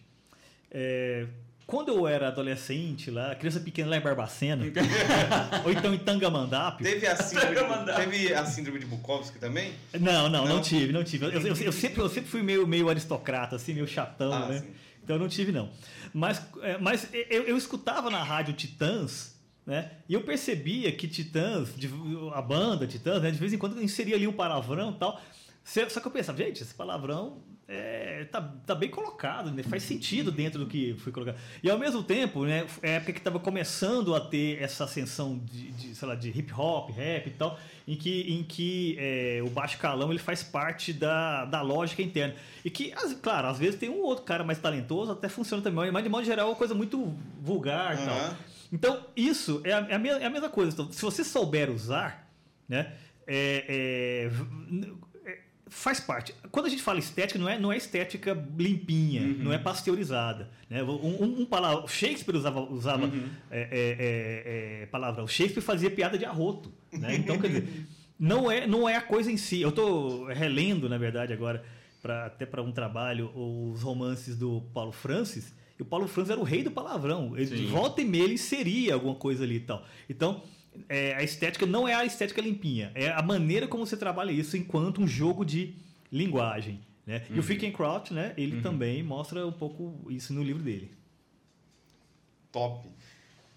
É, 0.69 1.25
quando 1.65 1.87
eu 1.89 2.05
era 2.05 2.27
adolescente, 2.27 3.09
lá, 3.09 3.33
criança 3.35 3.61
pequena 3.61 3.91
lá 3.91 3.95
em 3.97 4.01
Barbacena, 4.01 4.65
ou 5.63 5.71
então 5.71 5.93
em 5.93 5.97
Tangamandápio. 5.97 6.85
Teve 6.85 7.07
a 7.07 7.15
síndrome, 7.23 7.93
teve 7.95 8.33
a 8.33 8.45
síndrome 8.45 8.79
de 8.79 8.85
Bukowski 8.87 9.39
também? 9.39 9.71
Não, 10.01 10.27
não, 10.27 10.43
não, 10.45 10.55
Não? 10.55 10.61
tive, 10.61 10.91
não 10.91 11.03
tive. 11.05 11.27
Eu, 11.27 11.31
eu- 11.31 11.55
eu 11.55 11.71
sempre, 11.71 12.01
eu 12.01 12.09
sempre 12.09 12.29
fui 12.29 12.43
meio, 12.43 12.67
meio 12.67 12.89
aristocrata, 12.89 13.55
assim, 13.55 13.73
meio 13.73 13.87
chatão, 13.87 14.33
Ah, 14.33 14.47
né? 14.49 14.59
sim. 14.59 14.73
Então 15.05 15.17
eu 15.17 15.19
não 15.19 15.29
tive, 15.29 15.51
não. 15.51 15.69
Mas, 16.11 16.41
é, 16.63 16.79
mas 16.79 17.07
eu, 17.13 17.43
eu 17.43 17.55
escutava 17.55 18.09
na 18.09 18.23
rádio 18.23 18.55
Titãs, 18.55 19.39
né? 19.63 19.91
E 20.09 20.15
eu 20.15 20.21
percebia 20.21 20.91
que 20.91 21.07
Titãs, 21.07 21.69
a 22.33 22.41
banda 22.41 22.87
Titãs, 22.87 23.21
né? 23.21 23.29
De 23.29 23.37
vez 23.37 23.53
em 23.53 23.57
quando 23.57 23.81
inseria 23.81 24.15
ali 24.15 24.27
um 24.27 24.33
palavrão 24.33 24.89
e 24.89 24.95
tal. 24.95 25.21
Só 25.89 25.99
que 25.99 26.07
eu 26.07 26.11
pensava, 26.11 26.37
gente, 26.37 26.61
esse 26.61 26.73
palavrão 26.75 27.39
é, 27.67 28.25
tá, 28.31 28.39
tá 28.67 28.75
bem 28.75 28.87
colocado, 28.89 29.49
né? 29.49 29.63
faz 29.63 29.81
sentido 29.81 30.31
dentro 30.31 30.59
do 30.59 30.67
que 30.67 30.93
foi 30.99 31.11
colocado. 31.11 31.37
E 31.63 31.69
ao 31.69 31.79
mesmo 31.79 32.03
tempo, 32.03 32.45
né, 32.45 32.67
é 32.83 32.89
a 32.91 32.93
época 32.97 33.11
que 33.13 33.17
estava 33.17 33.39
começando 33.39 34.13
a 34.13 34.21
ter 34.21 34.61
essa 34.61 34.83
ascensão 34.83 35.39
de, 35.39 35.71
de, 35.71 35.95
sei 35.95 36.07
lá, 36.07 36.13
de 36.13 36.29
hip 36.29 36.53
hop, 36.53 36.91
rap 36.91 37.25
e 37.25 37.31
tal, 37.31 37.59
em 37.87 37.95
que, 37.97 38.31
em 38.31 38.43
que 38.43 38.95
é, 38.99 39.41
o 39.43 39.49
baixo 39.49 39.79
calão 39.79 40.11
ele 40.11 40.19
faz 40.19 40.43
parte 40.43 40.93
da, 40.93 41.45
da 41.45 41.63
lógica 41.63 42.03
interna. 42.03 42.35
E 42.63 42.69
que, 42.69 42.93
as- 42.93 43.13
claro, 43.15 43.47
às 43.47 43.57
vezes 43.57 43.79
tem 43.79 43.89
um 43.89 44.03
outro 44.03 44.23
cara 44.23 44.43
mais 44.43 44.59
talentoso, 44.59 45.11
até 45.13 45.27
funciona 45.27 45.63
também, 45.63 45.91
mas 45.91 46.03
de 46.03 46.09
modo 46.09 46.23
geral 46.23 46.45
é 46.45 46.49
uma 46.51 46.55
coisa 46.55 46.75
muito 46.75 47.11
vulgar 47.41 47.95
e 47.99 48.05
tal. 48.05 48.15
Aham. 48.15 48.37
Então, 48.71 49.03
isso 49.15 49.61
é 49.63 49.73
a, 49.73 49.79
é 49.89 49.95
a 49.95 49.99
me- 49.99 50.09
é 50.09 50.25
a 50.25 50.29
mesma 50.29 50.49
coisa. 50.49 50.71
Então, 50.71 50.91
se 50.91 51.01
você 51.01 51.23
souber 51.23 51.71
usar, 51.71 52.31
né, 52.69 52.93
é- 53.25 54.29
é, 54.29 54.31
faz 55.67 55.99
parte. 55.99 56.33
Quando 56.51 56.67
a 56.67 56.69
gente 56.69 56.81
fala 56.81 56.99
estética, 56.99 57.39
não 57.39 57.49
é, 57.49 57.57
não 57.57 57.71
é 57.71 57.77
estética 57.77 58.33
limpinha, 58.57 59.21
não 59.39 59.51
é 59.51 59.57
pasteurizada. 59.57 60.49
Né? 60.69 60.83
Um, 60.83 61.23
um, 61.23 61.41
um 61.41 61.45
palavra, 61.45 61.87
Shakespeare 61.87 62.35
usava, 62.35 62.61
usava 62.61 63.11
é, 63.49 63.59
é, 63.59 63.67
é, 63.71 64.83
é, 64.83 64.85
palavrão. 64.87 65.27
Shakespeare 65.27 65.63
fazia 65.63 65.89
piada 65.89 66.17
de 66.17 66.25
arroto. 66.25 66.71
Né? 66.91 67.15
Então, 67.15 67.39
quer 67.39 67.47
dizer, 67.47 67.67
não 68.19 68.49
é, 68.49 68.67
não 68.67 68.87
é 68.87 68.95
a 68.95 69.01
coisa 69.01 69.31
em 69.31 69.37
si. 69.37 69.61
Eu 69.61 69.69
estou 69.69 70.25
relendo, 70.25 70.87
na 70.87 70.97
verdade, 70.97 71.33
agora, 71.33 71.63
pra, 72.01 72.27
até 72.27 72.45
para 72.45 72.61
um 72.61 72.71
trabalho, 72.71 73.31
os 73.35 73.81
romances 73.81 74.35
do 74.35 74.61
Paulo 74.73 74.91
Francis. 74.91 75.53
E 75.77 75.81
o 75.81 75.85
Paulo 75.85 76.07
Francis 76.07 76.31
era 76.31 76.39
o 76.39 76.43
rei 76.43 76.63
do 76.63 76.71
palavrão. 76.71 77.35
Ele, 77.35 77.47
Sim. 77.47 77.67
volta 77.67 78.01
e 78.01 78.05
meia 78.05 78.23
ele 78.23 78.35
inseria 78.35 78.93
alguma 78.93 79.15
coisa 79.15 79.43
ali 79.43 79.55
e 79.55 79.59
tal. 79.59 79.85
Então, 80.09 80.43
é, 80.89 81.15
a 81.15 81.23
estética 81.23 81.65
não 81.65 81.87
é 81.87 81.93
a 81.93 82.05
estética 82.05 82.41
limpinha, 82.41 82.91
é 82.95 83.09
a 83.09 83.21
maneira 83.21 83.67
como 83.67 83.85
você 83.85 83.97
trabalha 83.97 84.31
isso 84.31 84.55
enquanto 84.57 85.01
um 85.01 85.07
jogo 85.07 85.45
de 85.45 85.75
linguagem. 86.11 86.81
Né? 87.05 87.23
E 87.29 87.39
o 87.39 87.43
Finkielkraut, 87.43 88.13
né, 88.13 88.33
ele 88.35 88.61
também 88.61 89.03
mostra 89.03 89.45
um 89.45 89.51
pouco 89.51 90.09
isso 90.09 90.33
no 90.33 90.43
livro 90.43 90.63
dele. 90.63 90.91
Top. 92.51 92.87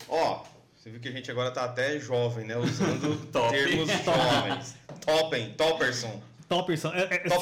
Ó, 0.09 0.45
você 0.77 0.91
viu 0.91 1.01
que 1.01 1.09
a 1.09 1.13
gente 1.13 1.31
agora 1.31 1.51
tá 1.51 1.65
até 1.65 1.99
jovem, 1.99 2.47
né? 2.47 2.57
Usando 2.57 3.17
termos 3.51 3.89
jovens. 4.05 4.77
Topen, 5.05 5.53
topperson. 5.55 6.23
Topperson. 6.49 6.91
É, 6.95 7.23
é, 7.27 7.29
se-. 7.29 7.41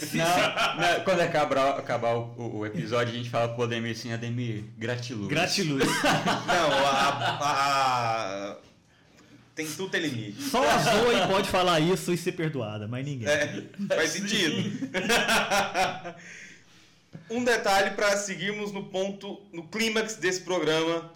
Se- 0.00 0.16
Não, 0.18 0.26
se- 0.26 0.98
não, 0.98 1.04
quando 1.04 1.20
acabar, 1.20 1.70
acabar 1.78 2.14
o, 2.14 2.58
o 2.58 2.66
episódio, 2.66 3.14
a 3.14 3.16
gente 3.16 3.30
fala 3.30 3.48
pro 3.54 3.64
Ademir 3.64 3.92
assim, 3.92 4.12
Ademir, 4.12 4.64
gratiluz. 4.76 5.28
Gratiluz. 5.28 5.88
Não, 6.46 6.86
a, 6.86 7.38
a- 7.40 8.52
a- 8.52 8.56
Tem 9.54 9.66
tudo 9.66 9.88
tem 9.90 10.02
limite. 10.02 10.42
Só 10.42 10.62
a 10.68 10.78
Zoe 10.78 11.26
pode 11.28 11.48
falar 11.48 11.80
isso 11.80 12.12
e 12.12 12.16
ser 12.18 12.32
perdoada, 12.32 12.86
mas 12.86 13.04
ninguém. 13.06 13.26
É, 13.28 13.62
faz 13.94 14.10
sentido. 14.10 14.90
um 17.30 17.42
detalhe 17.44 17.90
para 17.92 18.16
seguirmos 18.16 18.72
no 18.72 18.84
ponto, 18.84 19.40
no 19.52 19.64
clímax 19.64 20.16
desse 20.16 20.40
programa, 20.42 21.10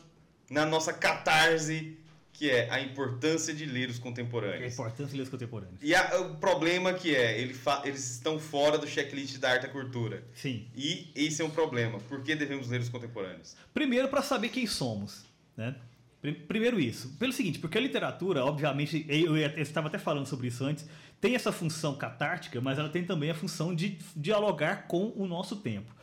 na 0.50 0.64
nossa 0.64 0.92
catarse, 0.92 1.96
que 2.36 2.50
é 2.50 2.68
a 2.70 2.80
importância 2.80 3.54
de 3.54 3.64
ler 3.64 3.88
os 3.88 3.98
A 3.98 4.02
contemporâneos. 4.02 4.72
importância 4.74 5.06
de 5.06 5.12
livros 5.12 5.30
contemporâneos. 5.30 5.78
E 5.80 5.94
a- 5.94 6.20
o 6.20 6.36
problema 6.36 6.92
que 6.92 7.14
é, 7.14 7.40
ele 7.40 7.54
fa- 7.54 7.80
eles 7.84 8.10
estão 8.10 8.38
fora 8.38 8.76
do 8.76 8.86
checklist 8.86 9.38
da 9.38 9.52
arte 9.52 9.66
e 9.66 9.70
cultura. 9.70 10.22
Sim. 10.34 10.66
E 10.76 11.10
esse 11.14 11.40
é 11.40 11.44
um 11.44 11.50
problema. 11.50 11.98
Por 12.00 12.22
que 12.22 12.34
devemos 12.36 12.68
ler 12.68 12.80
os 12.80 12.90
contemporâneos? 12.90 13.56
Primeiro, 13.72 14.08
para 14.08 14.20
saber 14.22 14.50
quem 14.50 14.66
somos. 14.66 15.24
Né? 15.56 15.74
Pri- 16.20 16.34
Primeiro 16.34 16.78
isso. 16.78 17.16
Pelo 17.18 17.32
seguinte, 17.32 17.58
porque 17.58 17.78
a 17.78 17.80
literatura, 17.80 18.44
obviamente, 18.44 19.06
eu, 19.08 19.34
eu 19.36 19.48
estava 19.62 19.88
até 19.88 19.98
falando 19.98 20.26
sobre 20.26 20.48
isso 20.48 20.62
antes, 20.62 20.86
tem 21.18 21.34
essa 21.34 21.50
função 21.50 21.94
catártica, 21.96 22.60
mas 22.60 22.78
ela 22.78 22.90
tem 22.90 23.02
também 23.04 23.30
a 23.30 23.34
função 23.34 23.74
de 23.74 23.98
dialogar 24.14 24.86
com 24.88 25.10
o 25.16 25.26
nosso 25.26 25.56
tempo. 25.56 25.94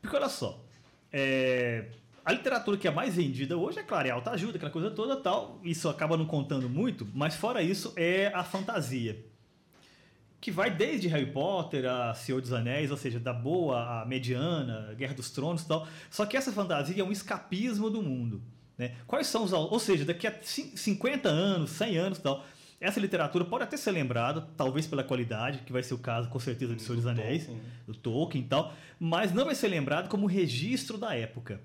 Porque 0.00 0.16
olha 0.16 0.30
só, 0.30 0.64
é, 1.12 1.86
a 2.24 2.32
literatura 2.32 2.78
que 2.78 2.88
é 2.88 2.90
mais 2.90 3.16
vendida 3.16 3.56
hoje, 3.56 3.78
é 3.78 3.82
claro, 3.82 4.08
é 4.08 4.10
alta 4.10 4.30
ajuda, 4.30 4.56
aquela 4.56 4.70
coisa 4.70 4.90
toda 4.90 5.16
tal. 5.16 5.60
Isso 5.62 5.88
acaba 5.90 6.16
não 6.16 6.24
contando 6.24 6.70
muito, 6.70 7.06
mas 7.12 7.36
fora 7.36 7.62
isso 7.62 7.92
é 7.96 8.28
a 8.28 8.42
fantasia. 8.42 9.22
Que 10.40 10.50
vai 10.50 10.70
desde 10.70 11.06
Harry 11.08 11.30
Potter 11.30 11.84
a 11.84 12.14
Senhor 12.14 12.40
dos 12.40 12.52
Anéis, 12.52 12.90
ou 12.90 12.96
seja, 12.96 13.20
da 13.20 13.32
boa 13.32 14.02
à 14.02 14.06
mediana, 14.06 14.94
Guerra 14.94 15.14
dos 15.14 15.30
Tronos 15.30 15.62
e 15.62 15.68
tal. 15.68 15.86
Só 16.10 16.24
que 16.24 16.36
essa 16.36 16.50
fantasia 16.50 17.02
é 17.02 17.04
um 17.04 17.12
escapismo 17.12 17.90
do 17.90 18.02
mundo. 18.02 18.42
Né? 18.76 18.94
Quais 19.06 19.26
são 19.26 19.44
os. 19.44 19.52
Ou 19.52 19.78
seja, 19.78 20.04
daqui 20.04 20.26
a 20.26 20.34
50 20.42 21.28
anos, 21.28 21.70
100 21.70 21.96
anos 21.98 22.18
e 22.18 22.22
tal. 22.22 22.44
Essa 22.80 23.00
literatura 23.00 23.44
pode 23.46 23.64
até 23.64 23.78
ser 23.78 23.92
lembrada, 23.92 24.46
talvez 24.58 24.86
pela 24.86 25.02
qualidade, 25.02 25.60
que 25.60 25.72
vai 25.72 25.82
ser 25.82 25.94
o 25.94 25.98
caso 25.98 26.28
com 26.28 26.38
certeza 26.38 26.74
de 26.74 26.82
Senhor 26.82 26.96
dos 26.96 27.06
Anéis, 27.06 27.46
Tolkien. 27.46 27.64
do 27.86 27.94
Tolkien 27.94 28.44
e 28.44 28.46
tal, 28.46 28.74
mas 29.00 29.32
não 29.32 29.46
vai 29.46 29.54
ser 29.54 29.68
lembrado 29.68 30.08
como 30.08 30.26
registro 30.26 30.98
da 30.98 31.14
época. 31.14 31.62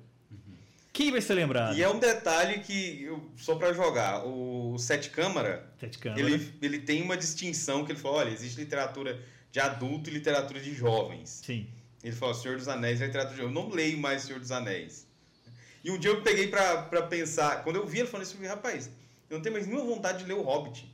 Quem 1.00 1.12
vai 1.12 1.22
ser 1.22 1.36
lembrado? 1.36 1.78
E 1.78 1.82
é 1.82 1.88
um 1.88 1.98
detalhe 1.98 2.60
que, 2.60 3.10
só 3.38 3.56
para 3.56 3.72
jogar, 3.72 4.26
o 4.26 4.78
Sete 4.78 5.10
Câmara, 5.10 5.66
Sete 5.80 5.98
Câmara. 5.98 6.20
Ele, 6.20 6.54
ele 6.62 6.80
tem 6.80 7.02
uma 7.02 7.16
distinção 7.16 7.86
que 7.86 7.94
ele 7.94 8.00
falou, 8.00 8.18
olha, 8.18 8.30
existe 8.30 8.60
literatura 8.60 9.18
de 9.50 9.62
adulto 9.62 10.10
e 10.10 10.14
literatura 10.14 10.60
de 10.60 10.76
jovens. 10.76 11.42
Sim. 11.46 11.70
Ele 12.04 12.14
falou, 12.14 12.36
Senhor 12.36 12.58
dos 12.58 12.68
Anéis 12.68 13.02
é 13.02 13.06
literatura 13.06 13.34
de 13.34 13.42
jovens. 13.42 13.56
Eu 13.56 13.64
não 13.64 13.74
leio 13.74 13.98
mais 13.98 14.24
Senhor 14.24 14.42
dos 14.42 14.52
Anéis. 14.52 15.08
E 15.86 15.90
um 15.90 15.98
dia 15.98 16.12
eu 16.12 16.22
peguei 16.22 16.50
para 16.50 17.02
pensar, 17.04 17.64
quando 17.64 17.78
eu 17.78 17.88
vi 17.88 18.00
ele 18.00 18.08
falando 18.10 18.26
isso, 18.26 18.34
eu 18.34 18.40
falei, 18.40 18.54
rapaz, 18.54 18.90
eu 19.30 19.38
não 19.38 19.42
tenho 19.42 19.54
mais 19.54 19.66
nenhuma 19.66 19.86
vontade 19.86 20.18
de 20.18 20.26
ler 20.26 20.34
o 20.34 20.42
Hobbit 20.42 20.86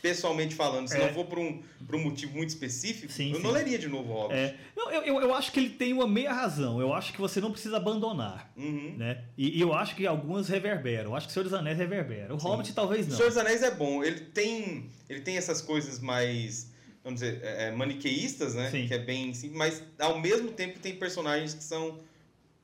pessoalmente 0.00 0.54
falando, 0.54 0.88
se 0.88 0.96
é. 0.96 1.06
não 1.06 1.14
for 1.14 1.24
por 1.26 1.38
um, 1.38 1.62
por 1.86 1.94
um 1.94 2.04
motivo 2.04 2.36
muito 2.36 2.48
específico, 2.48 3.12
sim, 3.12 3.30
eu 3.30 3.36
sim. 3.36 3.42
não 3.42 3.50
leria 3.50 3.78
de 3.78 3.88
novo 3.88 4.10
o 4.10 4.14
Hobbit. 4.14 4.38
É. 4.38 4.56
Eu, 4.76 4.90
eu, 4.90 5.20
eu, 5.20 5.34
acho 5.34 5.52
que 5.52 5.60
ele 5.60 5.70
tem 5.70 5.92
uma 5.92 6.06
meia 6.06 6.32
razão. 6.32 6.80
Eu 6.80 6.92
acho 6.92 7.12
que 7.12 7.20
você 7.20 7.40
não 7.40 7.52
precisa 7.52 7.76
abandonar. 7.76 8.50
Uhum. 8.56 8.94
Né? 8.96 9.24
E, 9.36 9.58
e, 9.58 9.60
eu 9.60 9.72
acho 9.74 9.94
que 9.94 10.06
algumas 10.06 10.48
reverberam. 10.48 11.10
Eu 11.10 11.16
acho 11.16 11.26
que 11.26 11.30
o 11.30 11.34
Senhor 11.34 11.44
dos 11.44 11.54
Anéis 11.54 11.78
reverbera. 11.78 12.34
O 12.34 12.40
sim. 12.40 12.46
Hobbit 12.46 12.72
talvez 12.72 13.06
não. 13.06 13.14
O 13.14 13.16
Senhor 13.16 13.28
dos 13.28 13.38
Anéis 13.38 13.62
é 13.62 13.70
bom. 13.70 14.02
Ele 14.02 14.20
tem, 14.20 14.90
ele 15.08 15.20
tem 15.20 15.36
essas 15.36 15.60
coisas 15.60 16.00
mais, 16.00 16.72
vamos 17.04 17.20
dizer, 17.20 17.40
é, 17.42 17.68
é 17.68 17.70
maniqueístas, 17.70 18.54
né? 18.54 18.70
Que 18.70 18.94
é 18.94 18.98
bem 18.98 19.34
simples, 19.34 19.58
mas 19.58 19.82
ao 19.98 20.18
mesmo 20.18 20.50
tempo 20.52 20.78
tem 20.78 20.96
personagens 20.96 21.54
que 21.54 21.62
são 21.62 22.00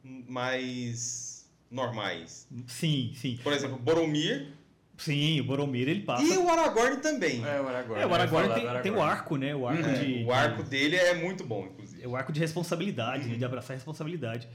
mais 0.03 1.47
normais. 1.70 2.47
Sim, 2.66 3.12
sim. 3.14 3.39
Por 3.43 3.53
exemplo, 3.53 3.78
Boromir 3.78 4.49
Sim, 4.97 5.40
o 5.40 5.44
Boromir 5.44 5.88
ele 5.88 6.01
passa. 6.01 6.24
E 6.24 6.36
o 6.36 6.49
Aragorn 6.49 6.97
também. 6.99 7.44
É, 7.44 7.61
o 7.61 7.68
Aragorn. 7.68 8.03
É, 8.03 8.07
o 8.07 8.14
Aragorn, 8.14 8.49
tem, 8.49 8.62
Aragorn. 8.62 8.82
tem, 8.82 8.92
o 8.92 9.03
arco, 9.03 9.36
né? 9.36 9.55
O 9.55 9.66
arco 9.66 9.88
é, 9.88 9.92
de. 9.92 10.24
O 10.24 10.32
arco 10.32 10.62
dele 10.62 10.97
é 10.97 11.14
muito 11.14 11.44
bom, 11.44 11.66
inclusive. 11.66 12.03
É 12.03 12.09
o 12.09 12.16
arco 12.16 12.32
de 12.32 12.40
responsabilidade, 12.40 13.24
uhum. 13.24 13.32
né? 13.32 13.36
De 13.36 13.44
abraçar 13.44 13.72
a 13.72 13.76
responsabilidade. 13.76 14.49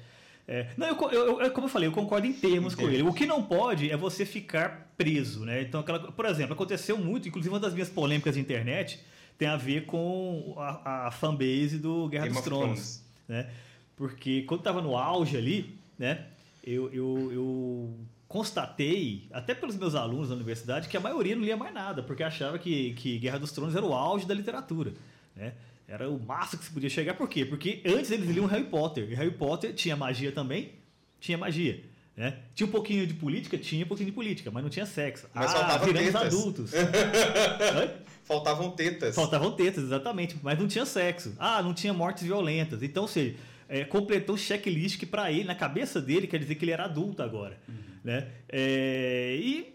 É, 0.48 0.68
não, 0.76 0.88
eu, 0.88 1.12
eu, 1.12 1.42
eu, 1.42 1.52
como 1.52 1.68
eu 1.68 1.70
falei, 1.70 1.88
eu 1.88 1.94
concordo 1.94 2.26
em 2.26 2.34
termos 2.34 2.74
com 2.74 2.90
ele. 2.90 3.04
O 3.04 3.14
que 3.14 3.26
não 3.26 3.44
pode 3.44 3.90
é 3.92 3.96
você 3.96 4.26
ficar 4.26 4.92
preso, 4.98 5.46
né? 5.46 5.62
Então, 5.62 5.82
aquela, 5.82 6.12
por 6.12 6.26
exemplo, 6.26 6.54
aconteceu 6.54 6.98
muito, 6.98 7.28
inclusive 7.28 7.54
uma 7.54 7.60
das 7.60 7.74
minhas 7.74 7.90
polêmicas 7.90 8.34
de 8.34 8.42
internet 8.42 9.00
tem 9.38 9.48
a 9.48 9.58
ver 9.58 9.86
com 9.86 10.54
a, 10.58 11.08
a 11.08 11.12
fanbase 11.12 11.80
do 11.80 12.08
Guerra 12.10 12.26
Game 12.26 12.36
dos 12.36 12.44
Tronos, 12.44 13.04
né? 13.28 13.50
Porque 13.96 14.44
quando 14.44 14.60
estava 14.60 14.82
no 14.82 14.96
auge 14.96 15.38
ali, 15.38 15.80
né? 15.98 16.26
Eu, 16.64 16.94
eu, 16.94 17.32
eu 17.32 17.94
constatei, 18.32 19.28
até 19.34 19.54
pelos 19.54 19.76
meus 19.76 19.94
alunos 19.94 20.30
da 20.30 20.36
universidade, 20.36 20.88
que 20.88 20.96
a 20.96 21.02
maioria 21.02 21.36
não 21.36 21.44
lia 21.44 21.58
mais 21.58 21.74
nada, 21.74 22.02
porque 22.02 22.24
achava 22.24 22.58
que, 22.58 22.94
que 22.94 23.20
Guerra 23.20 23.38
dos 23.38 23.52
Tronos 23.52 23.76
era 23.76 23.86
o 23.86 23.94
auge 23.94 24.26
da 24.26 24.34
literatura. 24.34 24.94
Né? 25.36 25.54
Era 25.86 26.10
o 26.10 26.18
máximo 26.18 26.60
que 26.60 26.66
se 26.66 26.72
podia 26.72 26.90
chegar. 26.90 27.16
Por 27.16 27.28
quê? 27.28 27.46
Porque 27.46 27.82
antes 27.86 28.10
eles 28.10 28.30
liam 28.30 28.46
Harry 28.46 28.64
Potter. 28.64 29.12
E 29.12 29.16
Harry 29.16 29.32
Potter 29.32 29.74
tinha 29.74 29.98
magia 29.98 30.32
também? 30.32 30.72
Tinha 31.20 31.38
magia. 31.38 31.84
Né? 32.16 32.38
Tinha 32.56 32.68
um 32.68 32.72
pouquinho 32.72 33.06
de 33.06 33.14
política? 33.14 33.58
Tinha 33.58 33.84
um 33.84 33.88
pouquinho 33.88 34.10
de 34.10 34.16
política, 34.16 34.50
mas 34.50 34.64
não 34.64 34.70
tinha 34.70 34.86
sexo. 34.86 35.28
Mas 35.34 35.54
ah, 35.54 35.78
viramos 35.80 36.14
tetas. 36.14 36.28
adultos. 36.28 36.72
Faltavam 38.24 38.72
tetas. 38.72 39.14
Faltavam 39.14 39.52
tetas, 39.52 39.84
exatamente. 39.84 40.38
Mas 40.42 40.58
não 40.58 40.70
tinha 40.70 40.86
sexo. 40.86 41.36
Ah, 41.38 41.62
não 41.62 41.74
tinha 41.74 41.94
mortes 41.94 42.24
violentas. 42.24 42.82
Então, 42.82 43.04
ou 43.04 43.10
seja, 43.10 43.36
é, 43.72 43.86
completou 43.86 44.36
um 44.36 44.38
checklist 44.38 45.00
que 45.00 45.06
para 45.06 45.32
ele, 45.32 45.46
na 45.46 45.56
cabeça 45.56 46.02
dele, 46.02 46.28
quer 46.28 46.38
dizer 46.38 46.56
que 46.56 46.66
ele 46.66 46.74
era 46.74 46.84
adulto 46.84 47.24
agora. 47.24 47.58
Uhum. 47.70 47.76
Né? 48.04 48.28
É, 48.50 49.38
e 49.40 49.74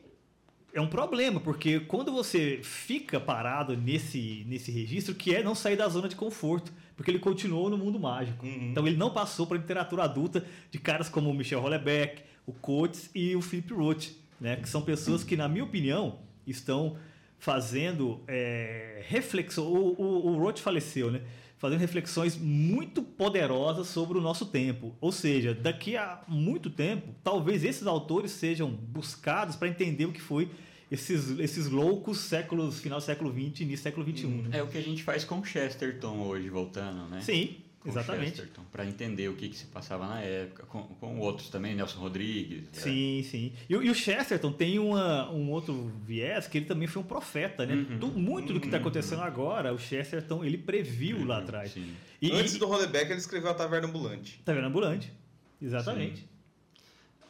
é 0.75 0.81
um 0.83 0.87
problema, 0.87 1.41
porque 1.41 1.81
quando 1.81 2.13
você 2.13 2.61
fica 2.63 3.19
parado 3.19 3.75
nesse, 3.75 4.45
nesse 4.47 4.71
registro, 4.71 5.15
que 5.15 5.35
é 5.35 5.43
não 5.43 5.55
sair 5.55 5.77
da 5.77 5.89
zona 5.89 6.11
de 6.11 6.15
conforto, 6.15 6.71
porque 6.95 7.11
ele 7.11 7.19
continuou 7.19 7.71
no 7.71 7.79
mundo 7.79 7.99
mágico. 7.99 8.45
Uhum. 8.45 8.69
Então 8.71 8.87
ele 8.87 8.99
não 8.99 9.11
passou 9.11 9.47
para 9.47 9.57
a 9.57 9.61
literatura 9.61 10.03
adulta 10.03 10.45
de 10.71 10.79
caras 10.79 11.09
como 11.09 11.31
o 11.31 11.35
Michel 11.35 11.61
Houellebecq, 11.61 12.23
o 12.47 12.53
Coates 12.53 13.09
e 13.15 13.35
o 13.35 13.41
Philip 13.41 13.73
Roth, 13.73 14.09
né? 14.39 14.57
que 14.57 14.69
são 14.69 14.83
pessoas 14.83 15.25
que, 15.25 15.39
na 15.39 15.49
minha 15.49 15.65
opinião, 15.65 16.19
estão 16.47 16.99
fazendo 17.39 18.21
é, 18.29 19.03
reflexão. 19.09 19.65
O, 19.65 19.95
o, 19.99 20.27
o 20.33 20.39
Roth 20.39 20.59
faleceu, 20.59 21.11
né? 21.11 21.23
Fazendo 21.59 21.81
reflexões 21.81 22.37
muito 22.37 23.03
poderosas 23.03 23.87
sobre 23.89 24.19
o 24.19 24.21
nosso 24.21 24.47
tempo. 24.47 24.95
Ou 25.01 25.11
seja, 25.11 25.55
daqui 25.55 25.97
a 25.97 26.23
muito 26.29 26.69
tempo, 26.71 27.15
talvez 27.25 27.65
esses 27.65 27.87
autores 27.87 28.31
sejam 28.33 28.71
buscados 28.71 29.57
para 29.57 29.69
entender 29.69 30.05
o 30.05 30.13
que 30.13 30.21
foi 30.21 30.51
esses, 30.91 31.39
esses 31.39 31.69
loucos 31.69 32.19
séculos, 32.19 32.81
final 32.81 32.99
do 32.99 33.05
século 33.05 33.31
XX, 33.31 33.61
início 33.61 33.77
do 33.77 33.79
século 33.79 34.07
XXI. 34.07 34.27
Né? 34.27 34.59
É 34.59 34.63
o 34.63 34.69
que 34.69 34.79
a 34.79 34.83
gente 34.83 35.03
faz 35.03 35.25
com 35.25 35.43
Chesterton 35.43 36.19
hoje, 36.21 36.49
voltando, 36.49 37.09
né? 37.09 37.21
Sim, 37.21 37.57
Exatamente. 37.87 38.43
Para 38.73 38.85
entender 38.85 39.29
o 39.29 39.35
que, 39.35 39.49
que, 39.49 39.57
se 39.57 39.67
passava 39.67 40.07
na 40.07 40.21
época, 40.21 40.65
com, 40.65 40.83
com 40.83 41.19
outros 41.19 41.49
também, 41.49 41.75
Nelson 41.75 41.99
Rodrigues. 41.99 42.65
Sim, 42.73 43.21
é. 43.21 43.23
sim. 43.23 43.53
E, 43.69 43.75
e, 43.75 43.91
o 43.91 43.95
Chesterton 43.95 44.53
tem 44.53 44.79
uma, 44.79 45.31
um 45.31 45.51
outro 45.51 45.93
viés 46.05 46.47
que 46.47 46.59
ele 46.59 46.67
também 46.67 46.89
foi 46.89 47.03
um 47.03 47.07
profeta, 47.07 47.65
né? 47.65 47.75
Uhum. 47.75 47.99
Do, 47.99 48.07
muito 48.09 48.53
do 48.53 48.61
que 48.61 48.67
está 48.67 48.79
acontecendo 48.79 49.21
uhum. 49.21 49.25
agora, 49.27 49.73
o 49.73 49.79
Chesterton 49.79 50.45
ele 50.45 50.59
previu 50.59 51.19
uhum, 51.19 51.27
lá 51.27 51.39
atrás. 51.39 51.75
E, 52.21 52.33
Antes 52.33 52.59
do 52.59 52.67
Rodebeck, 52.67 53.11
ele 53.11 53.21
escreveu 53.21 53.51
a 53.51 53.55
Taverna 53.55 53.89
Ambulante. 53.89 54.41
Taverna 54.45 54.69
Ambulante, 54.69 55.13
exatamente. 55.61 56.21
Sim. 56.21 56.36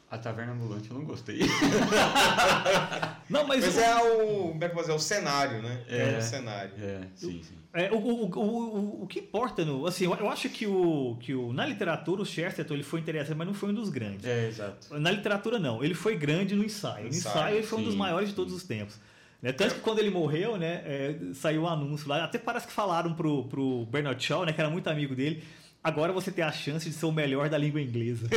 A 0.08 0.16
Taverna 0.16 0.52
Ambulante 0.52 0.88
eu 0.88 0.96
não 0.96 1.04
gostei. 1.04 1.40
não, 3.28 3.44
mas, 3.46 3.64
mas 3.64 3.76
o... 3.76 3.80
é 3.80 4.02
o. 4.02 4.48
Como 4.48 4.64
é 4.64 4.68
que 4.68 4.74
fazer? 4.74 4.92
É 4.92 4.94
o 4.94 4.98
cenário, 5.00 5.62
né? 5.62 5.84
É, 5.88 6.14
é 6.14 6.18
o 6.18 6.22
cenário. 6.22 6.72
É, 6.78 7.00
sim, 7.16 7.42
sim. 7.42 7.54
É, 7.74 7.90
o, 7.90 7.96
o, 7.96 8.24
o, 8.24 9.02
o, 9.02 9.06
que 9.06 9.18
importa, 9.18 9.64
no, 9.64 9.84
assim, 9.84 10.04
eu, 10.04 10.14
eu, 10.14 10.30
acho 10.30 10.48
que, 10.48 10.66
o, 10.66 11.16
que 11.20 11.34
o, 11.34 11.52
na 11.52 11.66
literatura 11.66 12.22
o 12.22 12.24
Chesterton 12.24 12.72
ele 12.72 12.82
foi 12.82 13.00
interessante, 13.00 13.36
mas 13.36 13.46
não 13.46 13.52
foi 13.52 13.68
um 13.68 13.74
dos 13.74 13.90
grandes. 13.90 14.24
É, 14.24 14.48
exato. 14.48 14.98
Na 14.98 15.10
literatura 15.10 15.58
não, 15.58 15.84
ele 15.84 15.92
foi 15.92 16.16
grande 16.16 16.54
no 16.54 16.64
ensaio. 16.64 17.02
No 17.02 17.08
ensaio, 17.10 17.34
ensaio 17.34 17.56
ele 17.56 17.66
foi 17.66 17.78
sim, 17.78 17.84
um 17.84 17.88
dos 17.88 17.96
maiores 17.96 18.28
sim. 18.28 18.32
de 18.32 18.36
todos 18.36 18.54
os 18.54 18.62
tempos. 18.62 18.98
Né? 19.42 19.52
Tanto 19.52 19.74
que 19.74 19.80
quando 19.80 19.98
ele 19.98 20.10
morreu, 20.10 20.56
né, 20.56 20.82
é, 20.86 21.18
saiu 21.34 21.62
um 21.62 21.68
anúncio 21.68 22.08
lá, 22.08 22.24
até 22.24 22.38
parece 22.38 22.66
que 22.66 22.72
falaram 22.72 23.12
pro, 23.12 23.44
pro 23.44 23.84
Bernard 23.86 24.24
Shaw, 24.24 24.46
né, 24.46 24.52
que 24.52 24.60
era 24.60 24.70
muito 24.70 24.88
amigo 24.88 25.14
dele, 25.14 25.42
agora 25.86 26.12
você 26.12 26.32
tem 26.32 26.44
a 26.44 26.50
chance 26.50 26.88
de 26.88 26.94
ser 26.94 27.06
o 27.06 27.12
melhor 27.12 27.48
da 27.48 27.56
língua 27.56 27.80
inglesa. 27.80 28.26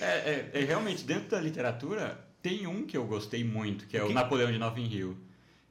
é, 0.00 0.04
é, 0.04 0.50
é, 0.54 0.60
realmente, 0.64 1.02
dentro 1.02 1.28
da 1.30 1.40
literatura, 1.40 2.24
tem 2.40 2.68
um 2.68 2.86
que 2.86 2.96
eu 2.96 3.04
gostei 3.04 3.42
muito, 3.42 3.86
que 3.88 3.96
é 3.96 4.02
o, 4.02 4.10
o 4.10 4.12
Napoleão 4.12 4.52
de 4.52 4.58
Nova 4.58 4.78
Hill. 4.78 5.16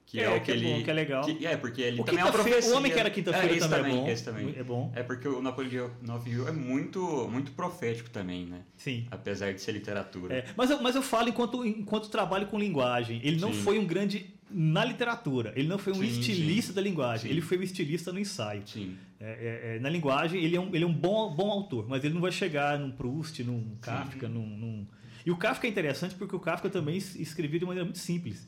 Que 0.05 0.19
é, 0.21 0.23
é 0.23 0.29
o 0.37 0.41
que, 0.41 0.51
é 0.51 0.55
ele. 0.55 0.73
Bom, 0.73 0.83
que 0.83 0.89
é 0.89 0.93
legal. 0.93 1.23
Que, 1.25 1.45
é, 1.45 1.57
porque 1.57 1.81
ele 1.81 1.99
o 1.99 2.05
também 2.05 2.21
é 2.21 2.25
uma 2.25 2.31
profecia. 2.31 2.73
O 2.73 2.77
Homem 2.77 2.91
que 2.91 2.99
era 2.99 3.09
quinta-feira 3.09 3.55
é, 3.55 3.59
também, 3.59 3.77
também, 3.77 3.91
é 3.91 3.95
bom. 3.95 4.07
Esse 4.09 4.23
também. 4.23 4.55
É 4.57 4.63
bom. 4.63 4.91
É 4.95 5.03
porque 5.03 5.27
o 5.27 5.41
Napoleão 5.41 5.91
de 5.99 6.07
Nova 6.07 6.29
Hill 6.29 6.47
é 6.47 6.51
muito, 6.51 7.27
muito 7.29 7.51
profético 7.51 8.09
também, 8.09 8.45
né? 8.45 8.61
Sim. 8.77 9.05
Apesar 9.11 9.53
de 9.53 9.61
ser 9.61 9.73
literatura. 9.73 10.33
É, 10.33 10.45
mas, 10.55 10.69
eu, 10.69 10.81
mas 10.81 10.95
eu 10.95 11.01
falo 11.01 11.27
enquanto, 11.27 11.65
enquanto 11.65 12.09
trabalho 12.09 12.47
com 12.47 12.57
linguagem. 12.57 13.19
Ele 13.21 13.37
não 13.37 13.51
sim. 13.51 13.61
foi 13.61 13.79
um 13.79 13.85
grande 13.85 14.36
na 14.49 14.83
literatura. 14.85 15.53
Ele 15.55 15.67
não 15.67 15.77
foi 15.77 15.93
um 15.93 15.97
sim, 15.97 16.07
estilista 16.07 16.71
sim. 16.71 16.75
da 16.75 16.81
linguagem. 16.81 17.29
Ele 17.29 17.41
foi 17.41 17.57
um 17.57 17.63
estilista 17.63 18.11
no 18.11 18.19
ensaio. 18.19 18.63
Sim. 18.65 18.97
É, 19.19 19.75
é, 19.75 19.79
na 19.79 19.89
linguagem, 19.89 20.43
ele 20.43 20.55
é 20.55 20.59
um, 20.59 20.73
ele 20.75 20.83
é 20.83 20.87
um 20.87 20.93
bom, 20.93 21.33
bom 21.33 21.49
autor, 21.49 21.87
mas 21.87 22.03
ele 22.03 22.13
não 22.13 22.21
vai 22.21 22.31
chegar 22.31 22.77
num 22.77 22.91
Proust, 22.91 23.43
num 23.43 23.75
Kafka, 23.81 24.27
num, 24.27 24.45
num... 24.45 24.87
E 25.25 25.31
o 25.31 25.37
Kafka 25.37 25.67
é 25.67 25.69
interessante 25.69 26.15
porque 26.15 26.35
o 26.35 26.39
Kafka 26.39 26.69
também 26.69 26.97
escrevia 26.97 27.59
de 27.59 27.65
maneira 27.65 27.83
muito 27.83 27.99
simples. 27.99 28.47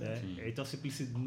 É, 0.00 0.48
então 0.48 0.64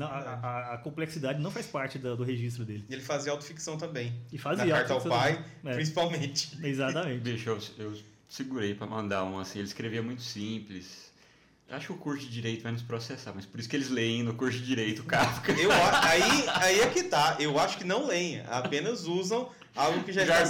a, 0.01 0.05
a, 0.05 0.73
a, 0.73 0.77
complexidade 0.79 1.41
não 1.41 1.49
faz 1.49 1.65
parte 1.65 1.97
do, 1.97 2.17
do, 2.17 2.23
registro 2.23 2.65
dele. 2.65 2.83
E 2.89 2.93
ele 2.93 3.01
fazia 3.01 3.31
autoficção 3.31 3.77
também. 3.77 4.13
E 4.33 4.37
fazia. 4.37 4.65
Na 4.65 4.71
carta 4.73 4.93
ao 4.93 5.01
pai, 5.01 5.45
é. 5.63 5.73
principalmente. 5.75 6.57
Exatamente. 6.61 7.21
Bicho, 7.21 7.49
eu, 7.49 7.59
eu 7.77 7.97
segurei 8.27 8.75
para 8.75 8.87
mandar 8.87 9.23
um 9.23 9.39
assim. 9.39 9.59
Ele 9.59 9.67
escrevia 9.67 10.03
muito 10.03 10.21
simples. 10.21 11.13
Acho 11.69 11.87
que 11.87 11.93
o 11.93 11.97
curso 11.97 12.25
de 12.25 12.31
direito 12.31 12.61
vai 12.61 12.71
nos 12.71 12.83
processar, 12.83 13.33
mas 13.35 13.45
por 13.45 13.59
isso 13.59 13.67
que 13.67 13.75
eles 13.75 13.89
leem 13.89 14.21
no 14.23 14.35
curso 14.35 14.59
de 14.59 14.65
direito 14.65 15.03
Kafka. 15.03 15.51
Eu, 15.53 15.71
aí, 15.71 16.21
aí 16.61 16.79
é 16.81 16.87
que 16.89 17.03
tá. 17.03 17.37
Eu 17.39 17.59
acho 17.59 17.77
que 17.77 17.83
não 17.83 18.05
leem, 18.05 18.41
apenas 18.47 19.05
usam 19.07 19.49
algo 19.75 20.03
que 20.03 20.13
já 20.13 20.21
está 20.23 20.41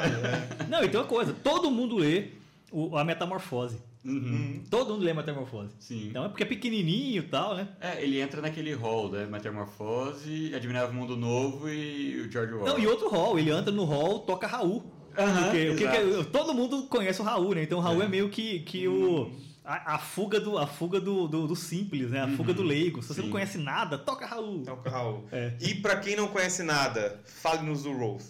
né? 0.00 0.08
né? 0.08 0.66
Não, 0.68 0.82
e 0.82 0.88
tem 0.88 0.98
uma 0.98 1.06
coisa: 1.06 1.32
todo 1.34 1.70
mundo 1.70 1.96
lê 1.96 2.28
o, 2.70 2.96
a 2.96 3.04
Metamorfose. 3.04 3.78
Uhum. 4.04 4.64
Todo 4.68 4.94
mundo 4.94 5.04
lê 5.04 5.12
Metamorfose. 5.12 5.70
Sim. 5.78 6.08
Então 6.08 6.24
é 6.24 6.28
porque 6.28 6.42
é 6.42 6.46
pequenininho 6.46 7.22
e 7.22 7.26
tal, 7.28 7.54
né? 7.54 7.68
É, 7.80 8.02
ele 8.02 8.18
entra 8.20 8.40
naquele 8.40 8.72
hall, 8.72 9.10
né? 9.10 9.26
Metamorfose, 9.26 10.52
Admirável 10.54 10.94
Mundo 10.94 11.16
Novo 11.16 11.68
e 11.68 12.20
o 12.22 12.30
George 12.32 12.54
Orwell. 12.54 12.72
Não, 12.72 12.78
e 12.82 12.86
outro 12.86 13.08
hall, 13.10 13.38
ele 13.38 13.50
anda 13.50 13.70
no 13.70 13.84
hall, 13.84 14.20
toca 14.20 14.46
Raul. 14.46 14.82
Aham, 15.16 15.42
Porque 15.44 15.68
o 15.70 15.76
que 15.76 15.84
exato. 15.84 15.98
que 16.08 16.20
é- 16.20 16.24
todo 16.24 16.54
mundo 16.54 16.84
conhece 16.84 17.20
o 17.20 17.24
Raul, 17.24 17.54
né? 17.54 17.62
Então 17.62 17.78
o 17.78 17.82
Raul 17.82 18.02
é, 18.02 18.06
É. 18.06 18.08
meio 18.08 18.28
que, 18.30 18.60
que 18.60 18.88
o. 18.88 19.30
A, 19.64 19.94
a 19.94 19.98
fuga 19.98 20.40
do, 20.40 20.58
a 20.58 20.66
fuga 20.66 21.00
do, 21.00 21.28
do, 21.28 21.46
do 21.46 21.54
simples, 21.56 22.10
né? 22.10 22.20
A 22.20 22.28
fuga 22.28 22.52
do 22.52 22.62
leigo. 22.62 23.00
Se 23.00 23.08
você 23.08 23.20
não 23.20 23.28
Sim. 23.28 23.32
conhece 23.32 23.58
nada, 23.58 23.96
toca 23.96 24.26
Raul. 24.26 24.62
Então, 24.62 24.80
Raul. 24.84 25.24
É. 25.30 25.52
E 25.60 25.74
pra 25.76 25.96
quem 26.00 26.16
não 26.16 26.28
conhece 26.28 26.62
nada, 26.62 27.20
fale-nos 27.24 27.84
do 27.84 27.92
Rolf. 27.92 28.24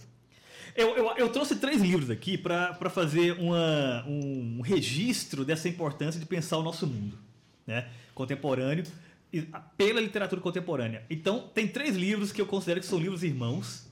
Eu, 0.74 0.96
eu, 0.96 1.16
eu 1.16 1.28
trouxe 1.28 1.56
três 1.56 1.80
livros 1.80 2.10
aqui 2.10 2.36
para 2.36 2.90
fazer 2.90 3.32
uma, 3.38 4.04
um 4.06 4.60
registro 4.62 5.44
dessa 5.44 5.68
importância 5.68 6.18
de 6.20 6.26
pensar 6.26 6.58
o 6.58 6.62
nosso 6.62 6.86
mundo 6.86 7.18
né? 7.66 7.88
contemporâneo 8.14 8.84
e- 9.32 9.46
pela 9.76 10.00
literatura 10.00 10.40
contemporânea. 10.40 11.04
Então, 11.08 11.48
tem 11.54 11.66
três 11.68 11.96
livros 11.96 12.32
que 12.32 12.40
eu 12.40 12.46
considero 12.46 12.80
que 12.80 12.86
são 12.86 12.98
livros 12.98 13.22
irmãos. 13.22 13.86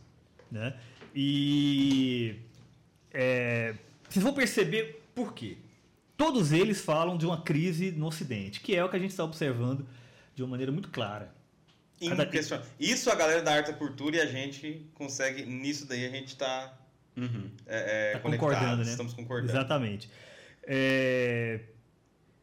Né? 0.51 0.75
E 1.15 2.37
é, 3.13 3.75
vocês 4.09 4.23
vão 4.23 4.33
perceber 4.33 5.03
por 5.15 5.33
quê. 5.33 5.57
Todos 6.21 6.53
eles 6.53 6.83
falam 6.83 7.17
de 7.17 7.25
uma 7.25 7.41
crise 7.41 7.93
no 7.93 8.07
Ocidente, 8.07 8.61
que 8.61 8.77
é 8.77 8.85
o 8.85 8.91
que 8.91 8.97
a 8.97 8.99
gente 8.99 9.09
está 9.13 9.25
observando 9.25 9.87
de 10.35 10.43
uma 10.43 10.51
maneira 10.51 10.71
muito 10.71 10.91
clara. 10.91 11.33
Cada- 11.99 12.25
Inquestionável. 12.25 12.71
Isso 12.79 13.11
a 13.11 13.15
galera 13.15 13.41
da 13.41 13.55
arte 13.55 13.71
e 13.71 13.75
cultura 13.75 14.17
e 14.17 14.21
a 14.21 14.27
gente 14.27 14.87
consegue, 14.93 15.47
nisso 15.47 15.87
daí 15.89 16.05
a 16.05 16.11
gente 16.11 16.37
tá, 16.37 16.79
Uhum. 17.17 17.51
é, 17.67 18.11
é, 18.11 18.13
Tá 18.13 18.21
concordando, 18.21 18.85
né? 18.85 18.91
estamos 18.91 19.15
concordando. 19.15 19.51
Exatamente. 19.51 20.11
É, 20.63 21.61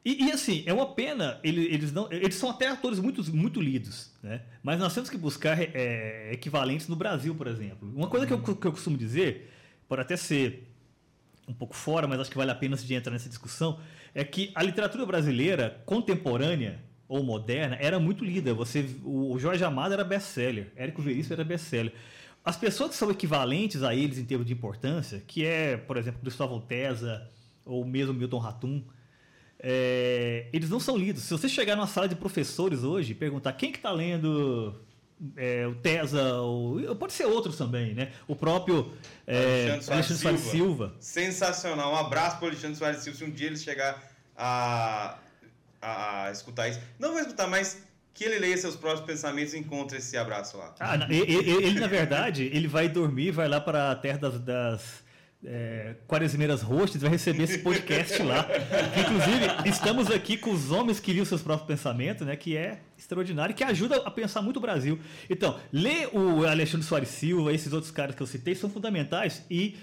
E, 0.04 0.26
e, 0.26 0.32
assim, 0.32 0.64
é 0.66 0.74
uma 0.74 0.96
pena, 0.96 1.40
ele- 1.44 1.66
eles, 1.66 1.92
não, 1.92 2.10
eles 2.12 2.34
são 2.36 2.50
até 2.50 2.68
atores 2.68 2.98
muito, 2.98 3.22
muito 3.36 3.60
lidos, 3.62 4.10
né? 4.24 4.42
mas 4.64 4.80
nós 4.80 4.94
temos 4.94 5.10
que 5.10 5.18
buscar 5.18 5.60
é, 5.62 6.32
equivalentes 6.32 6.88
no 6.88 6.96
Brasil, 6.96 7.36
por 7.36 7.46
exemplo. 7.46 7.92
Uma 7.94 8.08
coisa 8.08 8.26
que 8.26 8.32
eu, 8.34 8.42
que 8.42 8.66
eu 8.66 8.72
costumo 8.72 8.98
dizer, 8.98 9.52
pode 9.88 10.02
até 10.02 10.16
ser 10.16 10.66
um 11.48 11.54
pouco 11.54 11.76
fora, 11.76 12.08
mas 12.08 12.20
acho 12.20 12.30
que 12.30 12.38
vale 12.38 12.52
a 12.52 12.56
pena 12.56 12.76
de 12.76 12.94
entrar 12.94 13.12
nessa 13.12 13.30
discussão, 13.30 13.80
é 14.14 14.24
que 14.24 14.52
a 14.54 14.62
literatura 14.62 15.06
brasileira 15.06 15.82
contemporânea 15.86 16.80
ou 17.08 17.24
moderna 17.24 17.78
era 17.80 18.00
muito 18.00 18.26
lida. 18.26 18.54
Você, 18.54 18.86
o 19.04 19.38
Jorge 19.40 19.64
Amado 19.64 19.94
era 19.94 20.04
best-seller, 20.04 20.72
Érico 20.76 21.02
Veríssimo 21.02 21.34
era 21.34 21.44
best-seller. 21.44 21.94
As 22.44 22.58
pessoas 22.58 22.92
que 22.92 22.96
são 22.96 23.12
equivalentes 23.12 23.84
a 23.84 23.94
eles 23.94 24.18
em 24.18 24.26
termos 24.26 24.48
de 24.48 24.54
importância, 24.54 25.22
que 25.26 25.46
é, 25.46 25.78
por 25.78 25.98
exemplo, 25.98 26.22
Cristóvão 26.22 26.62
Tesa 26.62 27.30
ou 27.66 27.86
mesmo 27.86 28.14
Milton 28.14 28.38
Ratum, 28.38 28.84
é, 29.60 30.48
eles 30.54 30.70
não 30.70 30.80
são 30.80 30.98
lidos. 30.98 31.24
Se 31.24 31.32
você 31.32 31.50
chegar 31.50 31.76
numa 31.76 31.88
sala 31.88 32.08
de 32.08 32.16
professores 32.16 32.84
hoje 32.84 33.12
e 33.12 33.16
perguntar 33.16 33.54
quem 33.54 33.72
que 33.72 33.80
está 33.80 33.92
lendo 33.92 34.80
é, 35.36 35.66
o 35.66 35.76
Tesa, 35.76 36.36
ou, 36.36 36.96
pode 36.96 37.14
ser 37.14 37.26
outros 37.26 37.58
também, 37.58 37.94
né? 37.94 38.12
O 38.28 38.36
próprio 38.36 38.92
é, 39.26 39.72
Alexandre 39.72 39.84
Soares 39.84 39.90
Alexandre 39.90 40.22
Soares 40.22 40.42
Silva. 40.42 40.86
Silva. 40.86 40.96
Sensacional. 41.00 41.94
Um 41.94 41.96
abraço 41.96 42.38
para 42.38 42.48
Alexandre 42.48 42.78
Soares 42.78 43.02
Silva. 43.02 43.18
Se 43.18 43.24
um 43.24 43.32
dia 43.32 43.48
ele 43.48 43.58
chegar 43.58 44.04
a, 44.38 45.18
a, 45.82 46.30
escutar 46.32 46.70
isso, 46.70 46.80
não 47.00 47.14
vai 47.14 47.22
escutar, 47.22 47.48
mas 47.48 47.82
que 48.14 48.24
ele 48.24 48.40
leia 48.40 48.58
seus 48.58 48.76
próprios 48.76 49.06
pensamentos 49.06 49.54
e 49.54 49.58
encontre 49.58 49.98
esse 49.98 50.18
abraço 50.18 50.58
lá. 50.58 50.74
Ah, 50.80 50.96
ele, 51.10 51.52
ele, 51.52 51.80
na 51.80 51.88
verdade, 51.88 52.50
ele 52.54 52.68
vai 52.68 52.90
dormir, 52.90 53.32
vai 53.32 53.48
lá 53.48 53.62
para 53.62 53.92
a 53.92 53.96
terra 53.96 54.18
das, 54.18 54.40
das 54.40 55.04
é, 55.44 55.96
Quaresimeiras 56.08 56.62
Roxas, 56.62 57.02
vai 57.02 57.12
receber 57.12 57.44
esse 57.44 57.60
podcast 57.60 58.22
lá. 58.24 58.48
Inclusive, 59.00 59.70
estamos 59.70 60.10
aqui 60.10 60.38
com 60.38 60.52
os 60.52 60.72
homens 60.72 61.00
que 61.00 61.14
liam 61.14 61.26
seus 61.26 61.42
próprios 61.42 61.68
pensamentos, 61.68 62.26
né? 62.26 62.36
Que 62.36 62.58
é 62.58 62.82
extraordinário, 62.98 63.54
que 63.56 63.64
ajuda 63.64 63.98
a 64.06 64.12
pensar 64.12 64.42
muito 64.42 64.58
o 64.58 64.60
Brasil. 64.62 65.00
Então, 65.30 65.60
ler 65.72 66.10
o 66.14 66.46
Alexandre 66.46 66.86
Soares 66.86 67.10
Silva, 67.10 67.54
esses 67.54 67.72
outros 67.72 67.92
caras 67.92 68.16
que 68.16 68.22
eu 68.22 68.28
citei, 68.28 68.56
são 68.56 68.70
fundamentais 68.70 69.46
e 69.50 69.78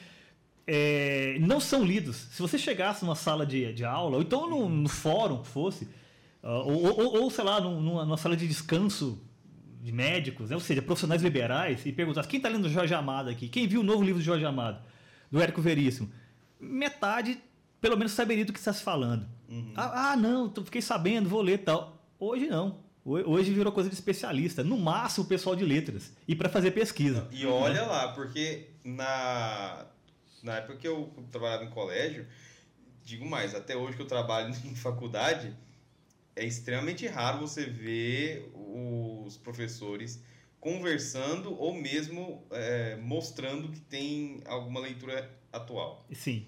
é, 0.66 1.36
não 1.40 1.60
são 1.60 1.84
lidos. 1.84 2.16
Se 2.32 2.42
você 2.42 2.58
chegasse 2.58 3.04
numa 3.04 3.14
sala 3.14 3.46
de, 3.46 3.72
de 3.72 3.84
aula, 3.84 4.16
ou 4.16 4.22
então 4.22 4.48
no, 4.48 4.68
no 4.68 4.88
fórum 4.88 5.42
que 5.42 5.48
fosse, 5.48 5.88
ah, 6.42 6.58
ou, 6.58 6.98
ou, 7.00 7.22
ou, 7.22 7.30
sei 7.30 7.44
lá, 7.44 7.60
num- 7.60 7.80
numa, 7.80 8.04
numa 8.04 8.16
sala 8.16 8.36
de 8.36 8.48
descanso 8.48 9.22
de 9.82 9.92
médicos, 9.92 10.48
né? 10.48 10.56
ou 10.56 10.60
seja, 10.60 10.80
profissionais 10.80 11.22
liberais, 11.22 11.84
e 11.84 11.92
perguntasse 11.92 12.26
quem 12.26 12.38
está 12.38 12.48
lendo 12.48 12.68
Jorge 12.70 12.94
Amado 12.94 13.28
aqui? 13.28 13.48
Quem 13.48 13.68
viu 13.68 13.80
o 13.80 13.84
novo 13.84 14.02
livro 14.02 14.18
de 14.18 14.24
Jorge 14.26 14.44
Amado? 14.44 14.78
Do 15.34 15.42
Érico 15.42 15.60
Veríssimo? 15.60 16.12
Metade, 16.60 17.42
pelo 17.80 17.96
menos, 17.96 18.12
saberia 18.12 18.44
do 18.44 18.52
que 18.52 18.58
está 18.60 18.72
se 18.72 18.84
falando. 18.84 19.26
Ah, 19.74 20.12
ah, 20.12 20.16
não, 20.16 20.52
fiquei 20.64 20.80
sabendo, 20.80 21.28
vou 21.28 21.42
ler 21.42 21.54
e 21.54 21.58
tal. 21.58 22.00
Hoje 22.20 22.46
não. 22.46 22.78
Ho- 23.04 23.32
Hoje 23.32 23.52
virou 23.52 23.72
coisa 23.72 23.88
de 23.88 23.96
especialista. 23.96 24.62
No 24.62 24.78
máximo, 24.78 25.24
o 25.24 25.28
pessoal 25.28 25.56
de 25.56 25.64
letras. 25.64 26.12
E 26.28 26.36
para 26.36 26.48
fazer 26.48 26.70
pesquisa. 26.70 27.26
E 27.32 27.44
olha 27.46 27.82
lá, 27.84 28.12
porque 28.12 28.68
na, 28.84 29.86
na 30.40 30.54
época 30.58 30.76
que 30.76 30.86
eu 30.86 31.12
trabalhava 31.32 31.64
em 31.64 31.70
colégio, 31.70 32.26
digo 33.04 33.26
mais, 33.28 33.56
até 33.56 33.76
hoje 33.76 33.96
que 33.96 34.02
eu 34.02 34.06
trabalho 34.06 34.54
em 34.64 34.74
faculdade, 34.76 35.52
é 36.36 36.44
extremamente 36.46 37.08
raro 37.08 37.40
você 37.40 37.64
ver 37.64 38.52
os 38.54 39.36
professores 39.36 40.22
conversando 40.64 41.54
ou 41.60 41.74
mesmo 41.74 42.42
é, 42.50 42.96
mostrando 42.96 43.68
que 43.68 43.80
tem 43.80 44.40
alguma 44.46 44.80
leitura 44.80 45.30
atual. 45.52 46.06
Sim. 46.10 46.46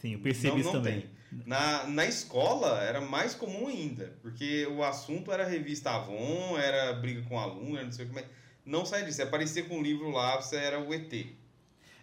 Sim, 0.00 0.14
eu 0.14 0.18
percebi 0.18 0.48
não, 0.54 0.58
isso 0.58 0.72
não 0.72 0.82
também. 0.82 1.02
tem. 1.02 1.10
Na, 1.46 1.86
na 1.86 2.04
escola 2.04 2.82
era 2.82 3.00
mais 3.00 3.34
comum 3.34 3.68
ainda, 3.68 4.12
porque 4.20 4.66
o 4.66 4.82
assunto 4.82 5.30
era 5.30 5.46
revista 5.46 5.92
Avon, 5.92 6.58
era 6.58 6.92
briga 6.94 7.22
com 7.22 7.38
aluno, 7.38 7.76
era 7.76 7.84
não 7.84 7.92
sei 7.92 8.04
o 8.04 8.08
que, 8.08 8.14
mas 8.14 8.26
não 8.64 8.84
sai 8.84 9.04
disso. 9.04 9.18
Você 9.18 9.22
aparecia 9.22 9.62
com 9.62 9.78
um 9.78 9.82
livro 9.82 10.10
lá, 10.10 10.40
você 10.40 10.56
era 10.56 10.80
o 10.80 10.92
ET. 10.92 11.12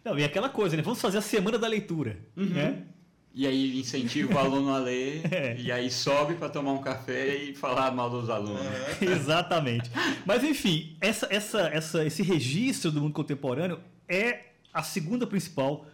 Não, 0.04 0.18
e 0.18 0.24
aquela 0.24 0.50
coisa, 0.50 0.78
né? 0.78 0.82
Vamos 0.82 1.02
fazer 1.02 1.18
a 1.18 1.22
semana 1.22 1.58
da 1.58 1.68
leitura. 1.68 2.20
Né? 2.36 2.86
E 3.34 3.48
aí 3.48 3.80
incentiva 3.80 4.36
o 4.36 4.38
aluno 4.38 4.70
a 4.74 4.78
ler, 4.78 5.22
É. 5.34 5.56
e 5.60 5.72
aí 5.72 5.90
sobe 5.90 6.36
para 6.36 6.50
tomar 6.50 6.72
um 6.74 6.82
café 6.82 7.36
e 7.36 7.56
falar 7.56 7.92
mal 7.92 8.10
dos 8.10 8.30
alunos. 8.30 8.62
Exatamente. 9.02 9.90
Mas 10.26 10.44
enfim, 10.44 10.96
essa, 11.02 11.28
essa, 11.32 11.62
essa, 11.70 12.06
esse 12.06 12.22
registro 12.22 12.92
do 12.92 13.02
mundo 13.02 13.14
contemporâneo 13.14 13.80
é 14.08 14.40
a 14.72 14.84
segunda 14.84 15.26
principal 15.26 15.86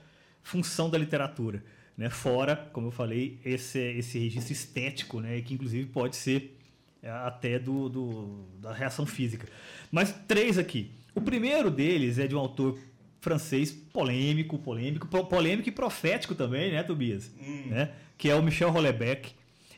função 0.43 0.89
da 0.89 0.97
literatura. 0.97 1.63
Né? 1.97 2.09
Fora, 2.09 2.55
como 2.73 2.87
eu 2.87 2.91
falei, 2.91 3.39
esse, 3.45 3.79
esse 3.79 4.19
registro 4.19 4.51
estético, 4.53 5.19
né? 5.21 5.39
que 5.41 5.53
inclusive 5.53 5.85
pode 5.87 6.15
ser 6.17 6.57
é, 7.01 7.09
até 7.09 7.57
do, 7.57 7.87
do- 7.87 8.45
da 8.61 8.73
reação 8.73 9.05
física. 9.05 9.47
Mas 9.91 10.13
três 10.27 10.57
aqui. 10.57 10.91
O 11.15 11.21
primeiro 11.21 11.71
deles 11.71 12.19
é 12.19 12.27
de 12.27 12.35
um 12.35 12.39
autor 12.39 12.77
francês 13.21 13.71
polêmico, 13.71 14.57
polêmico, 14.57 15.07
polêmico 15.07 15.67
e 15.69 15.71
profético 15.71 16.33
também, 16.35 16.71
né, 16.71 16.83
Tobias? 16.83 17.29
Né? 17.67 17.91
Que 18.17 18.29
é 18.29 18.35
o 18.35 18.41
Michel 18.41 18.69
Houellebecq. 18.69 19.31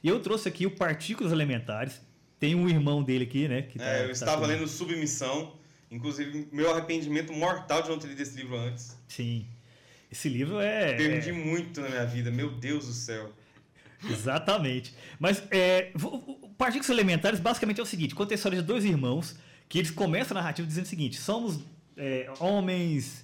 E 0.04 0.08
eu 0.08 0.20
trouxe 0.20 0.48
aqui 0.48 0.66
o 0.66 0.72
Partículas 0.72 1.32
Elementares. 1.32 2.02
Tem 2.40 2.56
um 2.56 2.68
irmão 2.68 3.04
dele 3.04 3.26
aqui, 3.26 3.48
né? 3.48 3.62
Que 3.62 3.78
tá- 3.78 3.86
É, 3.86 4.02
eu 4.02 4.08
tá 4.08 4.12
estava 4.14 4.48
lendo 4.48 4.68
Submissão, 4.68 5.54
inclusive 5.92 6.48
meu 6.52 6.72
arrependimento 6.72 7.32
mortal 7.34 7.84
de 7.84 7.90
não 7.90 8.00
ter 8.00 8.08
lido 8.08 8.22
esse 8.22 8.36
livro 8.36 8.58
antes. 8.58 8.98
Sim. 9.08 9.46
Esse 10.12 10.28
livro 10.28 10.60
é. 10.60 10.94
Perdi 10.96 11.30
é- 11.30 11.34
muito 11.34 11.80
na 11.82 11.90
minha 11.90 12.06
vida, 12.06 12.32
meu 12.32 12.50
Deus 12.52 12.88
do 12.88 12.94
céu. 12.94 13.32
Exatamente. 14.10 14.94
Mas 15.20 15.44
é, 15.52 15.92
Partículas 16.58 16.90
Elementares 16.90 17.40
basicamente 17.40 17.80
é 17.80 17.84
o 17.84 17.86
seguinte: 17.86 18.16
conta 18.16 18.34
a 18.34 18.36
história 18.36 18.58
de 18.60 18.64
dois 18.64 18.84
irmãos 18.84 19.36
que 19.70 19.78
eles 19.78 19.92
começam 19.92 20.36
a 20.36 20.42
narrativa 20.42 20.68
dizendo 20.68 20.86
o 20.86 20.90
seguinte: 20.90 21.18
somos 21.18 21.60
é, 21.96 22.28
homens 22.40 23.24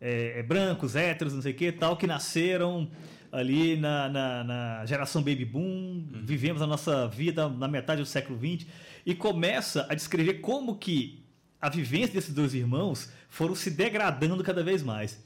é, 0.00 0.38
é, 0.38 0.42
brancos, 0.42 0.96
héteros, 0.96 1.34
não 1.34 1.42
sei 1.42 1.52
o 1.52 1.54
que, 1.54 1.72
tal, 1.72 1.96
que 1.96 2.06
nasceram 2.06 2.90
ali 3.30 3.76
na, 3.76 4.08
na, 4.08 4.44
na 4.44 4.86
geração 4.86 5.22
baby 5.22 5.44
boom, 5.44 6.06
vivemos 6.22 6.62
a 6.62 6.66
nossa 6.66 7.06
vida 7.08 7.48
na 7.48 7.68
metade 7.68 8.00
do 8.00 8.06
século 8.06 8.38
XX 8.38 8.66
e 9.04 9.14
começa 9.14 9.86
a 9.88 9.94
descrever 9.94 10.34
como 10.34 10.76
que 10.76 11.22
a 11.60 11.68
vivência 11.68 12.14
desses 12.14 12.32
dois 12.32 12.54
irmãos 12.54 13.10
foram 13.28 13.54
se 13.54 13.70
degradando 13.70 14.42
cada 14.42 14.62
vez 14.62 14.82
mais. 14.82 15.22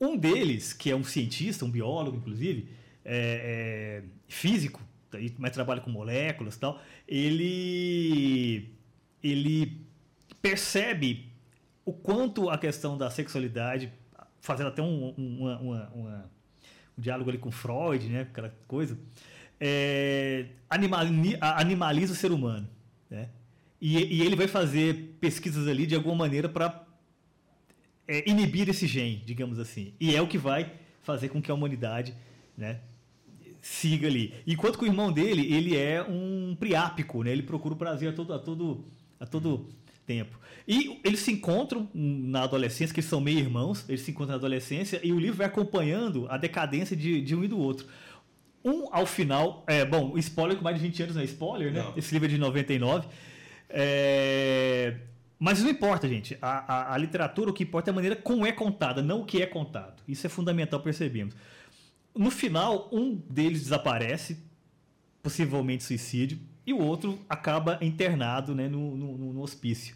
Um 0.00 0.16
deles, 0.16 0.72
que 0.72 0.90
é 0.90 0.96
um 0.96 1.04
cientista, 1.04 1.64
um 1.64 1.70
biólogo, 1.70 2.16
inclusive, 2.16 2.68
é, 3.04 4.02
é, 4.02 4.04
físico, 4.26 4.80
tá 5.10 5.18
mas 5.38 5.52
trabalha 5.52 5.80
com 5.80 5.90
moléculas 5.90 6.54
e 6.54 6.60
tal, 6.60 6.80
ele, 7.06 8.70
ele 9.22 9.80
percebe 10.40 11.27
o 11.88 11.92
quanto 11.92 12.50
a 12.50 12.58
questão 12.58 12.98
da 12.98 13.08
sexualidade, 13.10 13.90
fazendo 14.40 14.68
até 14.68 14.82
um, 14.82 15.14
um- 15.16 15.38
uma- 15.40 15.58
uma- 15.58 15.88
uma- 15.94 16.30
um 16.98 17.00
diálogo 17.00 17.30
ali 17.30 17.38
com 17.38 17.50
Freud, 17.50 18.06
né, 18.08 18.20
aquela 18.22 18.54
coisa, 18.66 18.98
é, 19.58 20.46
animaliza 20.68 22.12
o 22.12 22.16
ser 22.16 22.30
humano. 22.30 22.68
Né? 23.10 23.28
E, 23.80 23.96
e 24.16 24.22
ele 24.22 24.36
vai 24.36 24.46
fazer 24.48 25.16
pesquisas 25.20 25.66
ali 25.66 25.86
de 25.86 25.94
alguma 25.94 26.14
maneira 26.14 26.48
para 26.48 26.84
é, 28.06 28.28
inibir 28.28 28.68
esse 28.68 28.86
gene, 28.86 29.22
digamos 29.24 29.58
assim. 29.58 29.92
E 30.00 30.14
é 30.14 30.20
o 30.20 30.26
que 30.26 30.38
vai 30.38 30.72
fazer 31.02 31.28
com 31.30 31.40
que 31.40 31.50
a 31.50 31.54
humanidade 31.54 32.14
né, 32.56 32.80
siga 33.62 34.06
ali. 34.08 34.34
Enquanto 34.46 34.78
que 34.78 34.84
o 34.84 34.86
irmão 34.86 35.10
dele, 35.12 35.52
ele 35.52 35.76
é 35.76 36.02
um 36.02 36.56
priápico, 36.58 37.22
né? 37.22 37.32
Ele 37.32 37.42
procura 37.42 37.74
o 37.74 37.76
prazer 37.78 38.10
a 38.10 38.12
todo, 38.12 38.32
a 38.34 38.38
todo, 38.38 38.84
a 39.20 39.26
todo 39.26 39.68
tempo. 40.08 40.40
E 40.66 41.00
eles 41.04 41.20
se 41.20 41.30
encontram 41.30 41.88
na 41.94 42.42
adolescência, 42.42 42.94
que 42.94 43.00
eles 43.00 43.10
são 43.10 43.20
meio 43.20 43.38
irmãos, 43.38 43.84
eles 43.88 44.00
se 44.00 44.10
encontram 44.10 44.32
na 44.32 44.38
adolescência, 44.38 45.00
e 45.04 45.12
o 45.12 45.20
livro 45.20 45.36
vai 45.36 45.46
acompanhando 45.46 46.26
a 46.30 46.38
decadência 46.38 46.96
de, 46.96 47.20
de 47.20 47.36
um 47.36 47.44
e 47.44 47.48
do 47.48 47.58
outro. 47.58 47.86
Um, 48.64 48.88
ao 48.90 49.06
final, 49.06 49.64
é, 49.66 49.84
bom, 49.84 50.16
spoiler 50.16 50.56
com 50.56 50.64
mais 50.64 50.76
de 50.76 50.82
20 50.82 51.02
anos 51.02 51.14
não 51.14 51.22
é 51.22 51.26
spoiler, 51.26 51.72
né? 51.72 51.82
Não. 51.82 51.92
Esse 51.96 52.12
livro 52.12 52.26
é 52.26 52.30
de 52.30 52.38
99. 52.38 53.06
É, 53.68 54.96
mas 55.38 55.62
não 55.62 55.70
importa, 55.70 56.08
gente. 56.08 56.36
A, 56.40 56.74
a, 56.74 56.94
a 56.94 56.98
literatura, 56.98 57.50
o 57.50 57.52
que 57.52 57.62
importa 57.62 57.90
é 57.90 57.92
a 57.92 57.94
maneira 57.94 58.16
como 58.16 58.46
é 58.46 58.52
contada, 58.52 59.02
não 59.02 59.20
o 59.20 59.24
que 59.24 59.42
é 59.42 59.46
contado. 59.46 60.02
Isso 60.08 60.26
é 60.26 60.30
fundamental, 60.30 60.80
percebemos. 60.80 61.34
No 62.14 62.30
final, 62.30 62.88
um 62.90 63.14
deles 63.14 63.62
desaparece, 63.62 64.38
possivelmente 65.22 65.84
suicídio, 65.84 66.38
e 66.68 66.72
o 66.74 66.78
outro 66.78 67.18
acaba 67.28 67.78
internado 67.80 68.54
né, 68.54 68.68
no, 68.68 68.96
no, 68.96 69.32
no 69.32 69.40
hospício. 69.42 69.94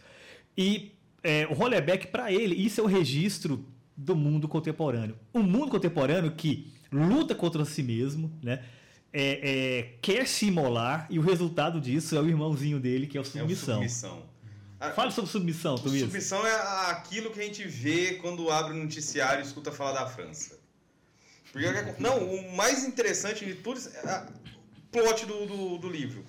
E 0.56 0.92
é, 1.22 1.46
o 1.48 1.52
Hollebeck, 1.54 2.06
para 2.06 2.32
ele, 2.32 2.54
isso 2.54 2.80
é 2.80 2.84
o 2.84 2.86
registro 2.86 3.64
do 3.96 4.16
mundo 4.16 4.48
contemporâneo. 4.48 5.16
Um 5.34 5.42
mundo 5.42 5.70
contemporâneo 5.70 6.32
que 6.32 6.72
luta 6.90 7.34
contra 7.34 7.64
si 7.64 7.82
mesmo, 7.82 8.32
né? 8.42 8.64
É, 9.12 9.50
é, 9.50 9.82
quer 10.00 10.26
se 10.26 10.46
imolar, 10.46 11.06
e 11.10 11.18
o 11.18 11.22
resultado 11.22 11.78
disso 11.78 12.16
é 12.16 12.20
o 12.20 12.26
irmãozinho 12.26 12.80
dele, 12.80 13.06
que 13.06 13.18
é 13.18 13.20
o 13.20 13.24
É 13.24 13.26
o 13.26 13.30
submissão. 13.30 13.74
submissão. 13.74 14.22
A- 14.80 14.90
Fale 14.92 15.12
sobre 15.12 15.30
submissão, 15.30 15.76
Tobias. 15.76 16.04
Submissão 16.04 16.46
é 16.46 16.90
aquilo 16.90 17.30
que 17.30 17.38
a 17.38 17.42
gente 17.42 17.62
vê 17.68 18.14
quando 18.14 18.50
abre 18.50 18.72
o 18.72 18.82
noticiário 18.82 19.42
e 19.44 19.46
escuta 19.46 19.70
falar 19.70 19.92
da 19.92 20.06
França. 20.06 20.58
Porque, 21.52 21.70
que 21.70 21.78
acon- 21.78 21.94
não, 21.98 22.18
o 22.24 22.56
mais 22.56 22.82
interessante 22.84 23.44
de 23.44 23.54
tudo 23.56 23.78
é 23.78 24.26
o 24.26 24.82
plot 24.90 25.26
do, 25.26 25.46
do, 25.46 25.78
do 25.78 25.88
livro. 25.90 26.24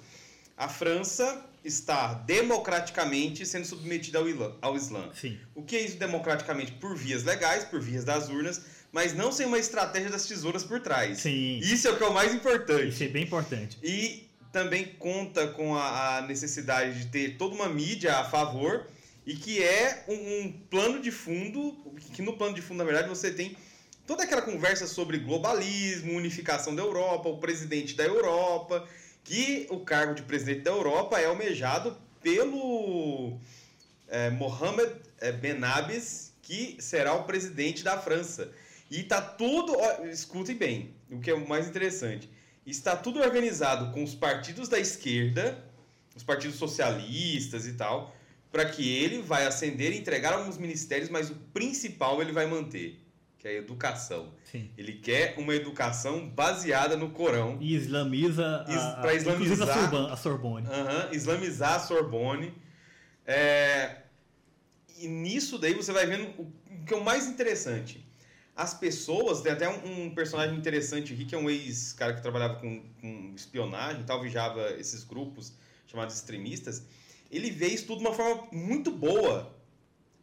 A 0.58 0.70
França 0.70 1.46
está 1.64 2.14
democraticamente 2.14 3.46
sendo 3.46 3.66
submetida 3.66 4.20
ao 4.20 4.28
Islã. 4.28 4.56
Ao 4.62 4.76
Islã. 4.76 5.10
Sim. 5.14 5.38
O 5.56 5.64
que 5.64 5.76
é 5.76 5.82
isso 5.82 5.98
democraticamente? 5.98 6.74
Por 6.74 6.96
vias 6.96 7.24
legais, 7.24 7.64
por 7.64 7.82
vias 7.82 8.04
das 8.04 8.30
urnas, 8.30 8.62
mas 8.92 9.14
não 9.14 9.32
sem 9.32 9.46
uma 9.46 9.58
estratégia 9.58 10.10
das 10.10 10.26
tesouras 10.26 10.64
por 10.64 10.80
trás. 10.80 11.20
Sim. 11.20 11.60
Isso 11.60 11.88
é 11.88 11.92
o 11.92 11.98
que 11.98 12.04
é 12.04 12.08
o 12.08 12.14
mais 12.14 12.34
importante. 12.34 12.90
Isso 12.90 13.04
é 13.04 13.08
bem 13.08 13.24
importante. 13.24 13.78
E 13.82 14.30
também 14.52 14.86
conta 15.00 15.48
com 15.48 15.76
a, 15.76 16.18
a 16.18 16.22
necessidade 16.22 17.00
de 17.00 17.06
ter 17.08 17.38
toda 17.38 17.56
uma 17.56 17.68
mídia 17.68 18.18
a 18.18 18.24
favor 18.26 18.86
e 19.26 19.36
que 19.36 19.64
é 19.64 20.04
um, 20.08 20.14
um 20.14 20.52
plano 20.70 21.02
de 21.02 21.10
fundo, 21.10 21.76
que 22.14 22.22
no 22.22 22.38
plano 22.38 22.54
de 22.54 22.62
fundo, 22.62 22.78
na 22.78 22.84
verdade, 22.84 23.10
você 23.10 23.32
tem 23.32 23.56
toda 24.06 24.24
aquela 24.24 24.42
conversa 24.42 24.86
sobre 24.86 25.18
globalismo, 25.18 26.14
unificação 26.14 26.76
da 26.76 26.84
Europa, 26.84 27.30
o 27.30 27.38
presidente 27.38 27.96
da 27.96 28.04
Europa, 28.04 28.88
que 29.24 29.68
o 29.70 29.80
cargo 29.80 30.14
de 30.14 30.24
presidente 30.24 30.62
da 30.62 30.72
Europa 30.72 31.20
é 31.20 31.26
almejado 31.26 31.98
pelo 32.22 33.38
é, 34.08 34.30
Mohamed 34.30 34.94
é, 35.20 35.32
Benabes, 35.32 36.34
que 36.42 36.78
será 36.80 37.14
o 37.14 37.24
presidente 37.24 37.84
da 37.84 37.98
França. 37.98 38.52
E 38.92 39.04
tá 39.04 39.22
tudo, 39.22 39.76
escutem 40.10 40.56
bem, 40.56 40.94
o 41.10 41.20
que 41.20 41.32
é 41.32 41.34
o 41.34 41.48
mais 41.48 41.68
interessante. 41.68 42.30
Está 42.66 42.96
tudo 42.96 43.20
organizado 43.20 43.92
com 43.92 44.04
os 44.04 44.14
partidos 44.14 44.70
da 44.70 44.80
esquerda, 44.80 45.64
os 46.16 46.24
partidos 46.24 46.58
socialistas 46.58 47.66
e 47.66 47.74
tal, 47.74 48.16
para 48.52 48.66
que 48.66 48.88
ele 48.98 49.22
vai 49.22 49.48
ascender 49.48 49.92
e 49.92 49.98
entregar 49.98 50.34
alguns 50.34 50.58
ministérios, 50.58 51.10
mas 51.10 51.30
o 51.30 51.36
principal 51.54 52.22
ele 52.22 52.32
vai 52.32 52.46
manter, 52.46 53.00
que 53.44 53.48
é 53.50 53.52
a 53.52 53.56
educação. 53.56 54.34
Sim. 54.50 54.72
Ele 54.78 54.94
quer 54.94 55.36
uma 55.38 55.54
educação 55.54 56.30
baseada 56.30 56.96
no 56.96 57.10
Corão. 57.10 57.58
E 57.60 57.76
islamiza, 57.76 58.66
Is- 58.70 58.76
a, 58.78 58.92
a, 58.94 59.02
pra 59.02 59.14
inclusive 59.16 59.52
islamizar- 59.54 59.70
a 59.78 59.82
Sorban- 59.82 60.14
a 60.14 60.16
Sorbonne. 60.18 60.68
Aham, 60.68 61.10
islamizar 61.12 61.74
a 61.76 61.80
Sorbonne. 61.80 62.54
É, 63.26 63.98
e 64.98 65.08
nisso 65.10 65.58
daí 65.58 65.74
você 65.74 65.92
vai 65.92 66.06
vendo 66.06 66.24
o 66.42 66.52
que 66.86 66.94
é 66.94 66.98
o 66.98 67.04
mais 67.04 67.28
interessante. 67.28 68.06
As 68.56 68.74
pessoas, 68.74 69.42
tem 69.42 69.52
até 69.52 69.68
um, 69.68 70.06
um 70.06 70.16
personagem 70.16 70.56
interessante 70.58 71.12
aqui, 71.14 71.26
que 71.26 71.36
é 71.36 71.38
um 71.38 71.50
ex-cara 71.50 72.14
que 72.14 72.22
trabalhava 72.22 72.56
com, 72.56 72.82
com 73.02 73.34
espionagem 73.36 74.04
tal, 74.04 74.22
vigiava 74.22 74.72
esses 74.80 75.04
grupos 75.04 75.52
chamados 75.88 76.16
extremistas. 76.16 76.84
Ele 77.30 77.52
vê 77.52 77.68
isso 77.68 77.88
tudo 77.88 77.98
de 78.00 78.06
uma 78.06 78.14
forma 78.16 78.48
muito 78.54 78.90
boa. 78.90 79.54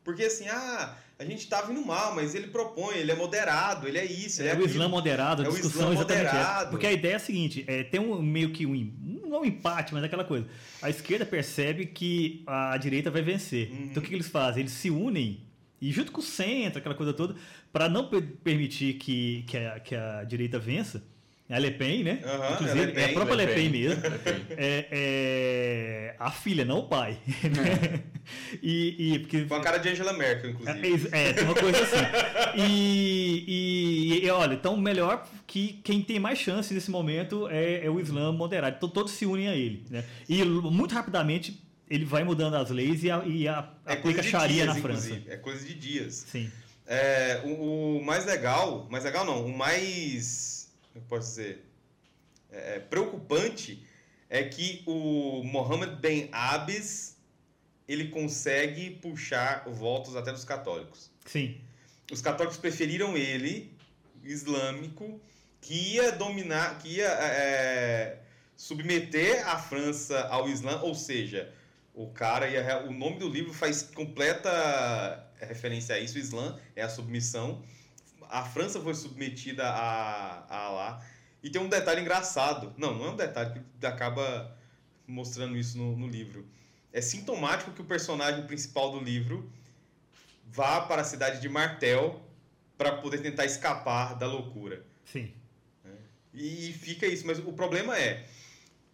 Porque 0.05 0.23
assim, 0.25 0.49
ah, 0.49 0.97
a 1.21 1.25
gente 1.25 1.47
tá 1.47 1.61
vindo 1.63 1.85
mal, 1.85 2.15
mas 2.15 2.35
ele 2.35 2.47
propõe, 2.47 2.97
ele 2.97 3.13
é 3.13 3.15
moderado, 3.15 3.87
ele 3.87 3.99
é 3.99 4.05
isso, 4.05 4.41
ele 4.41 4.49
é, 4.49 4.53
É 4.53 4.57
o. 4.57 4.65
Islã 4.65 4.89
moderado, 4.89 5.43
a 5.43 5.45
É 5.45 5.49
o 5.49 5.53
discussão 5.53 5.93
Islã 5.93 5.95
exatamente 5.95 6.27
essa. 6.27 6.37
moderado. 6.37 6.71
Porque 6.71 6.87
a 6.87 6.93
ideia 6.93 7.13
é 7.13 7.17
a 7.17 7.21
seguinte, 7.21 7.65
é, 7.67 7.83
tem 7.85 8.01
um 8.01 8.23
meio 8.23 8.51
que 8.51 8.65
um, 8.67 8.93
não 9.27 9.43
um 9.43 9.45
empate, 9.45 9.93
mas 9.93 10.03
aquela 10.03 10.25
coisa. 10.25 10.47
A 10.81 10.89
esquerda 10.89 11.27
percebe 11.27 11.87
que 11.87 12.43
a 12.47 12.77
direita 12.79 13.11
vai 13.11 13.21
vencer. 13.23 13.71
Uhum. 13.71 13.85
Então 13.91 14.01
o 14.01 14.03
que, 14.03 14.09
que 14.09 14.15
eles 14.17 14.29
fazem? 14.29 14.63
Eles 14.63 14.73
se 14.73 14.91
unem 14.91 15.43
e 15.81 15.91
junto 15.93 16.11
com 16.13 16.21
o 16.21 16.25
centro, 16.25 16.79
aquela 16.79 16.95
coisa 16.95 17.13
toda, 17.13 17.35
para 17.73 17.89
não 17.89 18.09
per- 18.09 18.23
permitir 18.45 18.95
que, 18.95 19.45
que, 19.47 19.57
a, 19.57 19.81
que 19.81 19.95
a 19.95 20.25
direita 20.25 20.59
vença. 20.59 21.03
A 21.51 21.59
Le 21.59 21.71
Pen, 21.73 22.05
né? 22.05 22.21
Aham, 22.25 22.53
Inclusive, 22.55 22.81
a 22.81 22.85
Le 22.87 22.93
é 22.93 23.05
a 23.05 23.07
Pen, 23.07 23.15
própria 23.15 23.35
Le 23.37 23.45
Le 23.47 23.55
Pen, 23.55 23.71
Pen. 23.71 23.81
mesmo. 23.81 24.03
É, 24.57 24.87
é 24.93 26.15
a 26.19 26.31
filha, 26.31 26.65
não 26.65 26.79
o 26.81 26.89
pai. 26.89 27.19
né? 27.27 28.03
E, 28.63 29.15
e 29.15 29.19
porque 29.21 29.45
Com 29.47 29.55
a 29.57 29.61
cara 29.61 29.79
de 29.79 29.89
Angela 29.89 30.13
Merkel, 30.13 30.51
inclusive. 30.51 31.09
é, 31.11 31.31
é, 31.31 31.33
tem 31.33 31.45
uma 31.45 31.55
coisa 31.55 31.83
assim. 31.83 31.97
E, 32.57 33.45
e- 34.21 34.25
e, 34.27 34.31
olha, 34.31 34.55
então 34.55 34.77
melhor 34.77 35.27
que 35.47 35.81
quem 35.83 36.01
tem 36.03 36.19
mais 36.21 36.39
chance 36.39 36.73
nesse 36.73 36.91
momento 36.91 37.49
é, 37.49 37.85
é 37.85 37.91
o 37.91 37.99
Islã 38.01 38.31
moderado. 38.33 38.77
Então 38.77 38.89
todos 38.89 39.13
se 39.13 39.27
unem 39.27 39.49
a 39.49 39.55
ele. 39.57 39.85
Né? 39.91 40.05
E 40.29 40.45
muito 40.45 40.95
rapidamente 40.95 41.61
ele 41.89 42.05
vai 42.05 42.23
mudando 42.23 42.55
as 42.55 42.71
leis 42.71 43.03
e, 43.03 43.11
a, 43.11 43.23
e 43.27 43.49
a, 43.49 43.69
É 43.87 43.95
aplica 43.95 44.23
Sharia 44.23 44.63
dias, 44.65 44.77
na 44.77 44.81
França. 44.81 45.07
inclusive. 45.09 45.31
É 45.33 45.37
coisa 45.37 45.67
de 45.67 45.75
dias. 45.75 46.25
Sim. 46.31 46.51
É, 46.87 47.41
o, 47.45 47.99
o 47.99 48.05
mais 48.05 48.27
legal, 48.27 48.87
mais 48.91 49.03
legal 49.05 49.25
não, 49.25 49.45
o 49.45 49.57
mais, 49.57 50.50
eu 50.95 51.03
posso 51.03 51.29
dizer, 51.29 51.65
é, 52.51 52.79
preocupante 52.81 53.85
é 54.29 54.45
que 54.45 54.83
o 54.87 55.43
Mohammed 55.45 55.97
Ben 55.97 56.29
Abis, 56.33 57.17
ele 57.89 58.09
consegue 58.09 58.91
puxar 58.91 59.69
votos 59.69 60.15
até 60.15 60.33
dos 60.33 60.45
católicos. 60.45 61.11
Sim. 61.27 61.61
Os 62.11 62.23
católicos 62.23 62.57
preferiram 62.57 63.17
ele, 63.17 63.77
islâmico, 64.23 65.21
que 65.61 65.95
ia 65.95 66.13
dominar, 66.13 66.79
que 66.79 66.97
ia 66.97 67.09
é, 67.09 68.19
submeter 68.57 69.47
a 69.49 69.59
França 69.59 70.21
ao 70.29 70.49
Islã, 70.49 70.81
ou 70.83 70.95
seja, 70.95 71.53
o 71.95 72.09
cara 72.09 72.49
ia, 72.49 72.85
o 72.87 72.93
nome 72.93 73.19
do 73.19 73.29
livro 73.29 73.53
faz 73.53 73.83
completa 73.83 75.29
referência 75.41 75.95
a 75.95 75.99
isso, 75.99 76.17
o 76.17 76.21
Islã 76.21 76.59
é 76.77 76.83
a 76.83 76.89
submissão. 76.89 77.63
A 78.31 78.45
França 78.45 78.81
foi 78.81 78.95
submetida 78.95 79.65
a, 79.67 80.45
a 80.49 80.57
Alá. 80.67 81.07
E 81.43 81.51
tem 81.51 81.61
um 81.61 81.69
detalhe 81.69 82.01
engraçado. 82.01 82.73
Não, 82.77 82.95
não 82.95 83.07
é 83.07 83.11
um 83.11 83.17
detalhe 83.17 83.61
que 83.79 83.87
acaba 83.87 84.57
mostrando 85.07 85.57
isso 85.57 85.77
no, 85.77 85.97
no 85.97 86.07
livro. 86.07 86.47
É 86.93 87.01
sintomático 87.01 87.73
que 87.73 87.83
o 87.83 87.85
personagem 87.85 88.47
principal 88.47 88.93
do 88.93 89.01
livro 89.01 89.51
vá 90.47 90.81
para 90.83 91.03
a 91.03 91.05
cidade 91.05 91.41
de 91.41 91.49
Martel 91.49 92.21
para 92.77 92.93
poder 92.97 93.19
tentar 93.19 93.45
escapar 93.45 94.17
da 94.17 94.27
loucura. 94.27 94.85
Sim. 95.05 95.33
E 96.33 96.73
fica 96.73 97.07
isso, 97.07 97.27
mas 97.27 97.39
o 97.39 97.53
problema 97.53 97.99
é 97.99 98.25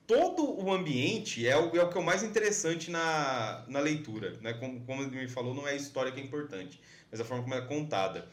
todo 0.07 0.63
o 0.63 0.73
ambiente 0.73 1.47
é 1.47 1.57
o, 1.57 1.77
é 1.77 1.83
o 1.83 1.91
que 1.91 1.99
é 1.99 2.01
o 2.01 2.05
mais 2.05 2.23
interessante 2.23 2.91
na, 2.91 3.65
na 3.67 3.81
leitura. 3.81 4.39
Né? 4.41 4.55
Como, 4.55 4.81
como 4.81 5.03
ele 5.03 5.17
me 5.17 5.29
falou, 5.29 5.55
não 5.55 5.67
é 5.67 5.73
a 5.73 5.77
história 5.77 6.13
que 6.13 6.21
é 6.21 6.25
importante, 6.25 6.81
mas 7.11 7.21
a 7.21 7.25
forma 7.25 7.43
como 7.43 7.55
é 7.55 7.61
contada. 7.63 8.29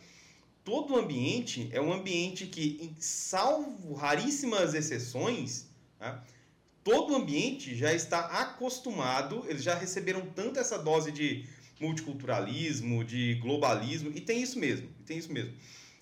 Todo 0.64 0.94
o 0.94 0.98
ambiente 0.98 1.70
é 1.74 1.82
um 1.82 1.92
ambiente 1.92 2.46
que, 2.46 2.78
em- 2.82 2.96
salvo 3.02 3.94
raríssimas 3.94 4.74
exceções, 4.74 5.68
né? 6.00 6.20
todo 6.84 7.14
o 7.14 7.16
ambiente 7.18 7.76
já 7.76 7.94
está 7.94 8.20
acostumado, 8.42 9.44
eles 9.48 9.64
já 9.64 9.76
receberam 9.76 10.22
tanto 10.28 10.60
essa 10.60 10.78
dose 10.80 11.12
de 11.12 11.46
multiculturalismo, 11.80 13.04
de 13.04 13.36
globalismo, 13.36 14.12
e 14.16 14.22
tem 14.22 14.42
isso 14.42 14.58
mesmo, 14.60 14.88
tem 15.06 15.18
isso 15.18 15.32
mesmo. 15.32 15.54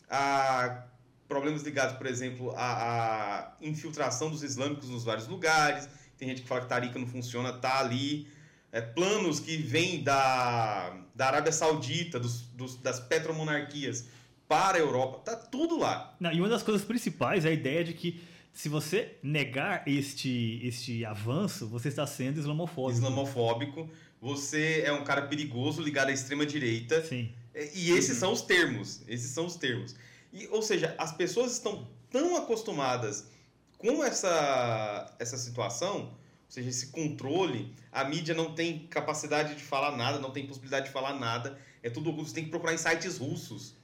A 0.09 0.85
problemas 1.27 1.63
ligados, 1.63 1.95
por 1.97 2.05
exemplo, 2.07 2.51
à, 2.57 3.47
à 3.53 3.53
infiltração 3.61 4.29
dos 4.29 4.43
islâmicos 4.43 4.89
nos 4.89 5.03
vários 5.05 5.27
lugares. 5.27 5.87
Tem 6.17 6.27
gente 6.27 6.41
que 6.41 6.47
fala 6.47 6.61
que 6.61 6.67
Tarica 6.67 6.99
não 6.99 7.07
funciona, 7.07 7.53
tá 7.53 7.79
ali. 7.79 8.27
É, 8.71 8.81
planos 8.81 9.39
que 9.39 9.55
vêm 9.57 10.03
da, 10.03 10.97
da 11.15 11.27
Arábia 11.27 11.51
Saudita, 11.53 12.19
dos, 12.19 12.41
dos- 12.53 12.75
das 12.77 12.99
petromonarquias 12.99 14.07
para 14.51 14.77
a 14.77 14.81
Europa, 14.81 15.19
tá 15.19 15.33
tudo 15.33 15.79
lá. 15.79 16.13
Não, 16.19 16.29
e 16.29 16.41
uma 16.41 16.49
das 16.49 16.61
coisas 16.61 16.83
principais 16.83 17.45
é 17.45 17.47
a 17.47 17.53
ideia 17.53 17.85
de 17.85 17.93
que 17.93 18.21
se 18.51 18.67
você 18.67 19.15
negar 19.23 19.87
este, 19.87 20.59
este 20.61 21.05
avanço, 21.05 21.69
você 21.69 21.87
está 21.87 22.05
sendo 22.05 22.37
islamofóbico. 22.37 22.99
Islamofóbico, 22.99 23.89
você 24.19 24.83
é 24.85 24.91
um 24.91 25.05
cara 25.05 25.21
perigoso 25.21 25.81
ligado 25.81 26.09
à 26.09 26.11
extrema 26.11 26.45
direita. 26.45 27.01
Sim. 27.01 27.31
E 27.73 27.91
esses 27.91 28.17
são 28.17 28.33
os 28.33 28.41
termos. 28.41 29.01
Esses 29.07 29.31
são 29.31 29.45
os 29.45 29.55
termos. 29.55 29.95
E, 30.33 30.45
ou 30.47 30.61
seja, 30.61 30.95
as 30.97 31.13
pessoas 31.13 31.53
estão 31.53 31.87
tão 32.09 32.35
acostumadas 32.35 33.29
com 33.77 34.03
essa, 34.03 35.15
essa 35.17 35.37
situação, 35.37 36.01
ou 36.01 36.49
seja, 36.49 36.67
esse 36.67 36.87
controle, 36.87 37.73
a 37.89 38.03
mídia 38.03 38.35
não 38.35 38.53
tem 38.53 38.79
capacidade 38.87 39.55
de 39.55 39.63
falar 39.63 39.95
nada, 39.95 40.19
não 40.19 40.31
tem 40.31 40.45
possibilidade 40.45 40.87
de 40.87 40.91
falar 40.91 41.17
nada. 41.17 41.57
É 41.81 41.89
tudo 41.89 42.11
você 42.11 42.33
tem 42.33 42.43
que 42.43 42.49
procurar 42.49 42.73
em 42.73 42.77
sites 42.77 43.17
russos. 43.17 43.79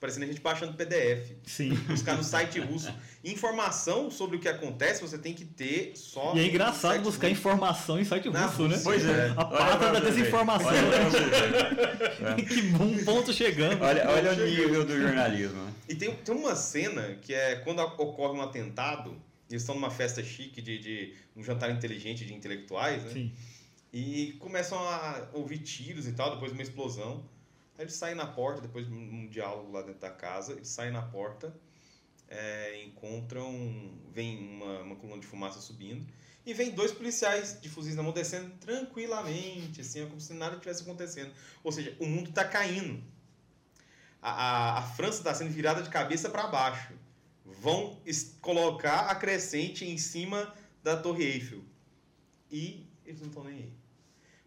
Parecendo 0.00 0.24
a 0.24 0.28
gente 0.28 0.40
baixando 0.40 0.74
PDF. 0.74 1.30
Sim. 1.46 1.70
Buscar 1.88 2.16
no 2.16 2.22
site 2.22 2.60
russo. 2.60 2.92
Informação 3.24 4.10
sobre 4.10 4.36
o 4.36 4.40
que 4.40 4.48
acontece 4.48 5.00
você 5.00 5.16
tem 5.16 5.32
que 5.32 5.44
ter 5.44 5.92
só. 5.96 6.34
E 6.34 6.40
é 6.40 6.46
engraçado 6.46 7.00
buscar 7.02 7.28
russo. 7.28 7.40
informação 7.40 7.98
em 7.98 8.04
site 8.04 8.28
Na 8.28 8.46
russo, 8.46 8.68
né? 8.68 8.78
Pois 8.84 9.04
é. 9.04 9.32
A 9.36 9.44
pata 9.44 9.92
da 9.92 10.00
desinformação. 10.00 10.68
Olha 10.68 11.10
ver. 11.10 12.44
que 12.44 12.62
bom 12.62 13.04
ponto 13.04 13.32
chegando. 13.32 13.82
Olha, 13.82 14.08
olha 14.10 14.32
o 14.32 14.36
nível 14.46 14.84
do 14.84 15.00
jornalismo. 15.00 15.62
né? 15.64 15.72
E 15.88 15.94
tem, 15.94 16.14
tem 16.14 16.34
uma 16.34 16.54
cena 16.54 17.16
que 17.22 17.32
é 17.32 17.56
quando 17.56 17.80
ocorre 17.80 18.38
um 18.38 18.42
atentado, 18.42 19.16
eles 19.48 19.62
estão 19.62 19.74
numa 19.74 19.90
festa 19.90 20.22
chique 20.22 20.60
de, 20.60 20.78
de 20.78 21.14
um 21.36 21.42
jantar 21.42 21.70
inteligente 21.70 22.24
de 22.24 22.34
intelectuais, 22.34 23.02
né? 23.04 23.10
Sim. 23.12 23.32
E 23.92 24.32
começam 24.40 24.78
a 24.78 25.28
ouvir 25.32 25.58
tiros 25.58 26.08
e 26.08 26.12
tal, 26.12 26.32
depois 26.32 26.50
de 26.50 26.58
uma 26.58 26.62
explosão. 26.62 27.24
Eles 27.78 27.94
saem 27.94 28.14
na 28.14 28.26
porta, 28.26 28.60
depois 28.60 28.86
de 28.86 28.92
um 28.92 29.28
diálogo 29.28 29.72
lá 29.72 29.82
dentro 29.82 30.00
da 30.00 30.10
casa, 30.10 30.52
eles 30.52 30.68
saem 30.68 30.92
na 30.92 31.02
porta, 31.02 31.54
é, 32.28 32.84
encontram. 32.84 33.98
Vem 34.12 34.38
uma, 34.38 34.80
uma 34.82 34.96
coluna 34.96 35.20
de 35.20 35.26
fumaça 35.26 35.60
subindo, 35.60 36.06
e 36.46 36.52
vem 36.52 36.70
dois 36.70 36.92
policiais 36.92 37.60
de 37.60 37.68
fuzis 37.68 37.96
na 37.96 38.02
mão 38.02 38.12
descendo 38.12 38.50
tranquilamente, 38.60 39.80
assim, 39.80 40.02
é 40.02 40.06
como 40.06 40.20
se 40.20 40.34
nada 40.34 40.58
tivesse 40.58 40.82
acontecendo. 40.82 41.32
Ou 41.62 41.72
seja, 41.72 41.96
o 41.98 42.06
mundo 42.06 42.28
está 42.28 42.44
caindo. 42.44 43.02
A, 44.20 44.30
a, 44.30 44.78
a 44.78 44.82
França 44.82 45.18
está 45.18 45.34
sendo 45.34 45.50
virada 45.50 45.82
de 45.82 45.88
cabeça 45.88 46.28
para 46.28 46.46
baixo. 46.46 46.92
Vão 47.44 48.00
colocar 48.40 49.10
a 49.10 49.14
crescente 49.14 49.84
em 49.84 49.96
cima 49.96 50.54
da 50.82 50.96
Torre 50.96 51.24
Eiffel. 51.24 51.62
E 52.50 52.86
eles 53.06 53.20
não 53.20 53.28
estão 53.28 53.42
nem 53.42 53.54
aí. 53.54 53.72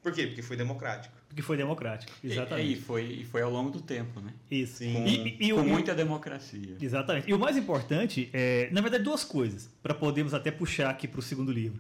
Por 0.01 0.13
quê? 0.13 0.27
Porque 0.27 0.41
foi 0.41 0.55
democrático. 0.55 1.16
Porque 1.37 1.45
foi 1.45 1.55
democrático. 1.57 2.11
E, 2.23 2.31
Exatamente. 2.31 2.71
e 2.73 2.75
foi, 2.81 3.03
e 3.05 3.23
foi 3.23 3.43
ao 3.43 3.51
longo 3.51 3.69
do 3.69 3.79
tempo, 3.79 4.19
né? 4.19 4.33
Isso. 4.49 4.83
Com, 4.83 5.05
E, 5.07 5.37
e- 5.39 5.49
e 5.49 5.53
com 5.53 5.61
muita 5.61 5.93
democracia. 5.93 6.75
Exatamente. 6.81 7.29
E 7.29 7.33
o 7.33 7.37
mais 7.37 7.55
importante 7.55 8.27
é, 8.33 8.67
na 8.71 8.81
verdade, 8.81 9.03
duas 9.03 9.23
coisas, 9.23 9.69
para 9.83 9.93
podermos 9.93 10.33
até 10.33 10.49
puxar 10.49 10.89
aqui 10.89 11.07
para 11.07 11.19
o 11.19 11.21
segundo 11.21 11.51
livro, 11.51 11.79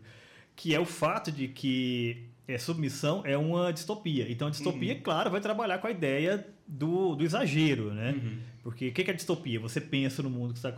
que 0.55 0.75
é 0.75 0.79
o 0.79 0.85
fato 0.85 1.31
de 1.31 1.47
que 1.47 2.25
é, 2.47 2.59
submissão 2.59 3.23
é 3.25 3.35
uma 3.35 3.73
distopia. 3.73 4.31
Então, 4.31 4.47
a 4.47 4.51
distopia, 4.51 4.93
Uhum. 4.93 5.01
claro, 5.01 5.31
vai 5.31 5.41
trabalhar 5.41 5.79
com 5.79 5.87
a 5.87 5.91
ideia 5.91 6.45
do, 6.67 7.15
do 7.15 7.23
exagero, 7.25 7.91
né? 7.95 8.11
Uhum. 8.11 8.37
Porque 8.61 8.89
o 8.89 8.93
que 8.93 9.03
que 9.03 9.09
é 9.09 9.13
distopia? 9.15 9.59
Você 9.59 9.81
pensa 9.81 10.21
no 10.21 10.29
mundo 10.29 10.53
que 10.53 10.59
está 10.59 10.71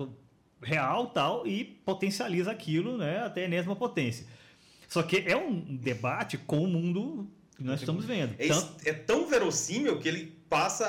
real 0.63 1.07
tal 1.07 1.45
e 1.45 1.65
potencializa 1.65 2.49
aquilo 2.49 2.97
né, 2.97 3.19
até 3.25 3.41
a 3.41 3.45
enésima 3.45 3.75
potência. 3.75 4.25
Só 4.87 5.03
que 5.03 5.17
é 5.27 5.35
um 5.35 5.59
debate 5.59 6.37
com 6.37 6.63
o 6.63 6.67
mundo 6.67 7.27
que 7.38 7.38
nós 7.63 7.79
estamos 7.79 8.05
vendo. 8.05 8.33
É, 8.37 8.47
Tanto- 8.47 8.73
é 8.85 8.93
tão 8.93 9.27
verossímil 9.27 9.99
que 9.99 10.07
ele 10.07 10.33
passa 10.49 10.85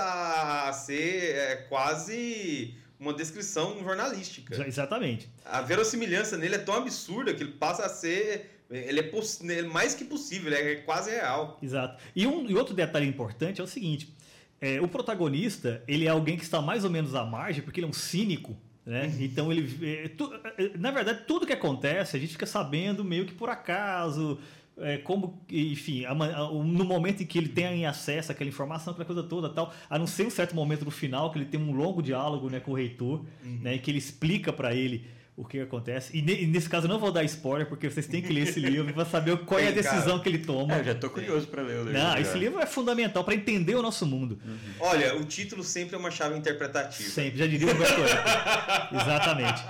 a 0.69 0.73
ser 0.73 1.35
é, 1.35 1.57
quase 1.69 2.75
uma 2.99 3.13
descrição 3.15 3.83
jornalística. 3.83 4.67
Exatamente. 4.67 5.29
A 5.45 5.61
verossimilhança 5.63 6.37
nele 6.37 6.55
é 6.57 6.59
tão 6.59 6.75
absurda 6.75 7.33
que 7.35 7.43
ele 7.43 7.53
passa 7.53 7.85
a 7.87 7.89
ser. 7.89 8.59
Ele 8.71 9.01
é, 9.01 9.03
poss- 9.03 9.41
ele 9.43 9.61
é 9.61 9.63
mais 9.63 9.95
que 9.95 10.05
possível, 10.05 10.53
é 10.53 10.77
quase 10.77 11.11
real. 11.11 11.59
Exato. 11.63 12.01
E, 12.15 12.27
um, 12.27 12.49
e 12.49 12.55
outro 12.55 12.75
detalhe 12.75 13.07
importante 13.07 13.61
é 13.61 13.65
o 13.65 13.67
seguinte: 13.67 14.15
é, 14.61 14.81
o 14.81 14.87
protagonista 14.87 15.83
ele 15.89 16.07
é 16.07 16.09
alguém 16.11 16.37
que 16.37 16.45
está 16.45 16.61
mais 16.63 16.85
ou 16.85 16.91
menos 16.91 17.15
à 17.15 17.25
margem, 17.25 17.63
porque 17.63 17.81
ele 17.81 17.87
é 17.87 17.91
um 17.91 17.93
cínico. 17.93 18.57
Né? 18.87 19.13
Então 19.21 19.51
ele. 19.53 19.77
é, 20.05 20.09
tu- 20.09 20.33
é, 20.57 20.71
na 20.79 20.91
verdade, 20.91 21.25
tudo 21.27 21.47
que 21.47 21.53
acontece 21.53 22.17
a 22.17 22.21
gente 22.21 22.33
fica 22.33 22.47
sabendo 22.47 23.05
meio 23.05 23.27
que 23.27 23.35
por 23.35 23.49
acaso. 23.49 24.39
É, 24.79 24.99
como, 24.99 25.41
enfim, 25.51 26.05
a 26.05 26.13
a- 26.13 26.51
no 26.53 26.85
momento 26.85 27.23
em 27.23 27.27
que 27.27 27.37
ele 27.39 27.49
tem 27.49 27.85
acesso 27.87 28.33
àquela 28.33 28.49
informação, 28.49 28.93
aquela 28.93 29.05
coisa 29.07 29.23
toda 29.23 29.49
tal, 29.51 29.73
a 29.89 29.99
não 29.99 30.07
ser 30.07 30.27
um 30.27 30.31
certo 30.31 30.55
momento 30.55 30.85
no 30.85 30.91
final 30.91 31.31
que 31.31 31.39
ele 31.39 31.45
tem 31.47 31.61
um 31.61 31.73
longo 31.73 32.03
diálogo 32.03 32.49
né, 32.49 32.61
com 32.61 32.73
o 32.73 32.75
reitor, 32.75 33.25
né, 33.45 33.77
que 33.79 33.91
ele 33.91 33.99
explica 33.99 34.53
para 34.53 34.75
ele 34.75 35.05
o 35.41 35.45
que 35.45 35.59
acontece. 35.61 36.17
E, 36.17 36.21
ne- 36.21 36.47
nesse 36.47 36.69
caso 36.69 36.87
eu 36.87 36.91
não 36.91 36.99
vou 36.99 37.11
dar 37.11 37.25
spoiler, 37.25 37.67
porque 37.67 37.89
vocês 37.89 38.07
têm 38.07 38.21
que 38.21 38.33
ler 38.33 38.43
esse 38.43 38.61
livro 38.61 38.93
para 38.93 39.05
saber 39.07 39.39
qual 39.39 39.59
é 39.59 39.69
a 39.69 39.73
cara. 39.73 39.83
decisão 39.83 40.19
que 40.21 40.29
ele 40.29 40.39
toma. 40.39 40.75
É, 40.77 40.81
eu 40.81 40.85
já 40.85 40.95
tô 40.95 41.09
curioso 41.09 41.47
para 41.49 41.63
ler 41.63 41.77
o 41.81 41.85
livro. 41.85 41.93
Não, 41.99 42.17
esse 42.19 42.37
livro 42.37 42.61
é 42.61 42.67
fundamental 42.67 43.25
para 43.25 43.35
entender 43.35 43.75
o 43.75 43.81
nosso 43.83 44.05
mundo. 44.07 44.39
Olha, 44.79 45.17
o 45.17 45.25
título 45.25 45.65
sempre 45.65 45.97
é 45.97 45.99
uma 45.99 46.11
chave 46.11 46.37
interpretativa. 46.37 47.09
Sempre, 47.09 47.39
já 47.39 47.47
diria 47.47 47.69
o. 47.69 47.71
Exatamente. 48.95 49.63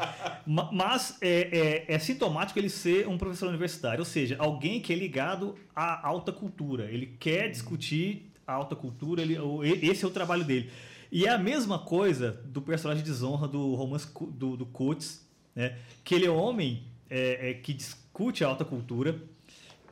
Ma- 0.47 0.71
Mas 0.73 1.17
é, 1.21 1.85
é- 1.89 1.95
é 1.95 1.99
sintomático 1.99 2.59
ele 2.59 2.69
ser 2.69 3.07
um 3.09 3.17
professor 3.17 3.49
universitário, 3.49 4.01
ou 4.01 4.05
seja, 4.05 4.37
alguém 4.39 4.81
que 4.81 4.93
é 4.93 4.97
ligado 4.97 5.55
à 5.75 6.07
alta 6.07 6.33
cultura. 6.33 6.85
Ele 6.91 7.15
quer 7.19 7.49
discutir 7.51 8.31
a 8.47 8.53
alta 8.55 8.75
cultura, 8.75 9.23
ele, 9.23 9.39
esse 9.83 10.05
é 10.05 10.09
o 10.09 10.11
trabalho 10.11 10.45
dele. 10.45 10.71
E 11.13 11.27
é 11.27 11.31
a 11.31 11.39
mesma 11.39 11.79
coisa 11.79 12.41
do 12.47 12.63
personagem 12.63 13.03
de 13.03 13.11
desonra 13.11 13.49
do 13.49 13.75
romance 13.75 14.07
do, 14.33 14.57
do 14.57 14.67
Coates, 14.67 15.25
né? 15.55 15.77
que 16.05 16.15
ele 16.15 16.27
é 16.27 16.31
um 16.31 16.37
homem 16.37 16.85
é, 17.09 17.51
é, 17.51 17.55
que 17.55 17.73
discute 17.73 18.45
a 18.45 18.49
alta 18.49 18.65
cultura 18.65 19.21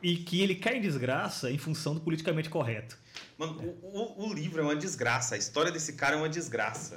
e 0.02 0.16
que 0.16 0.40
ele 0.40 0.54
cai 0.54 0.76
em 0.76 0.80
desgraça 0.80 1.50
em 1.50 1.58
função 1.58 1.94
do 1.94 2.00
politicamente 2.00 2.48
correto. 2.48 2.96
Mano, 3.36 3.54
o, 3.82 4.22
o- 4.24 4.28
o 4.28 4.34
livro 4.34 4.60
é 4.60 4.64
uma 4.64 4.76
desgraça. 4.76 5.34
A 5.34 5.38
história 5.38 5.70
desse 5.72 5.94
cara 5.94 6.14
é 6.14 6.18
uma 6.18 6.28
desgraça. 6.28 6.96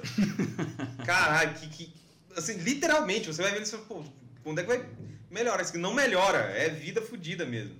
Caralho, 1.04 1.54
que, 1.54 1.68
que. 1.68 1.92
Assim, 2.36 2.54
literalmente, 2.58 3.26
você 3.26 3.42
vai 3.42 3.52
ver 3.52 3.62
isso. 3.62 3.78
Pô, 3.88 4.02
quando 4.42 4.58
é 4.58 4.62
que 4.62 4.68
vai. 4.68 4.86
Melhora? 5.30 5.62
Isso 5.62 5.76
não 5.78 5.94
melhora. 5.94 6.38
É 6.38 6.68
vida 6.68 7.00
fodida 7.02 7.44
mesmo. 7.46 7.74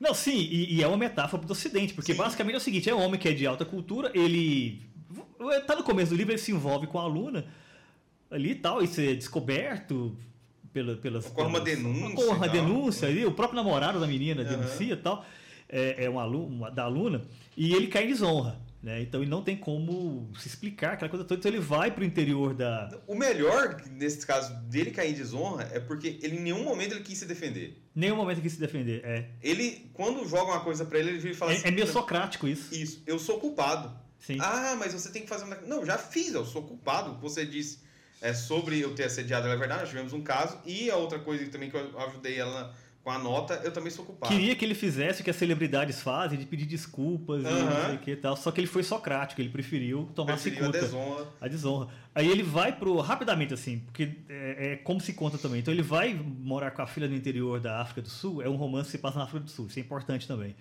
Não, 0.00 0.14
sim, 0.14 0.36
e, 0.36 0.76
e 0.76 0.82
é 0.82 0.86
uma 0.86 0.96
metáfora 0.96 1.44
do 1.44 1.50
Ocidente, 1.50 1.92
porque 1.92 2.12
Sim. 2.12 2.18
basicamente 2.18 2.54
é 2.54 2.58
o 2.58 2.60
seguinte: 2.60 2.88
é 2.88 2.94
um 2.94 3.00
homem 3.02 3.18
que 3.20 3.28
é 3.28 3.32
de 3.32 3.46
alta 3.46 3.64
cultura, 3.64 4.10
ele. 4.14 4.82
Tá 5.66 5.74
no 5.76 5.82
começo 5.84 6.10
do 6.10 6.16
livro, 6.16 6.32
ele 6.32 6.38
se 6.40 6.52
envolve 6.52 6.86
com 6.86 6.98
a 6.98 7.02
aluna 7.02 7.46
ali 8.30 8.50
e 8.52 8.54
tal, 8.56 8.82
isso 8.82 9.00
é 9.00 9.14
descoberto 9.14 10.16
pela, 10.72 10.96
pelas. 10.96 11.26
Ocorre 11.26 11.48
uma 11.48 11.60
denúncia 11.60 12.08
Ocorre 12.08 12.36
uma 12.36 12.46
e 12.46 12.50
denúncia 12.50 13.08
ali, 13.08 13.24
o 13.24 13.32
próprio 13.32 13.56
namorado 13.56 13.98
da 14.00 14.06
menina 14.06 14.42
Aham. 14.42 14.50
denuncia 14.50 14.92
e 14.94 14.96
tal, 14.96 15.24
é, 15.68 16.04
é 16.04 16.10
um 16.10 16.18
aluno, 16.18 16.46
uma- 16.56 16.70
da 16.70 16.84
aluna, 16.84 17.22
e 17.56 17.74
ele 17.74 17.86
cai 17.88 18.04
em 18.04 18.08
desonra. 18.08 18.60
Né? 18.80 19.02
Então 19.02 19.20
ele 19.20 19.28
não 19.30 19.42
tem 19.42 19.56
como 19.56 20.30
se 20.38 20.46
explicar 20.46 20.92
aquela 20.92 21.08
coisa 21.08 21.24
toda, 21.24 21.40
então 21.40 21.50
ele 21.50 21.58
vai 21.60 21.90
pro 21.90 22.04
interior 22.04 22.54
da. 22.54 22.88
O 23.08 23.16
melhor, 23.16 23.82
nesse 23.90 24.24
caso, 24.24 24.54
dele 24.68 24.92
cair 24.92 25.10
em 25.10 25.14
desonra 25.14 25.68
é 25.72 25.80
porque 25.80 26.16
ele 26.22 26.36
em 26.36 26.40
nenhum 26.40 26.62
momento 26.62 26.92
ele 26.94 27.02
quis 27.02 27.18
se 27.18 27.26
defender. 27.26 27.82
Nenhum 27.92 28.14
momento 28.14 28.40
que 28.40 28.48
se 28.48 28.60
defender. 28.60 29.00
É, 29.04 29.30
Ele, 29.42 29.90
quando 29.92 30.24
joga 30.28 30.52
uma 30.52 30.60
coisa 30.60 30.84
pra 30.84 30.96
ele, 31.00 31.10
ele 31.10 31.30
e 31.30 31.34
fala 31.34 31.50
assim: 31.50 31.64
é, 31.64 31.68
é 31.68 31.70
meio 31.72 31.88
socrático 31.88 32.46
isso. 32.46 32.72
Isso, 32.72 33.02
eu 33.04 33.18
sou 33.18 33.40
culpado. 33.40 33.90
Sim. 34.20 34.38
Ah, 34.40 34.76
mas 34.78 34.92
você 34.92 35.10
tem 35.10 35.22
que 35.22 35.28
fazer 35.28 35.42
uma. 35.44 35.56
Não, 35.66 35.84
já 35.84 35.98
fiz, 35.98 36.32
eu 36.32 36.44
sou 36.44 36.62
culpado. 36.62 37.14
O 37.14 37.18
Você 37.18 37.44
disse 37.44 37.80
é, 38.20 38.34
sobre 38.34 38.80
eu 38.80 38.94
ter 38.94 39.04
assediado 39.04 39.46
ela, 39.46 39.54
é 39.54 39.58
verdade, 39.58 39.80
nós 39.80 39.88
tivemos 39.90 40.12
um 40.12 40.22
caso. 40.22 40.58
E 40.66 40.90
a 40.90 40.96
outra 40.96 41.18
coisa 41.18 41.46
também 41.50 41.70
que 41.70 41.76
eu 41.76 41.98
ajudei 42.00 42.38
ela 42.38 42.74
com 43.04 43.10
a 43.12 43.18
nota, 43.18 43.54
eu 43.64 43.72
também 43.72 43.90
sou 43.90 44.04
culpado. 44.04 44.30
Queria 44.30 44.54
que 44.54 44.64
ele 44.64 44.74
fizesse 44.74 45.20
o 45.22 45.24
que 45.24 45.30
as 45.30 45.36
celebridades 45.36 46.02
fazem, 46.02 46.38
de 46.38 46.44
pedir 46.44 46.66
desculpas 46.66 47.42
e 47.42 47.46
Aham. 47.46 47.64
não 47.64 47.86
sei 47.86 47.94
o 47.94 47.98
que 48.00 48.10
e 48.10 48.16
tal. 48.16 48.36
Só 48.36 48.50
que 48.50 48.60
ele 48.60 48.66
foi 48.66 48.82
socrático, 48.82 49.40
ele 49.40 49.48
preferiu 49.48 50.10
tomar 50.14 50.34
Preferiu 50.34 50.58
a 50.58 50.66
cicuta. 50.66 50.80
desonra. 50.80 51.26
A 51.40 51.48
desonra. 51.48 51.88
Aí 52.14 52.28
ele 52.28 52.42
vai 52.42 52.76
pro. 52.76 52.98
Rapidamente, 53.00 53.54
assim, 53.54 53.78
porque 53.78 54.10
é, 54.28 54.72
é 54.72 54.76
como 54.76 55.00
se 55.00 55.14
conta 55.14 55.38
também. 55.38 55.60
Então 55.60 55.72
ele 55.72 55.82
vai 55.82 56.12
morar 56.14 56.72
com 56.72 56.82
a 56.82 56.86
filha 56.86 57.08
no 57.08 57.14
interior 57.14 57.60
da 57.60 57.80
África 57.80 58.02
do 58.02 58.10
Sul. 58.10 58.42
É 58.42 58.48
um 58.48 58.56
romance 58.56 58.86
que 58.86 58.92
se 58.92 58.98
passa 58.98 59.18
na 59.18 59.24
África 59.24 59.44
do 59.44 59.50
Sul. 59.50 59.68
Isso 59.68 59.78
é 59.78 59.82
importante 59.82 60.26
também. 60.28 60.54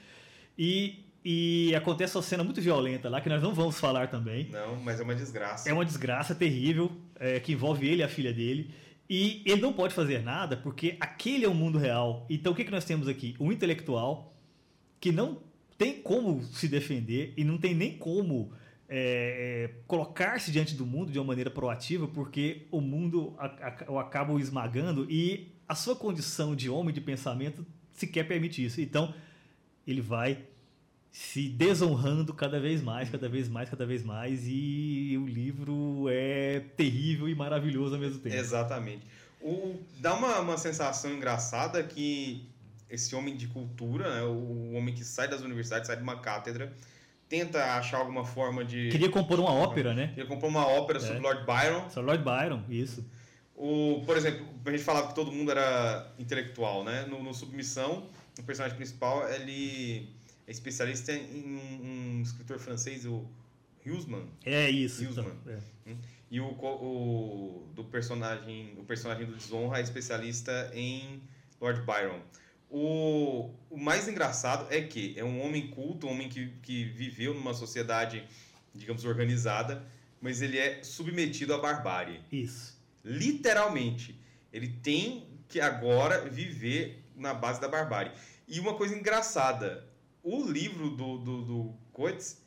E, 0.58 1.04
e 1.24 1.74
acontece 1.76 2.16
uma 2.16 2.24
cena 2.24 2.44
muito 2.44 2.62
violenta 2.62 3.10
lá, 3.10 3.20
que 3.20 3.30
nós 3.30 3.42
não 3.42 3.54
vamos 3.54 3.80
falar 3.80 4.08
também. 4.08 4.50
Não, 4.50 4.78
mas 4.78 5.00
é 5.00 5.04
uma 5.04 5.16
desgraça. 5.16 5.70
É 5.70 5.74
uma 5.74 5.86
desgraça 5.86 6.34
terrível 6.34 6.92
é, 7.20 7.40
que 7.40 7.52
envolve 7.52 7.88
ele 7.88 8.02
e 8.02 8.04
a 8.04 8.08
filha 8.08 8.34
dele. 8.34 8.74
E 9.10 9.42
ele 9.46 9.62
não 9.62 9.72
pode 9.72 9.94
fazer 9.94 10.22
nada 10.22 10.58
porque 10.58 10.98
aquele 11.00 11.46
é 11.46 11.48
o 11.48 11.54
mundo 11.54 11.78
real. 11.78 12.26
Então 12.30 12.52
o 12.52 12.56
que, 12.56 12.64
que 12.64 12.72
nós 12.72 12.86
temos 12.86 13.08
aqui? 13.08 13.36
Um 13.40 13.52
intelectual 13.52 14.34
que 15.00 15.12
não 15.12 15.42
tem 15.78 16.02
como 16.02 16.44
se 16.44 16.68
defender 16.68 17.34
e 17.38 17.44
não 17.44 17.58
tem 17.58 17.74
nem 17.74 17.98
como 17.98 18.52
é, 18.90 19.70
é, 19.70 19.74
colocar-se 19.86 20.52
diante 20.52 20.74
do 20.74 20.86
mundo 20.86 21.12
de 21.12 21.20
uma 21.20 21.26
maneira 21.26 21.50
proativa 21.50 22.08
porque 22.08 22.68
o 22.72 22.82
mundo 22.82 23.36
o 23.88 24.00
acaba 24.00 24.34
o 24.34 24.40
esmagando 24.40 25.06
e 25.10 25.54
a 25.68 25.76
sua 25.76 25.96
condição 25.96 26.56
de 26.56 26.70
homem 26.70 26.94
de 26.94 27.02
pensamento 27.02 27.66
sequer 27.94 28.28
permite 28.28 28.64
isso. 28.64 28.82
Então 28.82 29.14
ele 29.86 30.02
vai 30.02 30.40
se 31.18 31.50
desonrando 31.50 32.32
cada 32.32 32.60
vez 32.60 32.80
mais, 32.80 33.10
cada 33.10 33.28
vez 33.28 33.50
mais, 33.50 33.68
cada 33.68 33.88
vez 33.88 34.04
mais, 34.04 34.44
e 34.46 35.18
o 35.20 35.26
livro 35.26 36.06
é 36.12 36.60
terrível 36.78 37.28
e 37.28 37.34
maravilhoso 37.34 37.96
ao 37.96 38.00
mesmo 38.00 38.20
tempo. 38.20 38.36
Exatamente. 38.36 39.02
O, 39.42 39.80
dá 40.00 40.14
uma, 40.14 40.40
uma 40.42 40.58
sensação 40.60 41.12
engraçada 41.12 41.82
que 41.82 42.48
esse 42.88 43.16
homem 43.16 43.36
de 43.36 43.48
cultura, 43.48 44.14
né, 44.14 44.22
o 44.26 44.74
homem 44.76 44.94
que 44.94 45.04
sai 45.04 45.28
das 45.28 45.42
universidades, 45.42 45.88
sai 45.88 45.98
de 45.98 46.04
uma 46.04 46.20
cátedra, 46.20 46.72
tenta 47.28 47.64
achar 47.76 47.98
alguma 47.98 48.24
forma 48.24 48.64
de. 48.64 48.90
Queria 48.90 49.10
compor 49.10 49.40
uma 49.40 49.52
ópera, 49.52 49.96
né? 49.96 50.14
Ele 50.16 50.28
comprou 50.28 50.52
uma 50.52 50.68
ópera 50.68 51.00
sobre 51.00 51.18
É. 51.18 51.20
Lord 51.20 51.46
Byron. 51.48 51.90
Sir 51.90 52.02
Lord 52.02 52.24
Byron, 52.24 52.64
isso. 52.70 53.04
O, 53.56 54.04
por 54.06 54.16
exemplo, 54.18 54.46
a 54.64 54.70
gente 54.70 54.84
falava 54.84 55.08
que 55.08 55.16
todo 55.16 55.32
mundo 55.32 55.50
era 55.50 56.14
intelectual, 56.20 56.84
né? 56.84 57.08
No, 57.10 57.24
no 57.24 57.34
Submissão, 57.34 58.08
o 58.38 58.44
personagem 58.44 58.78
principal, 58.78 59.28
ele 59.30 60.16
é 60.48 60.52
especialista 60.52 61.12
em 61.14 61.46
um, 61.46 62.20
um 62.20 62.22
escritor 62.22 62.58
francês, 62.58 63.06
o 63.06 63.26
Huysman. 63.86 64.26
É 64.46 64.70
isso. 64.70 65.04
Huysman. 65.04 65.34
então, 65.46 65.54
é. 65.54 65.96
E 66.32 66.40
o, 66.40 66.48
o 66.48 67.68
do 67.76 67.84
personagem, 67.84 68.74
o 68.78 68.84
personagem 68.84 69.26
do 69.26 69.36
Desonra 69.36 69.80
é 69.80 69.82
especialista 69.82 70.72
em 70.74 71.22
Lord 71.60 71.82
Byron. 71.82 72.22
O, 72.70 73.50
o 73.70 73.78
mais 73.78 74.08
engraçado 74.08 74.68
é 74.74 74.82
que 74.82 75.18
é 75.18 75.24
um 75.24 75.42
homem 75.42 75.68
culto, 75.68 76.08
um 76.08 76.12
homem 76.12 76.28
que, 76.28 76.48
que 76.62 76.84
viveu 76.86 77.34
numa 77.34 77.54
sociedade, 77.54 78.26
digamos, 78.76 79.06
organizada, 79.06 79.86
mas 80.22 80.42
ele 80.42 80.58
é 80.58 80.84
submetido 80.84 81.54
à 81.54 81.58
barbárie. 81.58 82.22
Isso. 82.32 82.78
Literalmente. 83.04 84.20
Ele 84.52 84.68
tem 84.68 85.28
que 85.48 85.62
agora 85.62 86.28
viver 86.30 87.04
na 87.16 87.34
base 87.34 87.62
da 87.62 87.70
barbárie. 87.70 88.12
E 88.48 88.60
uma 88.60 88.74
coisa 88.76 88.96
engraçada, 88.96 89.87
o 90.30 90.50
livro 90.52 90.90
do, 90.90 91.18
do, 91.18 91.42
do 91.44 91.74
Coates, 91.94 92.42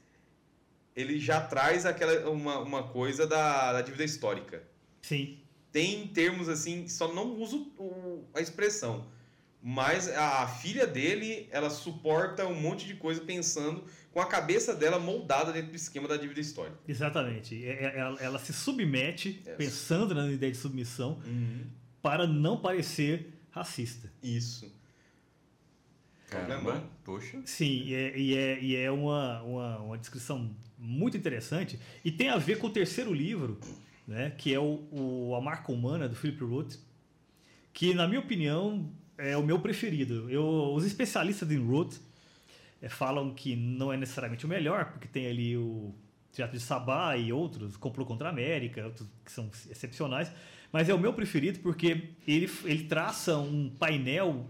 ele 0.94 1.18
já 1.18 1.40
traz 1.40 1.86
aquela, 1.86 2.28
uma, 2.30 2.58
uma 2.58 2.82
coisa 2.84 3.26
da, 3.26 3.72
da 3.72 3.80
dívida 3.82 4.04
histórica. 4.04 4.62
Sim. 5.02 5.38
Tem 5.72 6.06
termos 6.08 6.48
assim, 6.48 6.88
só 6.88 7.12
não 7.14 7.36
uso 7.40 7.72
o- 7.78 8.24
a 8.34 8.40
expressão. 8.40 9.06
Mas 9.62 10.08
a 10.08 10.46
filha 10.48 10.86
dele, 10.86 11.46
ela 11.50 11.68
suporta 11.70 12.46
um 12.46 12.58
monte 12.58 12.86
de 12.86 12.94
coisa 12.94 13.20
pensando 13.20 13.84
com 14.10 14.18
a 14.20 14.26
cabeça 14.26 14.74
dela 14.74 14.98
moldada 14.98 15.52
dentro 15.52 15.70
do 15.70 15.76
esquema 15.76 16.08
da 16.08 16.16
dívida 16.16 16.40
histórica. 16.40 16.78
Exatamente. 16.88 17.62
É- 17.64 17.84
é- 17.84 17.98
Ela, 17.98 18.18
ela 18.20 18.38
se 18.38 18.52
submete, 18.52 19.42
Yes. 19.46 19.56
pensando 19.56 20.14
na 20.14 20.26
ideia 20.32 20.50
de 20.50 20.58
submissão, 20.58 21.20
para 22.02 22.26
não 22.26 22.56
parecer 22.58 23.34
racista. 23.50 24.10
Isso. 24.22 24.72
Caramba, 26.30 26.84
poxa. 27.04 27.42
Sim, 27.44 27.82
e 27.84 27.94
é, 27.94 28.18
e 28.18 28.36
é, 28.36 28.62
e 28.62 28.76
é 28.76 28.90
uma, 28.90 29.42
uma, 29.42 29.78
uma 29.78 29.98
descrição 29.98 30.54
muito 30.78 31.16
interessante 31.16 31.78
e 32.04 32.10
tem 32.10 32.30
a 32.30 32.38
ver 32.38 32.58
com 32.58 32.68
o 32.68 32.70
terceiro 32.70 33.12
livro, 33.12 33.58
né, 34.06 34.30
que 34.38 34.54
é 34.54 34.58
o, 34.58 34.86
o 34.90 35.34
A 35.34 35.40
Marca 35.40 35.72
Humana, 35.72 36.08
do 36.08 36.14
Philip 36.14 36.42
Roth, 36.44 36.76
que, 37.72 37.92
na 37.94 38.06
minha 38.06 38.20
opinião, 38.20 38.90
é 39.18 39.36
o 39.36 39.42
meu 39.42 39.58
preferido. 39.60 40.30
Eu, 40.30 40.72
os 40.74 40.84
especialistas 40.84 41.50
em 41.50 41.58
Roth 41.58 41.96
eh, 42.80 42.88
falam 42.88 43.34
que 43.34 43.54
não 43.54 43.92
é 43.92 43.96
necessariamente 43.96 44.46
o 44.46 44.48
melhor, 44.48 44.92
porque 44.92 45.06
tem 45.06 45.26
ali 45.26 45.56
o 45.56 45.94
Teatro 46.32 46.56
de 46.56 46.62
Sabá 46.62 47.16
e 47.16 47.32
outros, 47.32 47.76
Complô 47.76 48.06
contra 48.06 48.28
a 48.28 48.30
América, 48.30 48.84
outros 48.84 49.08
que 49.24 49.32
são 49.32 49.50
excepcionais, 49.70 50.30
mas 50.72 50.88
é 50.88 50.94
o 50.94 50.98
meu 50.98 51.12
preferido 51.12 51.58
porque 51.58 52.14
ele, 52.26 52.50
ele 52.64 52.84
traça 52.84 53.36
um 53.36 53.68
painel 53.70 54.48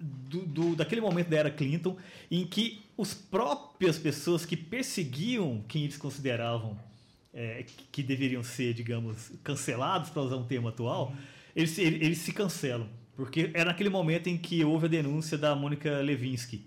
do, 0.00 0.40
do- 0.46 0.76
daquele 0.76 1.00
momento 1.00 1.28
da 1.28 1.36
era 1.38 1.50
Clinton 1.50 1.96
em 2.30 2.46
que 2.46 2.80
as 3.00 3.14
próprias 3.14 3.98
pessoas 3.98 4.44
que 4.44 4.56
perseguiam 4.56 5.64
quem 5.68 5.84
eles 5.84 5.96
consideravam 5.96 6.78
é, 7.34 7.64
que- 7.92 8.02
deveriam 8.02 8.42
ser, 8.42 8.74
digamos, 8.74 9.30
cancelados, 9.44 10.10
para 10.10 10.22
usar 10.22 10.36
um 10.36 10.44
termo 10.44 10.68
atual, 10.68 11.12
eles, 11.54 11.70
se- 11.70 11.82
eles 11.82 12.18
se 12.18 12.32
cancelam. 12.32 12.88
Porque 13.16 13.50
era 13.54 13.66
naquele 13.66 13.90
momento 13.90 14.28
em 14.28 14.36
que 14.38 14.64
houve 14.64 14.86
a 14.86 14.88
denúncia 14.88 15.36
da 15.36 15.54
Mônica 15.54 15.98
Levinsky. 16.00 16.62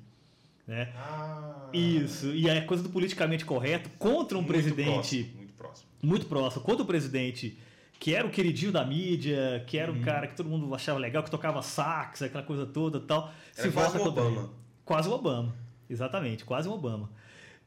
Né? 0.68 0.90
Ah, 0.96 1.70
Isso, 1.74 2.34
e 2.34 2.50
a 2.50 2.64
coisa 2.66 2.84
do 2.84 2.90
politicamente 2.90 3.44
correto 3.46 3.90
contra 3.98 4.38
um 4.38 4.42
muito 4.42 4.54
presidente 4.54 4.86
próximo, 4.94 5.30
muito 5.38 5.54
próximo. 5.54 5.88
muito 6.04 6.26
próximo, 6.28 6.64
contra 6.64 6.84
o 6.84 6.86
presidente 6.86 7.58
que 8.02 8.16
era 8.16 8.26
o 8.26 8.32
queridinho 8.32 8.72
da 8.72 8.84
mídia, 8.84 9.64
que 9.68 9.78
era 9.78 9.92
um 9.92 10.02
cara 10.02 10.26
que 10.26 10.36
todo 10.36 10.50
mundo 10.50 10.74
achava 10.74 10.98
legal, 10.98 11.22
que 11.22 11.30
tocava 11.30 11.62
sax, 11.62 12.24
aquela 12.24 12.44
coisa 12.44 12.66
toda 12.66 12.98
e 12.98 13.02
tal, 13.02 13.32
Era 13.56 13.72
quase 13.72 13.96
o 13.96 14.00
contra 14.00 14.24
Obama. 14.24 14.42
ele. 14.42 14.50
Quase 14.84 15.08
o 15.08 15.12
Obama, 15.12 15.56
exatamente, 15.88 16.44
quase 16.44 16.68
o 16.68 16.72
Obama. 16.72 17.12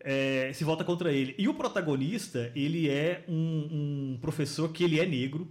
É, 0.00 0.50
se 0.52 0.64
volta 0.64 0.82
contra 0.82 1.12
ele. 1.12 1.36
E 1.38 1.46
o 1.46 1.54
protagonista, 1.54 2.50
ele 2.56 2.90
é 2.90 3.22
um, 3.28 4.14
um 4.14 4.18
professor 4.20 4.72
que 4.72 4.82
ele 4.82 4.98
é 4.98 5.06
negro, 5.06 5.48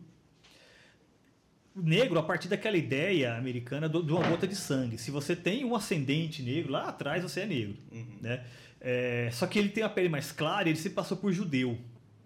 negro 1.74 2.20
a 2.20 2.24
partir 2.24 2.50
daquela 2.50 2.76
ideia 2.78 3.36
americana 3.36 3.88
do- 3.88 4.04
de 4.04 4.12
uma 4.12 4.28
gota 4.28 4.46
de 4.46 4.56
sangue. 4.56 4.98
Se 4.98 5.10
você 5.12 5.34
tem 5.34 5.64
um 5.64 5.76
ascendente 5.76 6.44
negro, 6.44 6.74
lá 6.74 6.90
atrás 6.90 7.24
você 7.24 7.40
é 7.40 7.46
negro. 7.46 7.76
Uhum. 7.92 8.18
Né? 8.22 8.44
É, 8.82 9.30
só 9.32 9.48
que 9.48 9.58
ele 9.58 9.70
tem 9.70 9.82
a 9.84 9.90
pele 9.90 10.10
mais 10.10 10.32
clara 10.32 10.68
e 10.68 10.72
ele 10.74 10.78
se 10.80 10.90
passou 10.90 11.16
por 11.18 11.32
judeu. 11.32 11.78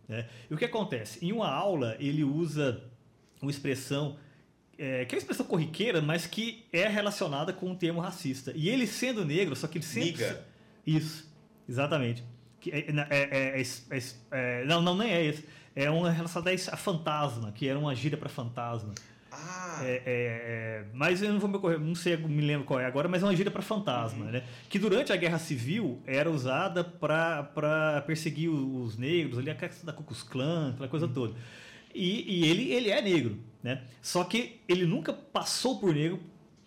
Né? 0.08 0.28
E 0.50 0.54
o 0.54 0.58
que 0.58 0.66
acontece? 0.66 1.24
Em 1.26 1.32
uma 1.32 1.50
aula, 1.50 1.96
ele 2.00 2.24
usa 2.24 2.82
uma 3.42 3.52
expressão 3.52 4.18
é, 4.80 5.06
que 5.06 5.16
é 5.16 5.18
uma 5.18 5.22
expressão 5.22 5.46
corriqueira, 5.46 6.02
mas 6.04 6.28
que 6.28 6.64
é 6.72 6.88
relacionada 6.88 7.52
com 7.52 7.72
um 7.72 7.76
termo 7.76 8.00
racista. 8.00 8.54
E 8.56 8.70
ele 8.70 8.86
sendo 8.86 9.26
negro, 9.26 9.56
só 9.56 9.68
que 9.68 9.80
ele 9.80 9.86
sempre. 9.86 10.12
Niga. 10.12 10.46
Isso, 10.86 11.28
exatamente. 11.68 12.24
Que 12.60 12.70
é- 12.72 12.86
é- 12.92 13.08
é- 13.10 13.62
é- 13.62 13.98
é- 13.98 14.04
é- 14.62 14.66
não, 14.66 14.80
não, 14.82 14.96
nem 14.96 15.12
é 15.12 15.26
esse. 15.26 15.44
É 15.76 15.90
uma 15.90 16.12
relacionada 16.12 16.52
a 16.52 16.54
isso- 16.54 16.72
a 16.72 16.78
fantasma, 16.78 17.52
que 17.52 17.68
era 17.68 17.78
uma 17.78 17.94
gíria 17.96 18.18
para 18.18 18.30
fantasma. 18.30 18.94
Ah, 19.40 19.80
É, 19.84 19.92
é, 19.94 20.02
é, 20.06 20.86
mas 20.94 21.22
eu 21.22 21.32
não 21.32 21.40
vou 21.40 21.48
me 21.48 21.58
ocorrer, 21.58 21.80
não 21.80 21.94
sei, 21.94 22.18
me 22.18 22.42
lembro 22.42 22.66
qual 22.66 22.80
é 22.80 22.86
agora, 22.86 23.08
mas 23.08 23.22
é 23.22 23.26
uma 23.26 23.36
gíria 23.36 23.52
para 23.52 23.62
fantasma, 23.62 24.26
né? 24.26 24.44
Que 24.68 24.80
durante 24.80 25.14
a 25.14 25.16
Guerra 25.16 25.38
Civil 25.38 26.02
era 26.06 26.30
usada 26.30 26.84
para 26.84 28.02
perseguir 28.08 28.50
os 28.50 28.98
negros, 28.98 29.38
ali 29.38 29.52
a 29.52 29.56
questão 29.56 29.86
da 29.86 29.94
Ku 29.94 30.04
Klux 30.04 30.24
Klan, 30.24 30.72
aquela 30.72 30.88
coisa 30.88 31.08
toda. 31.08 31.36
E, 31.94 32.42
e 32.42 32.50
ele, 32.50 32.72
ele 32.72 32.90
é 32.90 33.02
negro, 33.02 33.38
né? 33.62 33.84
Só 34.02 34.24
que 34.24 34.60
ele 34.68 34.86
nunca 34.86 35.14
passou 35.14 35.80
por 35.80 35.94
negro 35.94 36.20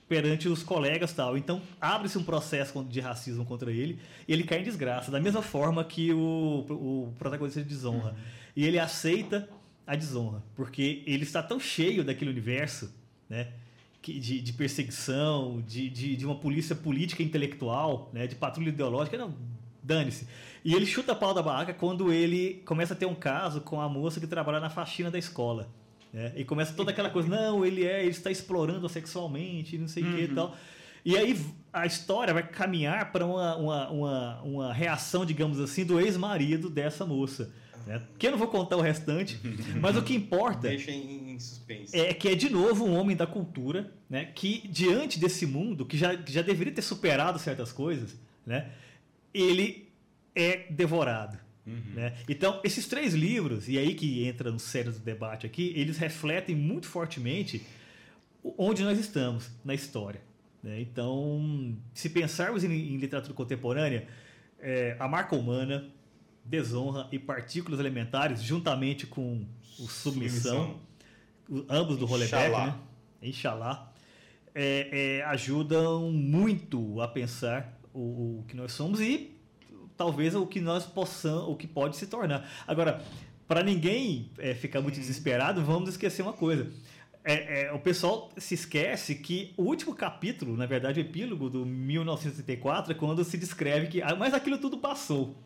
perante 0.09 0.49
os 0.49 0.63
colegas 0.63 1.13
e 1.13 1.15
tal. 1.15 1.37
Então 1.39 1.63
abre-se 1.81 2.19
um 2.19 2.25
processo 2.25 2.83
de 2.85 3.01
racismo 3.01 3.45
contra 3.45 3.71
ele 3.71 3.99
e 4.27 4.33
ele 4.33 4.43
cai 4.43 4.59
em 4.61 4.65
desgraça, 4.65 5.11
da 5.11 5.21
mesma 5.21 5.41
forma 5.43 5.85
que 5.85 6.13
o, 6.13 6.67
o 6.69 7.15
protagonista 7.19 7.63
de 7.63 7.69
desonra. 7.69 8.17
E 8.57 8.65
ele 8.65 8.79
aceita 8.79 9.49
a 9.91 9.97
desonra, 9.97 10.41
porque 10.55 11.03
ele 11.05 11.25
está 11.25 11.43
tão 11.43 11.59
cheio 11.59 12.05
daquele 12.05 12.31
universo, 12.31 12.95
né? 13.29 13.49
De, 14.01 14.41
de 14.41 14.53
perseguição, 14.53 15.61
de, 15.67 15.91
de, 15.91 16.15
de 16.15 16.25
uma 16.25 16.37
polícia 16.37 16.77
política 16.77 17.25
intelectual, 17.25 18.09
né? 18.15 18.27
de 18.29 18.37
patrulha 18.37 18.69
ideológica, 18.69 19.19
não, 19.19 19.35
dane-se. 19.83 20.29
E 20.65 20.75
ele 20.75 20.87
chuta 20.87 21.11
a 21.11 21.15
pau 21.15 21.35
da 21.35 21.43
barraca 21.43 21.75
quando 21.75 22.13
ele 22.13 22.63
começa 22.65 22.95
a 22.95 22.97
ter 22.97 23.05
um 23.05 23.17
caso 23.17 23.63
com 23.63 23.81
a 23.81 23.89
moça 23.89 24.21
que 24.21 24.29
trabalha 24.29 24.61
na 24.61 24.71
faxina 24.71 25.11
da 25.11 25.19
escola. 25.19 25.69
Né? 26.13 26.33
E 26.37 26.45
começa 26.45 26.73
toda 26.73 26.93
aquela 26.93 27.11
coisa, 27.11 27.29
não, 27.29 27.67
ele 27.67 27.85
é, 27.85 28.01
ele 28.01 28.11
está 28.11 28.31
explorando 28.31 28.89
sexualmente, 28.89 29.77
não 29.77 29.89
sei 29.89 30.05
o 30.05 30.15
que 30.15 30.23
e 30.23 30.29
tal. 30.29 30.57
E 31.05 31.19
aí 31.19 31.37
a 31.73 31.85
história 31.85 32.33
vai 32.33 32.47
caminhar 32.47 33.11
para 33.11 33.27
uma, 33.27 33.57
uma, 33.57 33.91
uma, 33.91 34.43
uma 34.43 34.73
reação, 34.73 35.27
digamos 35.27 35.59
assim, 35.59 35.85
do 35.85 36.01
ex-marido 36.01 36.71
dessa 36.71 37.05
moça. 37.05 37.53
Né? 37.87 38.03
Que 38.19 38.27
eu 38.27 38.33
não 38.33 38.39
vou 38.39 38.49
contar 38.49 38.77
o 38.77 38.81
restante, 38.81 39.41
mas 39.81 39.97
o 39.97 40.03
que 40.03 40.15
importa 40.15 40.69
deixa 40.69 40.91
em, 40.91 41.33
em 41.33 41.39
suspense. 41.39 41.99
é 41.99 42.13
que 42.13 42.29
é 42.29 42.35
de 42.35 42.51
novo 42.51 42.85
um 42.85 42.95
homem 42.97 43.17
da 43.17 43.27
cultura, 43.27 43.93
né? 44.09 44.27
Que 44.27 44.67
diante 44.69 45.19
desse 45.19 45.47
mundo 45.47 45.85
que 45.87 45.97
já, 45.97 46.17
que 46.17 46.33
já 46.33 46.43
deveria 46.43 46.73
ter 46.73 46.83
superado 46.83 47.39
certas 47.39 47.73
coisas, 47.73 48.19
né? 48.47 48.71
Ele 49.33 49.89
é 50.35 50.67
devorado. 50.71 51.39
Né? 51.95 52.15
Então, 52.29 52.61
esses 52.65 52.87
três 52.87 53.15
livros, 53.15 53.69
e 53.69 53.79
aí 53.79 53.95
que 53.95 54.25
entra 54.27 54.51
no 54.51 54.59
sério 54.59 54.93
do 54.93 54.99
debate 54.99 55.47
aqui, 55.47 55.73
eles 55.77 55.99
refletem 55.99 56.57
muito 56.57 56.87
fortemente 56.87 57.65
onde 58.43 58.83
nós 58.83 58.99
estamos 58.99 59.51
na 59.65 59.75
história. 59.75 60.21
né? 60.63 60.81
Então, 60.81 61.77
se 61.95 62.09
pensarmos 62.11 62.65
em, 62.65 62.71
em 62.73 62.97
literatura 62.97 63.35
contemporânea, 63.35 64.07
é, 64.59 64.97
a 64.99 65.07
marca 65.07 65.37
humana, 65.37 65.89
desonra 66.45 67.09
e 67.13 67.19
partículas 67.19 67.79
elementares, 67.81 68.43
juntamente 68.43 69.07
com 69.07 69.45
o 69.79 69.89
submissão, 69.89 70.81
o- 71.49 71.65
ambos 71.69 71.97
do 71.99 72.07
Inshallah. 72.07 72.67
né? 72.67 72.75
Inshallah, 73.23 73.93
é, 74.55 75.19
é, 75.19 75.25
ajudam 75.25 76.11
muito 76.11 77.01
a 77.01 77.09
pensar 77.09 77.79
o, 77.95 78.41
o 78.41 78.45
que 78.49 78.57
nós 78.57 78.73
somos 78.73 79.01
e 79.01 79.37
talvez 79.97 80.35
o 80.35 80.47
que 80.47 80.61
nós 80.61 80.87
possamos, 80.87 81.49
o 81.49 81.55
que 81.57 81.67
pode 81.67 81.97
se 81.97 82.07
tornar. 82.07 82.49
Agora, 82.67 83.03
para 83.47 83.63
ninguém 83.63 84.31
é, 84.39 84.55
ficar 84.55 84.81
muito 84.81 84.95
desesperado, 84.99 85.63
vamos 85.63 85.91
esquecer 85.91 86.23
uma 86.23 86.33
coisa. 86.33 86.71
É, 87.23 87.65
é, 87.67 87.73
o 87.73 87.79
pessoal 87.79 88.31
se 88.39 88.55
esquece 88.55 89.15
que 89.17 89.53
o 89.57 89.65
último 89.65 89.95
capítulo, 89.95 90.57
na 90.57 90.65
verdade, 90.65 91.01
o 91.01 91.03
epílogo 91.03 91.51
do 91.51 91.67
1934, 91.67 92.93
é 92.93 92.95
quando 92.95 93.23
se 93.25 93.37
descreve 93.37 93.89
que. 93.89 94.01
ah, 94.03 94.17
Mas 94.17 94.33
aquilo 94.33 94.57
tudo 94.57 94.79
passou. 94.79 95.37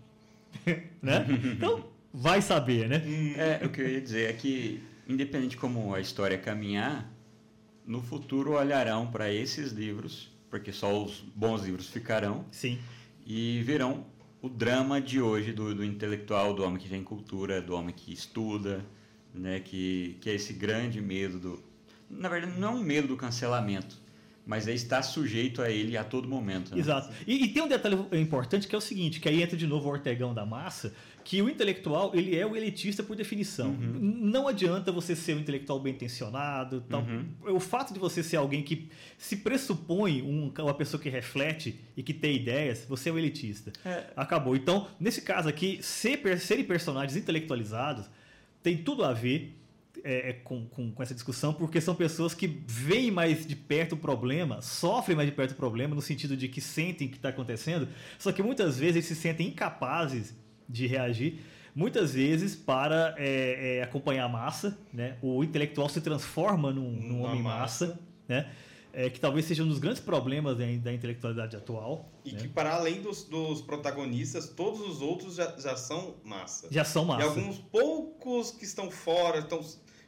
né? 1.03 1.27
Então, 1.53 1.85
vai 2.13 2.41
saber, 2.41 2.89
né? 2.89 3.03
É, 3.37 3.65
o 3.65 3.69
que 3.69 3.81
eu 3.81 3.89
ia 3.89 4.01
dizer 4.01 4.31
é 4.31 4.33
que, 4.33 4.83
independente 5.09 5.51
de 5.51 5.57
como 5.57 5.95
a 5.95 6.01
história 6.01 6.39
caminhar, 6.39 7.11
no 7.87 8.03
futuro 8.03 8.53
olharão 8.53 9.11
para 9.11 9.33
esses 9.33 9.73
livros, 9.73 10.31
porque 10.51 10.73
só 10.73 11.05
os 11.05 11.21
bons 11.35 11.63
livros 11.63 11.89
ficarão, 11.89 12.45
Sim. 12.51 12.79
e 13.27 13.63
verão 13.63 14.07
o 14.41 14.49
drama 14.49 15.01
de 15.01 15.21
hoje 15.21 15.53
do, 15.53 15.75
do 15.75 15.85
intelectual, 15.85 16.55
do 16.55 16.63
homem 16.63 16.79
que 16.79 16.89
tem 16.89 17.03
cultura, 17.03 17.61
do 17.61 17.75
homem 17.75 17.95
que 17.95 18.13
estuda, 18.13 18.85
né, 19.35 19.61
que, 19.61 20.17
que 20.21 20.31
é 20.31 20.35
esse 20.35 20.53
grande 20.53 21.01
medo 21.01 21.39
do, 21.39 21.65
na 22.09 22.29
verdade, 22.29 22.59
não 22.59 22.69
é 22.69 22.71
um 22.73 22.83
medo 22.83 23.09
do 23.09 23.17
cancelamento, 23.17 23.97
mas 24.47 24.68
é 24.68 24.74
estar 24.74 25.03
sujeito 25.03 25.62
a 25.62 25.70
ele 25.70 25.97
a 25.97 26.05
todo 26.05 26.28
momento. 26.28 26.74
Né? 26.74 26.80
Exato. 26.80 27.12
E, 27.26 27.45
e, 27.45 27.49
tem 27.49 27.62
um 27.62 27.68
detalhe 27.68 27.97
importante 28.12 28.68
que 28.68 28.74
é 28.74 28.78
o 28.78 28.80
seguinte, 28.80 29.18
que 29.20 29.28
aí 29.28 29.42
entra 29.42 29.57
de 29.57 29.66
novo 29.66 29.88
o 29.88 29.92
Ortegão 29.92 30.34
da 30.34 30.45
massa, 30.45 30.95
que 31.24 31.40
o 31.40 31.49
intelectual 31.49 32.12
ele 32.14 32.36
é 32.36 32.47
o 32.47 32.55
elitista 32.55 33.03
por 33.03 33.16
definição. 33.16 33.70
Uhum. 33.70 34.18
Não 34.20 34.47
adianta 34.47 34.92
você 34.92 35.16
ser 35.16 35.34
um 35.34 35.40
intelectual 35.40 35.80
bem 35.80 35.95
intencionado. 35.95 36.82
Tal. 36.82 37.01
Uhum. 37.01 37.57
O 37.57 37.61
fato 37.61 37.95
de 37.95 37.99
você 37.99 38.22
ser 38.22 38.36
alguém 38.36 38.62
que 38.62 38.90
se 39.16 39.38
pressupõe 39.38 40.20
um, 40.20 40.53
uma 40.59 40.74
pessoa 40.74 41.03
que 41.03 41.09
reflete 41.09 41.80
e 41.97 42.03
que 42.03 42.12
tem 42.12 42.36
ideias, 42.36 42.84
você 42.86 43.09
é 43.09 43.12
um 43.12 43.18
elitista. 43.18 43.72
É. 43.86 44.05
Acabou. 44.14 44.55
Então, 44.55 44.86
nesse 45.01 45.22
caso 45.22 45.49
aqui, 45.49 45.78
ser, 45.80 46.38
serem 46.38 46.64
personagens 46.64 47.16
intelectualizados 47.16 48.11
tem 48.62 48.78
tudo 48.78 49.05
a 49.05 49.12
ver 49.12 49.55
é, 50.05 50.31
é, 50.31 50.33
com, 50.35 50.67
com, 50.67 50.93
com, 50.93 51.03
essa 51.03 51.15
discussão, 51.15 51.55
porque 51.55 51.81
são 51.81 51.95
pessoas 51.95 52.35
que 52.35 52.47
veem 52.67 53.11
mais 53.11 53.47
de 53.47 53.57
perto 53.57 53.95
o 53.95 53.97
problema, 53.97 54.61
sofrem 54.61 55.17
mais 55.17 55.29
de 55.29 55.35
perto 55.35 55.53
o 55.53 55.55
problema, 55.55 55.95
no 55.95 56.03
sentido 56.03 56.37
de 56.37 56.47
que 56.47 56.61
sentem 56.61 57.09
que 57.09 57.17
está 57.17 57.31
acontecendo, 57.31 57.89
só 58.19 58.31
que 58.31 58.43
muitas 58.43 58.79
vezes 58.79 58.97
eles 58.97 59.07
se 59.07 59.17
sentem 59.17 59.49
incapazes 59.49 60.35
de 60.69 60.87
reagir, 60.87 61.41
muitas 61.75 62.13
vezes 62.13 62.55
para 62.55 63.15
é, 63.17 63.79
é, 63.79 63.83
acompanhar 63.83 64.27
a 64.27 64.29
massa, 64.29 64.79
né? 64.93 65.17
o 65.23 65.43
intelectual 65.43 65.89
se 65.89 66.01
transforma 66.03 66.71
num, 66.71 66.91
num 66.91 67.23
homem 67.23 67.43
massa, 67.43 67.87
massa 67.89 68.01
né? 68.29 68.51
É, 68.97 69.11
que 69.11 69.19
talvez 69.19 69.45
seja 69.45 69.65
um 69.65 69.67
dos 69.67 69.81
grandes 69.81 70.01
problemas 70.01 70.57
da, 70.57 70.65
da 70.65 70.93
intelectualidade 70.93 71.57
atual. 71.57 72.13
E 72.25 72.31
né? 72.33 72.43
que, 72.43 72.49
para 72.49 72.77
além 72.77 73.03
dos, 73.03 73.25
dos, 73.25 73.61
protagonistas, 73.61 74.49
todos 74.51 74.81
os 74.83 75.03
outros 75.03 75.35
já, 75.35 75.53
já 75.59 75.77
são 75.77 76.15
massa. 76.23 76.69
Já 76.71 76.85
são 76.85 77.05
massa. 77.05 77.25
E 77.25 77.29
alguns 77.29 77.59
poucos 77.59 78.53
que 78.53 78.65
estão 78.65 78.93
fora, 78.93 79.41
estão 79.41 79.61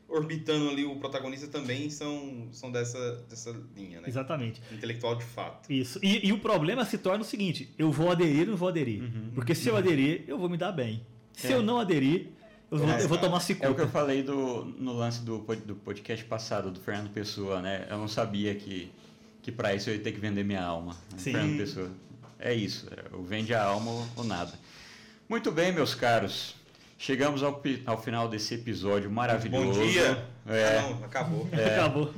orbitando 0.08 0.70
ali 0.70 0.84
o 0.84 0.96
protagonista 0.96 1.46
também 1.48 1.90
são, 1.90 2.48
são 2.52 2.70
dessa, 2.70 3.24
dessa 3.28 3.54
linha, 3.76 4.00
né? 4.00 4.08
Exatamente. 4.08 4.60
Intelectual 4.72 5.16
de 5.16 5.24
fato. 5.24 5.70
Isso. 5.72 5.98
E, 6.02 6.26
e 6.26 6.32
o 6.32 6.38
problema 6.38 6.84
se 6.84 6.98
torna 6.98 7.22
o 7.22 7.26
seguinte: 7.26 7.72
eu 7.78 7.90
vou 7.90 8.10
aderir 8.10 8.42
ou 8.42 8.46
não 8.48 8.56
vou 8.56 8.68
aderir? 8.68 9.02
Uhum. 9.02 9.30
Porque 9.34 9.54
se 9.54 9.68
eu 9.68 9.76
aderir, 9.76 10.24
eu 10.26 10.38
vou 10.38 10.48
me 10.48 10.56
dar 10.56 10.72
bem. 10.72 11.04
Se 11.32 11.48
é. 11.48 11.54
eu 11.54 11.62
não 11.62 11.78
aderir, 11.78 12.28
eu 12.70 12.78
vou, 12.78 12.88
é, 12.88 13.02
eu 13.02 13.08
vou 13.08 13.18
tomar 13.18 13.40
cicuta. 13.40 13.66
É 13.66 13.70
o 13.70 13.74
que 13.74 13.82
eu 13.82 13.88
falei 13.88 14.22
do, 14.22 14.64
no 14.64 14.92
lance 14.92 15.22
do, 15.22 15.38
do 15.38 15.76
podcast 15.76 16.24
passado, 16.24 16.70
do 16.70 16.80
Fernando 16.80 17.10
Pessoa, 17.10 17.60
né? 17.60 17.86
Eu 17.90 17.98
não 17.98 18.08
sabia 18.08 18.54
que, 18.54 18.90
que 19.42 19.52
para 19.52 19.74
isso 19.74 19.90
eu 19.90 19.94
ia 19.94 20.00
ter 20.00 20.12
que 20.12 20.20
vender 20.20 20.44
minha 20.44 20.62
alma. 20.62 20.94
Né? 21.12 21.18
Sim. 21.18 21.32
Fernando 21.32 21.58
Pessoa. 21.58 21.90
É 22.38 22.54
isso. 22.54 22.88
Eu 23.12 23.22
vende 23.22 23.54
a 23.54 23.62
alma 23.62 23.90
ou 24.16 24.24
nada. 24.24 24.52
Muito 25.28 25.50
bem, 25.50 25.72
meus 25.72 25.94
caros. 25.94 26.54
Chegamos 26.98 27.42
ao, 27.42 27.62
ao 27.84 28.02
final 28.02 28.28
desse 28.28 28.54
episódio 28.54 29.10
maravilhoso. 29.10 29.80
Bom 29.80 29.86
dia! 29.86 30.24
É, 30.46 30.78
ah, 30.78 30.82
não, 30.82 31.04
acabou. 31.04 31.48
É. 31.52 31.74
Acabou. 31.74 32.14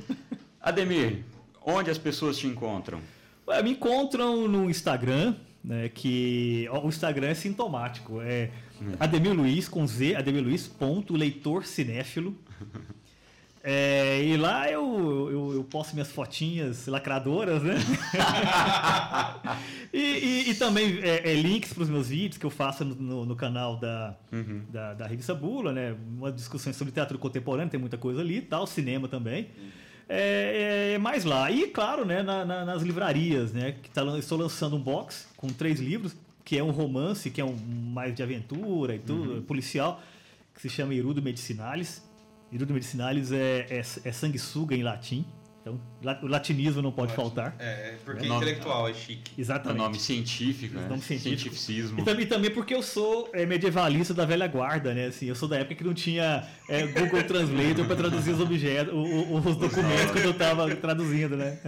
Ademir, 0.61 1.23
onde 1.61 1.91
as 1.91 1.97
pessoas 1.97 2.37
te 2.37 2.47
encontram? 2.47 3.01
Ué, 3.47 3.61
me 3.61 3.71
encontram 3.71 4.47
no 4.47 4.69
Instagram, 4.69 5.35
né, 5.63 5.89
que 5.89 6.67
ó, 6.71 6.85
o 6.85 6.87
Instagram 6.87 7.27
é 7.27 7.33
sintomático. 7.33 8.21
É 8.21 8.51
hum. 8.81 8.93
Ademir 8.99 9.33
Luiz 9.33 9.67
com 9.67 9.85
Z, 9.85 10.15
Ademir 10.15 10.43
Luiz, 10.43 10.67
ponto, 10.67 11.15
leitor 11.15 11.65
cinéfilo. 11.65 12.35
É, 13.61 14.23
e 14.23 14.37
lá 14.37 14.71
eu, 14.71 15.29
eu, 15.29 15.53
eu, 15.55 15.63
posto 15.65 15.93
minhas 15.93 16.09
fotinhas 16.09 16.87
lacradoras, 16.87 17.61
né? 17.61 17.75
e, 19.91 19.99
e, 19.99 20.49
e, 20.49 20.55
também 20.55 20.99
é, 20.99 21.29
é, 21.29 21.33
links 21.33 21.73
para 21.73 21.83
os 21.83 21.89
meus 21.89 22.07
vídeos 22.07 22.37
que 22.37 22.45
eu 22.45 22.49
faço 22.49 22.85
no, 22.85 22.95
no, 22.95 23.25
no 23.25 23.35
canal 23.35 23.75
da, 23.75 24.15
uhum. 24.31 24.63
da, 24.69 24.93
da, 24.93 25.07
revista 25.07 25.35
Bula, 25.35 25.73
né? 25.73 25.93
Uma 26.17 26.31
discussão 26.31 26.71
sobre 26.71 26.93
teatro 26.93 27.19
contemporâneo, 27.19 27.69
tem 27.69 27.79
muita 27.79 27.97
coisa 27.97 28.21
ali 28.21 28.41
tal, 28.41 28.65
cinema 28.65 29.09
também. 29.09 29.49
É, 30.07 30.91
é, 30.91 30.93
é 30.93 30.97
mais 30.97 31.25
lá. 31.25 31.51
E, 31.51 31.67
claro, 31.67 32.05
né, 32.05 32.23
na, 32.23 32.45
na, 32.45 32.63
nas 32.63 32.81
livrarias, 32.81 33.51
né? 33.51 33.75
Que 33.83 33.89
tá, 33.89 34.03
estou 34.17 34.37
lançando 34.37 34.77
um 34.77 34.81
box 34.81 35.27
com 35.35 35.49
três 35.49 35.81
livros, 35.81 36.15
que 36.45 36.57
é 36.57 36.63
um 36.63 36.71
romance, 36.71 37.29
que 37.29 37.41
é 37.41 37.45
um 37.45 37.57
mais 37.57 38.15
de 38.15 38.23
aventura 38.23 38.95
e 38.95 38.99
tudo, 38.99 39.33
uhum. 39.33 39.41
policial, 39.41 40.01
que 40.55 40.61
se 40.61 40.69
chama 40.69 40.93
Irudo 40.93 41.21
Medicinalis 41.21 42.07
Irudo 42.51 42.73
Medicinalis 42.73 43.31
é, 43.31 43.65
é, 43.69 43.79
é 43.79 44.11
sanguessuga 44.11 44.75
em 44.75 44.83
latim. 44.83 45.25
Então, 45.61 45.77
o 46.23 46.27
latinismo 46.27 46.81
não 46.81 46.91
pode 46.91 47.13
faltar. 47.13 47.53
É, 47.59 47.97
porque 48.05 48.25
é 48.25 48.29
intelectual 48.29 48.87
é 48.87 48.93
chique. 48.93 49.33
Exatamente. 49.37 49.77
É 49.77 49.83
nome 49.83 49.99
científico, 49.99 50.75
né? 50.75 50.87
Nome 50.87 51.01
científico. 51.01 51.41
Cientificismo. 51.41 51.99
E 51.99 52.03
também, 52.03 52.25
também 52.25 52.49
porque 52.49 52.73
eu 52.73 52.81
sou 52.81 53.29
é, 53.33 53.45
medievalista 53.45 54.13
da 54.13 54.25
velha 54.25 54.47
guarda, 54.47 54.93
né? 54.93 55.07
Assim, 55.07 55.25
eu 55.25 55.35
sou 55.35 55.49
da 55.49 55.57
época 55.57 55.75
que 55.75 55.83
não 55.83 55.93
tinha 55.93 56.47
é, 56.69 56.87
Google 56.87 57.23
Translator 57.23 57.85
para 57.85 57.95
traduzir 57.95 58.31
os 58.31 58.39
objetos, 58.39 58.93
o, 58.93 59.35
os 59.35 59.57
documentos 59.57 60.11
quando 60.11 60.25
eu 60.25 60.31
estava 60.31 60.75
traduzindo, 60.77 61.35
né? 61.35 61.59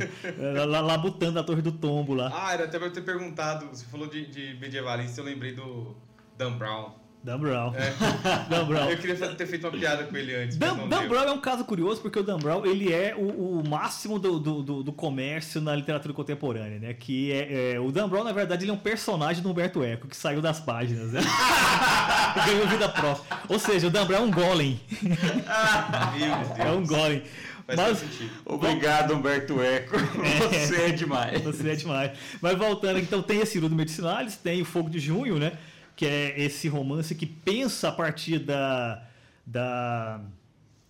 Lá, 0.68 0.80
lá 0.80 0.98
botando 0.98 1.38
a 1.38 1.44
Torre 1.44 1.62
do 1.62 1.74
Tombo 1.74 2.14
lá. 2.14 2.32
Ah, 2.34 2.54
era 2.54 2.64
até 2.64 2.80
para 2.80 2.88
eu 2.88 2.94
ter 2.94 3.02
perguntado, 3.02 3.68
você 3.68 3.86
falou 3.86 4.08
de, 4.08 4.26
de 4.26 4.58
medievalista, 4.60 5.20
eu 5.20 5.26
lembrei 5.26 5.54
do 5.54 5.96
Dan 6.38 6.54
Brown. 6.58 7.01
Dan 7.24 7.40
Brown. 7.40 7.74
É. 7.76 7.94
Dan 8.50 8.66
Brown. 8.66 8.90
Eu 8.90 8.98
queria 8.98 9.16
ter 9.16 9.46
feito 9.46 9.68
uma 9.68 9.78
piada 9.78 10.04
com 10.06 10.18
ele 10.18 10.36
antes. 10.36 10.58
Dan, 10.58 10.88
Dan 10.88 11.08
Brown 11.08 11.24
é 11.24 11.32
um 11.32 11.40
caso 11.40 11.64
curioso 11.64 12.02
porque 12.02 12.18
o 12.18 12.24
Dan 12.24 12.40
Brown 12.40 12.66
ele 12.66 12.92
é 12.92 13.16
o, 13.16 13.60
o 13.60 13.70
máximo 13.70 14.18
do, 14.18 14.40
do, 14.40 14.84
do, 14.84 14.92
comércio 14.92 15.62
na 15.62 15.76
literatura 15.76 16.14
contemporânea, 16.14 16.80
né? 16.80 16.94
Que 16.94 17.32
é, 17.32 17.74
é, 17.74 17.80
o 17.80 17.92
Dan 17.92 18.10
Brown 18.10 18.24
na 18.24 18.32
verdade 18.32 18.64
ele 18.64 18.72
é 18.72 18.74
um 18.74 18.78
personagem 18.78 19.44
do 19.44 19.52
Humberto 19.52 19.84
Eco 19.84 20.08
que 20.08 20.18
saiu 20.18 20.42
das 20.42 20.60
páginas, 20.60 21.12
né? 21.12 21.22
Ganhou 22.46 22.68
vida 22.68 22.90
própria. 22.90 23.40
Ou 23.48 23.60
seja, 23.60 23.88
o 23.88 23.92
Dan 23.92 24.06
Brown 24.06 24.22
é 24.22 24.24
um 24.24 24.32
golem. 24.32 24.82
Ah, 25.48 26.14
meu 26.18 26.36
Deus. 26.36 26.52
É 26.62 26.72
um 26.72 26.86
golem. 26.86 27.24
Mas, 27.76 28.04
obrigado, 28.46 29.14
Humberto 29.14 29.62
Eco. 29.62 29.96
É, 29.96 30.66
você 30.66 30.76
é 30.84 30.90
demais. 30.90 31.42
Você 31.42 31.70
é 31.70 31.76
demais. 31.76 32.12
Mas 32.42 32.58
voltando, 32.58 33.00
então 33.00 33.22
tem 33.22 33.40
esse 33.40 33.58
Rudo 33.60 33.76
Medicinalis, 33.76 34.36
tem 34.36 34.62
o 34.62 34.66
Fogo 34.66 34.90
de 34.90 35.00
Junho, 35.00 35.38
né? 35.38 35.54
Que 36.02 36.06
é 36.08 36.42
esse 36.42 36.68
romance 36.68 37.14
que 37.14 37.28
pensa 37.28 37.90
a 37.90 37.92
partir 37.92 38.40
da, 38.40 39.08
da 39.46 40.20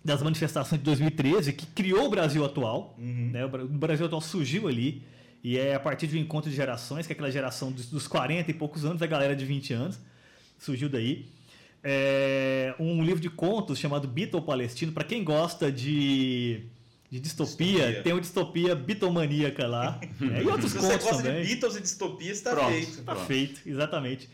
das 0.02 0.22
manifestações 0.22 0.80
de 0.80 0.86
2013, 0.86 1.52
que 1.52 1.66
criou 1.66 2.06
o 2.06 2.08
Brasil 2.08 2.42
atual. 2.42 2.96
Uhum. 2.98 3.28
Né? 3.30 3.44
O 3.44 3.68
Brasil 3.68 4.06
atual 4.06 4.22
surgiu 4.22 4.66
ali. 4.68 5.02
E 5.44 5.58
é 5.58 5.74
a 5.74 5.80
partir 5.80 6.06
de 6.06 6.16
um 6.16 6.20
encontro 6.20 6.48
de 6.48 6.56
gerações, 6.56 7.06
que 7.06 7.12
é 7.12 7.14
aquela 7.14 7.30
geração 7.30 7.70
dos, 7.70 7.90
dos 7.90 8.08
40 8.08 8.50
e 8.50 8.54
poucos 8.54 8.86
anos, 8.86 9.02
a 9.02 9.06
galera 9.06 9.36
de 9.36 9.44
20 9.44 9.74
anos, 9.74 10.00
surgiu 10.58 10.88
daí. 10.88 11.26
É 11.84 12.74
um 12.78 13.04
livro 13.04 13.20
de 13.20 13.28
contos 13.28 13.78
chamado 13.78 14.08
Beatle 14.08 14.40
Palestino, 14.40 14.92
para 14.92 15.04
quem 15.04 15.22
gosta 15.22 15.70
de, 15.70 16.62
de 17.10 17.20
distopia, 17.20 17.80
distopia, 17.80 18.02
tem 18.02 18.14
uma 18.14 18.20
distopia 18.22 18.74
bitomaníaca 18.74 19.66
lá. 19.66 20.00
né? 20.18 20.42
E 20.42 20.46
outros 20.46 20.72
Se 20.72 20.78
contos 20.78 20.90
você 20.90 21.04
gosta 21.04 21.22
também. 21.22 21.42
de 21.42 21.48
Beatles 21.48 21.76
e 21.76 21.82
distopia, 21.82 22.32
está 22.32 22.56
feito. 22.56 22.98
Está 23.00 23.14
feito, 23.14 23.60
exatamente. 23.68 24.30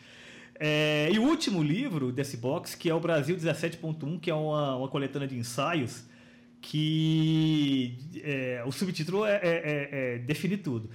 É, 0.58 1.08
e 1.12 1.18
o 1.18 1.22
último 1.22 1.62
livro 1.62 2.10
desse 2.10 2.36
box, 2.36 2.74
que 2.74 2.90
é 2.90 2.94
o 2.94 3.00
Brasil 3.00 3.36
17.1, 3.36 4.18
que 4.18 4.30
é 4.30 4.34
uma, 4.34 4.76
uma 4.76 4.88
coletânea 4.88 5.28
de 5.28 5.36
ensaios, 5.36 6.04
que 6.60 7.96
é, 8.22 8.62
o 8.66 8.72
subtítulo 8.72 9.24
é, 9.24 9.36
é, 9.36 9.40
é, 9.42 9.88
é 10.14 10.18
define 10.18 10.56
tudo. 10.56 10.90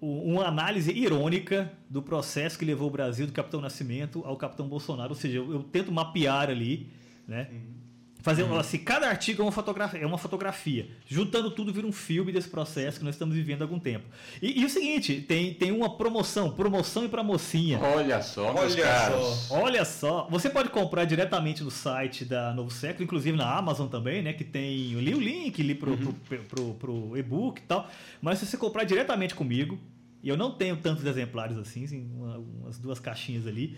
O, 0.00 0.32
uma 0.32 0.46
análise 0.46 0.92
irônica 0.92 1.72
do 1.88 2.02
processo 2.02 2.58
que 2.58 2.64
levou 2.64 2.88
o 2.88 2.90
Brasil 2.90 3.26
do 3.26 3.32
Capitão 3.32 3.60
Nascimento 3.60 4.22
ao 4.24 4.36
Capitão 4.36 4.68
Bolsonaro. 4.68 5.10
Ou 5.10 5.16
seja, 5.16 5.38
eu, 5.38 5.52
eu 5.52 5.62
tento 5.62 5.90
mapear 5.90 6.50
ali, 6.50 6.90
né? 7.26 7.48
Uhum 7.50 7.80
Fazer, 8.22 8.42
uhum. 8.42 8.58
assim, 8.58 8.78
cada 8.78 9.08
artigo 9.08 9.42
é 9.42 9.44
uma, 9.44 9.52
fotografia, 9.52 10.00
é 10.00 10.06
uma 10.06 10.18
fotografia. 10.18 10.88
Juntando 11.06 11.50
tudo 11.50 11.72
vira 11.72 11.86
um 11.86 11.92
filme 11.92 12.32
desse 12.32 12.48
processo 12.48 12.98
que 12.98 13.04
nós 13.04 13.14
estamos 13.14 13.34
vivendo 13.34 13.62
há 13.62 13.64
algum 13.64 13.78
tempo. 13.78 14.04
E, 14.42 14.60
e 14.60 14.64
o 14.64 14.68
seguinte, 14.68 15.20
tem, 15.20 15.54
tem 15.54 15.72
uma 15.72 15.96
promoção, 15.96 16.50
promoção 16.50 17.04
e 17.04 17.08
para 17.08 17.22
mocinha. 17.22 17.80
Olha 17.80 18.20
só, 18.22 18.54
olha 18.54 18.68
só. 18.68 19.54
Olha 19.54 19.84
só. 19.84 20.28
Você 20.30 20.50
pode 20.50 20.68
comprar 20.68 21.04
diretamente 21.04 21.62
no 21.62 21.70
site 21.70 22.24
da 22.24 22.52
Novo 22.52 22.70
Século, 22.70 23.04
inclusive 23.04 23.36
na 23.36 23.56
Amazon 23.56 23.88
também, 23.88 24.22
né? 24.22 24.32
Que 24.32 24.44
tem 24.44 24.96
ali 24.96 25.14
o 25.14 25.20
link 25.20 25.60
ali 25.60 25.74
pro, 25.74 25.92
uhum. 25.92 25.96
pro, 25.96 26.12
pro, 26.12 26.44
pro, 26.44 26.74
pro 26.74 27.16
e-book 27.16 27.60
e 27.60 27.64
tal. 27.64 27.88
Mas 28.20 28.38
se 28.38 28.46
você 28.46 28.56
comprar 28.56 28.84
diretamente 28.84 29.34
comigo, 29.34 29.78
e 30.22 30.28
eu 30.28 30.36
não 30.36 30.50
tenho 30.50 30.76
tantos 30.76 31.04
exemplares 31.04 31.56
assim, 31.56 31.84
assim 31.84 32.10
uma, 32.14 32.38
umas 32.38 32.78
duas 32.78 33.00
caixinhas 33.00 33.46
ali 33.46 33.76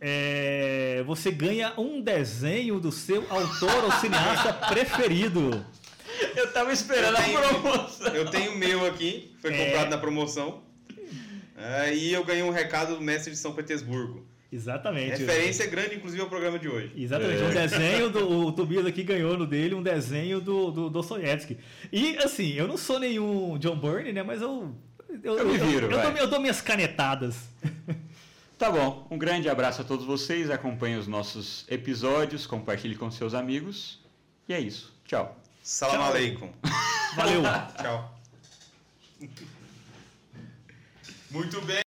é, 0.00 1.02
você 1.06 1.30
ganha 1.30 1.74
um 1.76 2.00
desenho 2.00 2.80
do 2.80 2.90
seu 2.90 3.24
autor 3.28 3.84
ou 3.84 3.92
cineasta 3.92 4.52
preferido. 4.68 5.64
Eu 6.34 6.52
tava 6.52 6.72
esperando 6.72 7.18
eu 7.18 7.24
tenho, 7.24 7.38
a 7.38 7.48
promoção. 7.48 8.14
Eu 8.14 8.30
tenho 8.30 8.52
o 8.52 8.56
meu 8.56 8.86
aqui, 8.86 9.34
foi 9.40 9.52
é... 9.52 9.66
comprado 9.66 9.90
na 9.90 9.98
promoção. 9.98 10.62
Aí 11.56 12.12
eu 12.12 12.24
ganhei 12.24 12.42
um 12.42 12.50
recado 12.50 12.96
do 12.96 13.02
mestre 13.02 13.32
de 13.32 13.38
São 13.38 13.52
Petersburgo. 13.52 14.26
Exatamente. 14.52 15.20
Referência 15.20 15.66
grande, 15.66 15.94
inclusive, 15.94 16.20
ao 16.20 16.28
programa 16.28 16.58
de 16.58 16.68
hoje. 16.68 16.92
Exatamente. 16.96 17.42
É. 17.42 17.46
Um 17.46 17.50
desenho 17.50 18.10
do. 18.10 18.30
O 18.50 18.52
Tobias 18.52 18.86
aqui 18.86 19.02
ganhou 19.02 19.36
no 19.36 19.46
dele 19.46 19.74
um 19.74 19.82
desenho 19.82 20.40
do, 20.40 20.70
do 20.70 20.90
Dostoiévski. 20.90 21.58
E 21.92 22.16
assim, 22.18 22.54
eu 22.54 22.66
não 22.66 22.76
sou 22.76 22.98
nenhum 22.98 23.58
John 23.58 23.76
Byrne, 23.76 24.12
né? 24.12 24.22
Mas 24.22 24.40
eu. 24.40 24.74
Eu, 25.22 25.38
eu, 25.38 25.46
me 25.46 25.58
viro, 25.58 25.86
eu, 25.86 25.90
eu, 25.90 26.02
dou, 26.02 26.16
eu 26.16 26.26
dou 26.28 26.40
minhas 26.40 26.60
canetadas. 26.60 27.36
Tá 28.60 28.70
bom, 28.70 29.06
um 29.10 29.16
grande 29.16 29.48
abraço 29.48 29.80
a 29.80 29.84
todos 29.84 30.04
vocês, 30.04 30.50
acompanhem 30.50 30.98
os 30.98 31.06
nossos 31.06 31.64
episódios, 31.66 32.46
compartilhe 32.46 32.94
com 32.94 33.10
seus 33.10 33.32
amigos. 33.32 33.98
E 34.46 34.52
é 34.52 34.60
isso. 34.60 34.92
Tchau. 35.06 35.34
Salam 35.62 36.02
aleikum. 36.02 36.52
Valeu. 37.16 37.40
Tchau. 37.80 38.14
Muito 41.30 41.58
bem. 41.62 41.89